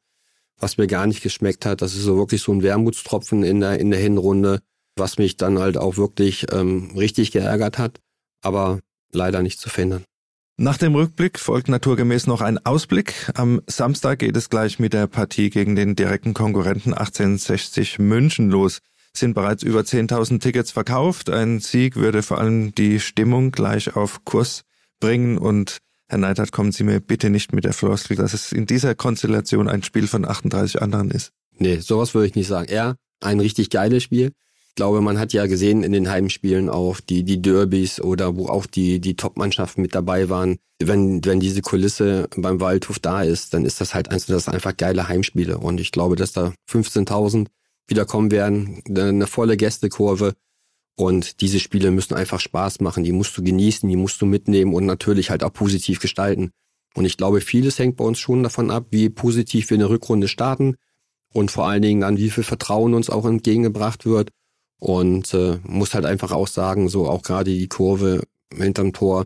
was 0.60 0.78
mir 0.78 0.88
gar 0.88 1.08
nicht 1.08 1.24
geschmeckt 1.24 1.66
hat. 1.66 1.82
Das 1.82 1.96
ist 1.96 2.04
so 2.04 2.18
wirklich 2.18 2.42
so 2.42 2.52
ein 2.52 2.64
Wermutstropfen 2.64 3.44
in 3.44 3.62
der, 3.62 3.80
in 3.80 3.92
der 3.92 4.00
Hinrunde 4.00 4.60
was 5.00 5.18
mich 5.18 5.38
dann 5.38 5.60
halt 5.60 5.78
auch 5.78 5.98
wirklich 5.98 6.48
ähm, 6.52 6.92
richtig 6.96 7.32
geärgert 7.32 7.78
hat, 7.78 8.00
aber 8.42 8.80
leider 9.12 9.42
nicht 9.42 9.60
zu 9.60 9.70
verhindern. 9.70 10.04
Nach 10.58 10.78
dem 10.78 10.94
Rückblick 10.94 11.40
folgt 11.40 11.70
naturgemäß 11.70 12.28
noch 12.28 12.42
ein 12.42 12.64
Ausblick. 12.66 13.32
Am 13.34 13.62
Samstag 13.66 14.20
geht 14.20 14.36
es 14.36 14.50
gleich 14.50 14.78
mit 14.78 14.92
der 14.92 15.08
Partie 15.08 15.50
gegen 15.50 15.78
den 15.78 15.96
direkten 15.96 16.34
Konkurrenten 16.34 16.94
1860 16.94 17.98
München 18.00 18.50
los. 18.50 18.80
Sind 19.16 19.36
bereits 19.36 19.64
über 19.64 19.80
10.000 19.80 20.42
Tickets 20.42 20.72
verkauft. 20.72 21.30
Ein 21.30 21.60
Sieg 21.60 21.96
würde 21.96 22.24
vor 22.24 22.40
allem 22.40 22.76
die 22.76 23.00
Stimmung 23.00 23.52
gleich 23.52 23.96
auf 23.96 24.26
Kurs 24.26 24.64
bringen 25.00 25.38
und 25.38 25.78
Herr 26.10 26.18
Neidhardt, 26.18 26.52
kommen 26.52 26.72
Sie 26.72 26.84
mir 26.84 27.00
bitte 27.00 27.30
nicht 27.30 27.54
mit 27.54 27.64
der 27.64 27.74
Floskel, 27.74 28.18
dass 28.18 28.34
es 28.34 28.52
in 28.52 28.66
dieser 28.66 28.96
Konstellation 28.96 29.70
ein 29.70 29.84
Spiel 29.84 30.08
von 30.08 30.26
38 30.26 30.82
anderen 30.82 31.12
ist. 31.12 31.32
Nee, 31.58 31.78
sowas 31.80 32.14
würde 32.14 32.28
ich 32.28 32.36
nicht 32.36 32.48
sagen. 32.48 32.68
Eher 32.68 32.96
ein 33.22 33.40
richtig 33.40 33.70
geiles 33.70 34.04
Spiel 34.04 34.32
glaube, 34.80 35.02
man 35.02 35.20
hat 35.20 35.34
ja 35.34 35.46
gesehen 35.46 35.84
in 35.84 35.92
den 35.92 36.10
Heimspielen 36.10 36.70
auch 36.70 37.02
die, 37.02 37.26
die 37.26 37.42
Derbys 37.42 38.00
oder 38.00 38.38
wo 38.38 38.48
auch 38.48 38.66
die, 38.66 39.02
die 39.02 39.18
Top-Mannschaften 39.18 39.82
mit 39.82 39.94
dabei 39.94 40.30
waren. 40.30 40.58
Wenn, 40.82 41.26
wenn 41.26 41.42
diese 41.42 41.62
Kulisse 41.62 42.30
beim 42.38 42.62
Waldhof 42.62 42.98
da 42.98 43.22
ist, 43.22 43.54
dann 43.54 43.66
ist 43.66 43.82
das 43.82 43.94
halt 43.94 44.10
eins, 44.10 44.26
das 44.28 44.48
einfach 44.48 44.78
geile 44.78 45.10
Heimspiele. 45.10 45.58
Und 45.58 45.82
ich 45.82 45.92
glaube, 45.92 46.16
dass 46.16 46.32
da 46.32 46.54
15.000 46.72 47.48
wiederkommen 47.88 48.32
werden, 48.32 48.82
eine 48.88 49.28
volle 49.28 49.58
Gästekurve. 49.58 50.36
Und 50.96 51.42
diese 51.42 51.60
Spiele 51.60 51.92
müssen 51.92 52.14
einfach 52.14 52.40
Spaß 52.40 52.80
machen, 52.80 53.04
die 53.04 53.12
musst 53.12 53.38
du 53.38 53.44
genießen, 53.44 53.90
die 53.90 53.98
musst 53.98 54.22
du 54.22 54.26
mitnehmen 54.26 54.74
und 54.74 54.86
natürlich 54.86 55.30
halt 55.30 55.44
auch 55.44 55.52
positiv 55.52 56.00
gestalten. 56.00 56.52
Und 56.96 57.04
ich 57.04 57.18
glaube, 57.18 57.42
vieles 57.42 57.78
hängt 57.80 57.98
bei 57.98 58.06
uns 58.06 58.18
schon 58.18 58.44
davon 58.44 58.72
ab, 58.72 58.86
wie 58.92 59.10
positiv 59.10 59.72
wir 59.72 59.76
eine 59.76 59.90
Rückrunde 59.90 60.30
starten 60.30 60.76
und 61.34 61.52
vor 61.52 61.68
allen 61.68 61.82
Dingen 61.82 62.00
dann, 62.00 62.18
wie 62.18 62.30
viel 62.30 62.46
Vertrauen 62.46 62.94
uns 62.94 63.10
auch 63.10 63.26
entgegengebracht 63.26 64.06
wird. 64.06 64.30
Und 64.80 65.34
äh, 65.34 65.60
muss 65.64 65.94
halt 65.94 66.06
einfach 66.06 66.32
auch 66.32 66.48
sagen, 66.48 66.90
so 66.90 67.08
auch 67.08 67.22
gerade 67.22 67.52
die 67.52 67.68
Kurve 67.68 68.24
hinterm 68.56 68.94
Tor, 68.94 69.26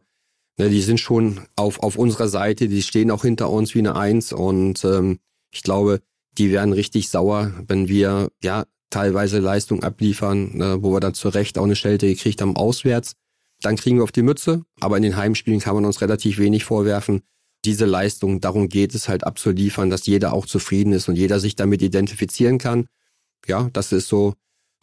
ne, 0.58 0.70
die 0.70 0.82
sind 0.82 1.00
schon 1.00 1.42
auf, 1.56 1.80
auf 1.82 1.96
unserer 1.96 2.28
Seite, 2.28 2.68
die 2.68 2.82
stehen 2.82 3.12
auch 3.12 3.22
hinter 3.24 3.50
uns 3.50 3.76
wie 3.76 3.80
eine 3.80 3.96
Eins. 3.96 4.34
Und 4.34 4.84
ähm, 4.84 5.20
ich 5.52 5.63
glaube, 5.63 6.02
die 6.38 6.52
werden 6.52 6.74
richtig 6.74 7.10
sauer, 7.10 7.52
wenn 7.68 7.88
wir 7.88 8.30
ja 8.42 8.66
teilweise 8.89 9.39
Leistung 9.39 9.84
abliefern, 9.84 10.62
äh, 10.62 10.84
wo 10.84 10.92
wir 10.94 11.00
dann 11.00 11.13
zu 11.13 11.30
Recht 11.30 11.58
auch 11.58 11.63
eine 11.63 11.76
Schelte 11.76 12.08
gekriegt 12.08 12.42
haben 12.42 12.56
auswärts. 12.56 13.16
Dann 13.62 13.76
kriegen 13.76 13.98
wir 13.98 14.04
auf 14.04 14.12
die 14.12 14.24
Mütze, 14.24 14.63
aber 14.80 14.98
in 14.98 15.04
den 15.04 15.16
Heimspielen 15.16 15.60
kann 15.60 15.76
man 15.76 15.86
uns 15.86 16.02
relativ 16.02 16.38
wenig 16.38 16.66
vorwerfen. 16.66 17.22
Diese 17.66 17.86
Leistung, 17.86 18.42
darum 18.42 18.68
geht 18.68 18.94
es 18.94 19.08
halt 19.08 19.24
abzuliefern, 19.24 19.89
dass 19.89 20.06
jeder 20.06 20.34
auch 20.34 20.46
zufrieden 20.46 20.92
ist 20.94 21.08
und 21.08 21.16
jeder 21.16 21.39
sich 21.39 21.56
damit 21.56 21.82
identifizieren 21.82 22.58
kann. 22.58 22.88
Ja, 23.48 23.70
das 23.74 23.92
ist 23.94 24.10
so, 24.10 24.34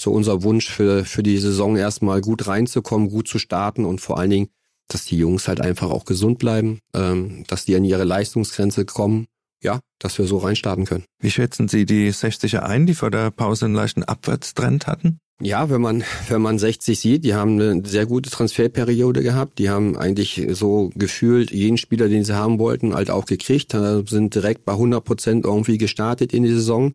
so 0.00 0.12
unser 0.12 0.42
Wunsch 0.42 0.68
für, 0.68 1.04
für 1.04 1.22
die 1.22 1.38
Saison 1.38 1.76
erstmal 1.76 2.20
gut 2.20 2.46
reinzukommen, 2.46 3.10
gut 3.10 3.28
zu 3.28 3.38
starten 3.38 3.84
und 3.84 4.00
vor 4.00 4.18
allen 4.18 4.30
Dingen, 4.30 4.48
dass 4.88 5.04
die 5.04 5.18
Jungs 5.18 5.46
halt 5.46 5.60
einfach 5.60 5.90
auch 5.90 6.04
gesund 6.04 6.38
bleiben, 6.38 6.80
ähm, 6.94 7.44
dass 7.46 7.64
die 7.64 7.76
an 7.76 7.84
ihre 7.84 8.04
Leistungsgrenze 8.04 8.84
kommen 8.84 9.26
ja, 9.62 9.80
dass 9.98 10.18
wir 10.18 10.26
so 10.26 10.38
reinstarten 10.38 10.86
können. 10.86 11.04
Wie 11.20 11.30
schätzen 11.30 11.68
Sie 11.68 11.84
die 11.84 12.12
60er 12.12 12.60
ein, 12.60 12.86
die 12.86 12.94
vor 12.94 13.10
der 13.10 13.30
Pause 13.30 13.66
einen 13.66 13.74
leichten 13.74 14.02
Abwärtstrend 14.02 14.86
hatten? 14.86 15.18
Ja, 15.42 15.70
wenn 15.70 15.80
man, 15.80 16.04
wenn 16.28 16.42
man 16.42 16.58
60 16.58 16.98
sieht, 16.98 17.24
die 17.24 17.34
haben 17.34 17.60
eine 17.60 17.86
sehr 17.86 18.06
gute 18.06 18.30
Transferperiode 18.30 19.22
gehabt. 19.22 19.58
Die 19.58 19.70
haben 19.70 19.96
eigentlich 19.96 20.46
so 20.50 20.90
gefühlt 20.94 21.50
jeden 21.50 21.78
Spieler, 21.78 22.08
den 22.08 22.24
sie 22.24 22.36
haben 22.36 22.58
wollten, 22.58 22.94
halt 22.94 23.10
auch 23.10 23.24
gekriegt, 23.24 23.72
sind 23.72 24.34
direkt 24.34 24.64
bei 24.64 24.72
100 24.72 25.02
Prozent 25.02 25.44
irgendwie 25.44 25.78
gestartet 25.78 26.34
in 26.34 26.42
die 26.42 26.52
Saison. 26.52 26.92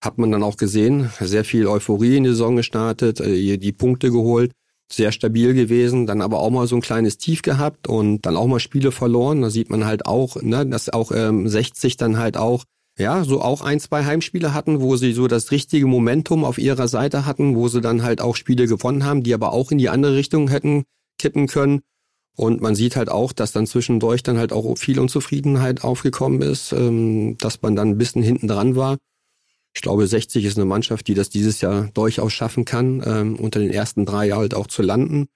Hat 0.00 0.18
man 0.18 0.30
dann 0.30 0.42
auch 0.42 0.56
gesehen, 0.56 1.10
sehr 1.20 1.44
viel 1.44 1.66
Euphorie 1.66 2.16
in 2.16 2.24
die 2.24 2.30
Saison 2.30 2.56
gestartet, 2.56 3.20
äh, 3.20 3.56
die 3.56 3.72
Punkte 3.72 4.10
geholt 4.10 4.52
sehr 4.90 5.12
stabil 5.12 5.52
gewesen, 5.54 6.06
dann 6.06 6.22
aber 6.22 6.38
auch 6.38 6.50
mal 6.50 6.66
so 6.66 6.76
ein 6.76 6.80
kleines 6.80 7.18
Tief 7.18 7.42
gehabt 7.42 7.88
und 7.88 8.24
dann 8.24 8.36
auch 8.36 8.46
mal 8.46 8.60
Spiele 8.60 8.92
verloren. 8.92 9.42
Da 9.42 9.50
sieht 9.50 9.70
man 9.70 9.84
halt 9.84 10.06
auch, 10.06 10.40
ne, 10.40 10.64
dass 10.66 10.88
auch 10.88 11.10
ähm, 11.12 11.48
60 11.48 11.96
dann 11.96 12.18
halt 12.18 12.36
auch 12.36 12.64
ja, 12.98 13.24
so 13.24 13.42
auch 13.42 13.60
ein, 13.60 13.78
zwei 13.78 14.04
Heimspiele 14.04 14.54
hatten, 14.54 14.80
wo 14.80 14.96
sie 14.96 15.12
so 15.12 15.26
das 15.26 15.50
richtige 15.50 15.86
Momentum 15.86 16.44
auf 16.44 16.56
ihrer 16.56 16.88
Seite 16.88 17.26
hatten, 17.26 17.54
wo 17.54 17.68
sie 17.68 17.82
dann 17.82 18.02
halt 18.02 18.22
auch 18.22 18.36
Spiele 18.36 18.66
gewonnen 18.66 19.04
haben, 19.04 19.22
die 19.22 19.34
aber 19.34 19.52
auch 19.52 19.70
in 19.70 19.76
die 19.76 19.90
andere 19.90 20.16
Richtung 20.16 20.48
hätten 20.48 20.84
kippen 21.18 21.46
können. 21.46 21.82
Und 22.36 22.62
man 22.62 22.74
sieht 22.74 22.96
halt 22.96 23.10
auch, 23.10 23.32
dass 23.32 23.52
dann 23.52 23.66
zwischendurch 23.66 24.22
dann 24.22 24.38
halt 24.38 24.52
auch 24.52 24.76
viel 24.78 24.98
Unzufriedenheit 24.98 25.84
aufgekommen 25.84 26.40
ist, 26.40 26.72
ähm, 26.72 27.36
dass 27.38 27.60
man 27.60 27.76
dann 27.76 27.90
ein 27.90 27.98
bisschen 27.98 28.22
hinten 28.22 28.48
dran 28.48 28.76
war. 28.76 28.96
Ich 29.76 29.82
glaube, 29.82 30.06
60 30.06 30.42
ist 30.46 30.56
eine 30.56 30.64
Mannschaft, 30.64 31.06
die 31.06 31.12
das 31.12 31.28
dieses 31.28 31.60
Jahr 31.60 31.90
durchaus 31.92 32.32
schaffen 32.32 32.64
kann, 32.64 33.02
ähm, 33.04 33.36
unter 33.36 33.60
den 33.60 33.70
ersten 33.70 34.06
drei 34.06 34.30
halt 34.30 34.54
auch 34.54 34.68
zu 34.68 34.80
landen. 34.80 35.26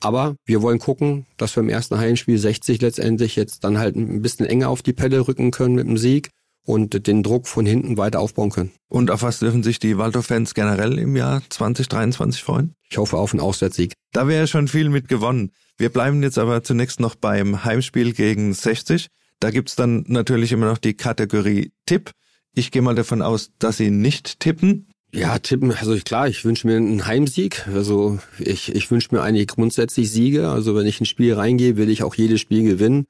Aber 0.00 0.34
wir 0.44 0.62
wollen 0.62 0.80
gucken, 0.80 1.26
dass 1.36 1.54
wir 1.54 1.62
im 1.62 1.68
ersten 1.68 1.96
Heimspiel 1.96 2.38
60 2.38 2.82
letztendlich 2.82 3.36
jetzt 3.36 3.62
dann 3.62 3.78
halt 3.78 3.94
ein 3.94 4.20
bisschen 4.20 4.46
enger 4.46 4.68
auf 4.68 4.82
die 4.82 4.92
Pelle 4.92 5.28
rücken 5.28 5.52
können 5.52 5.76
mit 5.76 5.86
dem 5.86 5.96
Sieg 5.96 6.30
und 6.64 7.06
den 7.06 7.22
Druck 7.22 7.46
von 7.46 7.66
hinten 7.66 7.96
weiter 7.96 8.18
aufbauen 8.18 8.50
können. 8.50 8.72
Und 8.88 9.12
auf 9.12 9.22
was 9.22 9.38
dürfen 9.38 9.62
sich 9.62 9.78
die 9.78 9.96
Waldorf-Fans 9.96 10.54
generell 10.54 10.98
im 10.98 11.14
Jahr 11.14 11.42
2023 11.48 12.42
freuen? 12.42 12.74
Ich 12.90 12.98
hoffe 12.98 13.16
auf 13.16 13.32
einen 13.32 13.40
Auswärtssieg. 13.40 13.92
Da 14.12 14.26
wäre 14.26 14.48
schon 14.48 14.66
viel 14.66 14.88
mit 14.88 15.06
gewonnen. 15.06 15.52
Wir 15.76 15.90
bleiben 15.90 16.20
jetzt 16.24 16.38
aber 16.38 16.64
zunächst 16.64 16.98
noch 16.98 17.14
beim 17.14 17.64
Heimspiel 17.64 18.12
gegen 18.12 18.52
60. 18.52 19.06
Da 19.38 19.52
gibt's 19.52 19.76
dann 19.76 20.04
natürlich 20.08 20.50
immer 20.50 20.66
noch 20.66 20.78
die 20.78 20.94
Kategorie 20.94 21.70
Tipp. 21.86 22.10
Ich 22.58 22.72
gehe 22.72 22.82
mal 22.82 22.96
davon 22.96 23.22
aus, 23.22 23.52
dass 23.60 23.76
Sie 23.76 23.92
nicht 23.92 24.40
tippen. 24.40 24.88
Ja, 25.14 25.38
tippen, 25.38 25.70
also 25.70 25.94
klar, 25.94 26.26
ich 26.26 26.44
wünsche 26.44 26.66
mir 26.66 26.76
einen 26.76 27.06
Heimsieg. 27.06 27.68
Also 27.68 28.18
ich, 28.40 28.74
ich 28.74 28.90
wünsche 28.90 29.14
mir 29.14 29.22
eigentlich 29.22 29.46
grundsätzlich 29.46 30.10
Siege. 30.10 30.48
Also 30.48 30.74
wenn 30.74 30.84
ich 30.84 31.00
ein 31.00 31.06
Spiel 31.06 31.34
reingehe, 31.34 31.76
will 31.76 31.88
ich 31.88 32.02
auch 32.02 32.16
jedes 32.16 32.40
Spiel 32.40 32.64
gewinnen. 32.64 33.06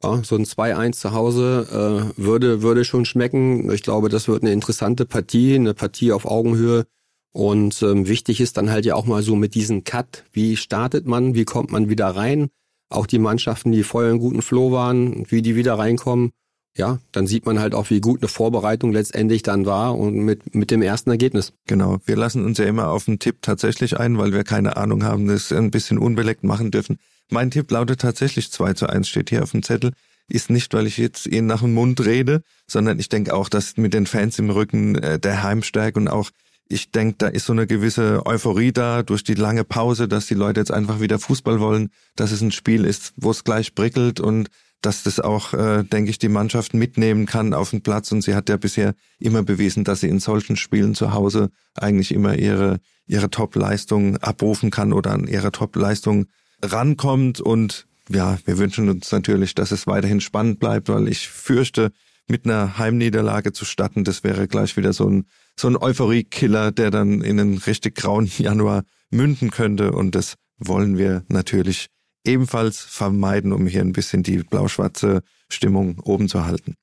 Ja, 0.00 0.22
so 0.22 0.36
ein 0.36 0.44
2-1 0.44 0.92
zu 0.92 1.12
Hause 1.12 2.12
äh, 2.16 2.22
würde, 2.22 2.62
würde 2.62 2.84
schon 2.84 3.04
schmecken. 3.04 3.68
Ich 3.72 3.82
glaube, 3.82 4.10
das 4.10 4.28
wird 4.28 4.42
eine 4.42 4.52
interessante 4.52 5.06
Partie, 5.06 5.56
eine 5.56 5.74
Partie 5.74 6.12
auf 6.12 6.24
Augenhöhe. 6.24 6.86
Und 7.32 7.82
ähm, 7.82 8.06
wichtig 8.06 8.40
ist 8.40 8.58
dann 8.58 8.70
halt 8.70 8.86
ja 8.86 8.94
auch 8.94 9.06
mal 9.06 9.24
so 9.24 9.34
mit 9.34 9.56
diesem 9.56 9.82
Cut, 9.82 10.22
wie 10.30 10.56
startet 10.56 11.04
man, 11.04 11.34
wie 11.34 11.44
kommt 11.44 11.72
man 11.72 11.88
wieder 11.88 12.06
rein. 12.06 12.48
Auch 12.90 13.06
die 13.06 13.18
Mannschaften, 13.18 13.72
die 13.72 13.82
vorher 13.82 14.12
in 14.12 14.20
guten 14.20 14.40
Flow 14.40 14.70
waren, 14.70 15.28
wie 15.28 15.42
die 15.42 15.56
wieder 15.56 15.74
reinkommen 15.74 16.30
ja, 16.78 16.98
dann 17.12 17.26
sieht 17.26 17.44
man 17.44 17.58
halt 17.58 17.74
auch, 17.74 17.90
wie 17.90 18.00
gut 18.00 18.22
eine 18.22 18.28
Vorbereitung 18.28 18.92
letztendlich 18.92 19.42
dann 19.42 19.66
war 19.66 19.98
und 19.98 20.14
mit, 20.14 20.54
mit 20.54 20.70
dem 20.70 20.80
ersten 20.80 21.10
Ergebnis. 21.10 21.52
Genau. 21.66 21.98
Wir 22.06 22.16
lassen 22.16 22.44
uns 22.44 22.58
ja 22.58 22.64
immer 22.64 22.88
auf 22.88 23.08
einen 23.08 23.18
Tipp 23.18 23.38
tatsächlich 23.42 23.98
ein, 23.98 24.16
weil 24.16 24.32
wir 24.32 24.44
keine 24.44 24.76
Ahnung 24.76 25.04
haben, 25.04 25.26
das 25.26 25.52
ein 25.52 25.70
bisschen 25.70 25.98
unbeleckt 25.98 26.44
machen 26.44 26.70
dürfen. 26.70 26.98
Mein 27.30 27.50
Tipp 27.50 27.70
lautet 27.70 28.00
tatsächlich 28.00 28.50
2 28.50 28.74
zu 28.74 28.88
1 28.88 29.08
steht 29.08 29.30
hier 29.30 29.42
auf 29.42 29.50
dem 29.50 29.62
Zettel. 29.62 29.92
Ist 30.28 30.50
nicht, 30.50 30.72
weil 30.72 30.86
ich 30.86 30.98
jetzt 30.98 31.26
ihnen 31.26 31.46
nach 31.46 31.62
dem 31.62 31.74
Mund 31.74 32.04
rede, 32.04 32.42
sondern 32.66 32.98
ich 32.98 33.08
denke 33.08 33.34
auch, 33.34 33.48
dass 33.48 33.76
mit 33.76 33.92
den 33.92 34.06
Fans 34.06 34.38
im 34.38 34.50
Rücken 34.50 34.94
äh, 34.94 35.18
der 35.18 35.42
Heimstärke 35.42 35.98
und 35.98 36.08
auch 36.08 36.30
ich 36.70 36.90
denke, 36.90 37.14
da 37.16 37.28
ist 37.28 37.46
so 37.46 37.54
eine 37.54 37.66
gewisse 37.66 38.26
Euphorie 38.26 38.72
da 38.72 39.02
durch 39.02 39.24
die 39.24 39.34
lange 39.34 39.64
Pause, 39.64 40.06
dass 40.06 40.26
die 40.26 40.34
Leute 40.34 40.60
jetzt 40.60 40.70
einfach 40.70 41.00
wieder 41.00 41.18
Fußball 41.18 41.60
wollen, 41.60 41.90
dass 42.14 42.30
es 42.30 42.42
ein 42.42 42.52
Spiel 42.52 42.84
ist, 42.84 43.14
wo 43.16 43.30
es 43.30 43.42
gleich 43.42 43.74
prickelt 43.74 44.20
und 44.20 44.50
dass 44.80 45.02
das 45.02 45.18
auch, 45.20 45.54
äh, 45.54 45.82
denke 45.82 46.10
ich, 46.10 46.18
die 46.18 46.28
Mannschaft 46.28 46.74
mitnehmen 46.74 47.26
kann 47.26 47.52
auf 47.54 47.70
den 47.70 47.82
Platz. 47.82 48.12
Und 48.12 48.22
sie 48.22 48.34
hat 48.34 48.48
ja 48.48 48.56
bisher 48.56 48.94
immer 49.18 49.42
bewiesen, 49.42 49.84
dass 49.84 50.00
sie 50.00 50.08
in 50.08 50.20
solchen 50.20 50.56
Spielen 50.56 50.94
zu 50.94 51.12
Hause 51.12 51.50
eigentlich 51.74 52.12
immer 52.12 52.36
ihre, 52.36 52.78
ihre 53.06 53.30
Top-Leistung 53.30 54.18
abrufen 54.18 54.70
kann 54.70 54.92
oder 54.92 55.12
an 55.12 55.26
ihre 55.26 55.50
Top-Leistung 55.50 56.26
rankommt. 56.62 57.40
Und 57.40 57.86
ja, 58.08 58.38
wir 58.44 58.58
wünschen 58.58 58.88
uns 58.88 59.10
natürlich, 59.10 59.54
dass 59.54 59.72
es 59.72 59.86
weiterhin 59.86 60.20
spannend 60.20 60.60
bleibt, 60.60 60.88
weil 60.88 61.08
ich 61.08 61.28
fürchte, 61.28 61.90
mit 62.28 62.44
einer 62.44 62.76
Heimniederlage 62.78 63.52
zu 63.52 63.64
starten, 63.64 64.04
das 64.04 64.22
wäre 64.22 64.46
gleich 64.48 64.76
wieder 64.76 64.92
so 64.92 65.08
ein, 65.08 65.24
so 65.56 65.66
ein 65.66 65.76
Euphorie-Killer, 65.76 66.72
der 66.72 66.90
dann 66.90 67.22
in 67.22 67.40
einen 67.40 67.58
richtig 67.58 67.96
grauen 67.96 68.26
Januar 68.38 68.84
münden 69.10 69.50
könnte. 69.50 69.92
Und 69.92 70.14
das 70.14 70.34
wollen 70.58 70.98
wir 70.98 71.24
natürlich 71.28 71.88
ebenfalls 72.28 72.80
vermeiden, 72.80 73.52
um 73.52 73.66
hier 73.66 73.80
ein 73.80 73.92
bisschen 73.92 74.22
die 74.22 74.38
blau-schwarze 74.38 75.22
Stimmung 75.48 75.98
oben 76.00 76.28
zu 76.28 76.44
halten. 76.44 76.74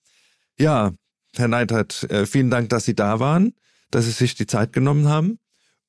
Ja, 0.58 0.92
Herr 1.36 1.48
Neidhardt, 1.48 2.04
äh, 2.10 2.26
vielen 2.26 2.50
Dank, 2.50 2.70
dass 2.70 2.86
Sie 2.86 2.96
da 2.96 3.20
waren, 3.20 3.54
dass 3.92 4.06
Sie 4.06 4.12
sich 4.12 4.36
die 4.36 4.48
Zeit 4.48 4.74
genommen 4.74 5.08
haben. 5.08 5.40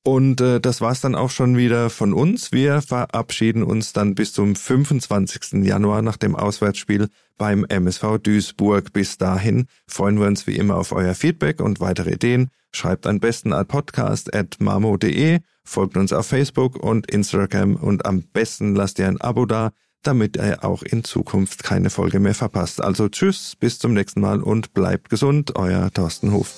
Und 0.04 0.40
äh, 0.40 0.60
das 0.60 0.80
war's 0.80 1.00
dann 1.00 1.16
auch 1.16 1.30
schon 1.30 1.56
wieder 1.56 1.90
von 1.90 2.12
uns. 2.12 2.52
Wir 2.52 2.80
verabschieden 2.80 3.64
uns 3.64 3.92
dann 3.92 4.14
bis 4.14 4.32
zum 4.32 4.54
25. 4.54 5.64
Januar 5.64 6.02
nach 6.02 6.16
dem 6.16 6.36
Auswärtsspiel 6.36 7.08
beim 7.36 7.64
MSV 7.68 8.18
Duisburg. 8.22 8.92
Bis 8.92 9.18
dahin 9.18 9.66
freuen 9.86 10.18
wir 10.18 10.26
uns 10.26 10.46
wie 10.46 10.56
immer 10.56 10.76
auf 10.76 10.92
euer 10.92 11.14
Feedback 11.14 11.60
und 11.60 11.80
weitere 11.80 12.14
Ideen. 12.14 12.50
Schreibt 12.72 13.06
am 13.06 13.20
besten 13.20 13.52
an 13.52 13.66
podcast.mamo.de, 13.66 15.40
folgt 15.64 15.96
uns 15.96 16.12
auf 16.12 16.26
Facebook 16.26 16.76
und 16.76 17.10
Instagram 17.10 17.76
und 17.76 18.04
am 18.04 18.22
besten 18.22 18.74
lasst 18.74 18.98
ihr 18.98 19.08
ein 19.08 19.20
Abo 19.20 19.46
da, 19.46 19.70
damit 20.02 20.36
ihr 20.36 20.64
auch 20.64 20.82
in 20.82 21.02
Zukunft 21.04 21.64
keine 21.64 21.90
Folge 21.90 22.20
mehr 22.20 22.34
verpasst. 22.34 22.80
Also 22.80 23.08
tschüss, 23.08 23.56
bis 23.56 23.78
zum 23.78 23.94
nächsten 23.94 24.20
Mal 24.20 24.42
und 24.42 24.74
bleibt 24.74 25.08
gesund, 25.08 25.56
euer 25.56 25.90
Thorsten 25.90 26.32
Hof. 26.32 26.54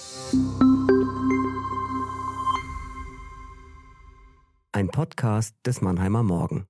Ein 4.73 4.89
Podcast 4.89 5.55
des 5.65 5.81
Mannheimer 5.81 6.23
Morgen. 6.23 6.67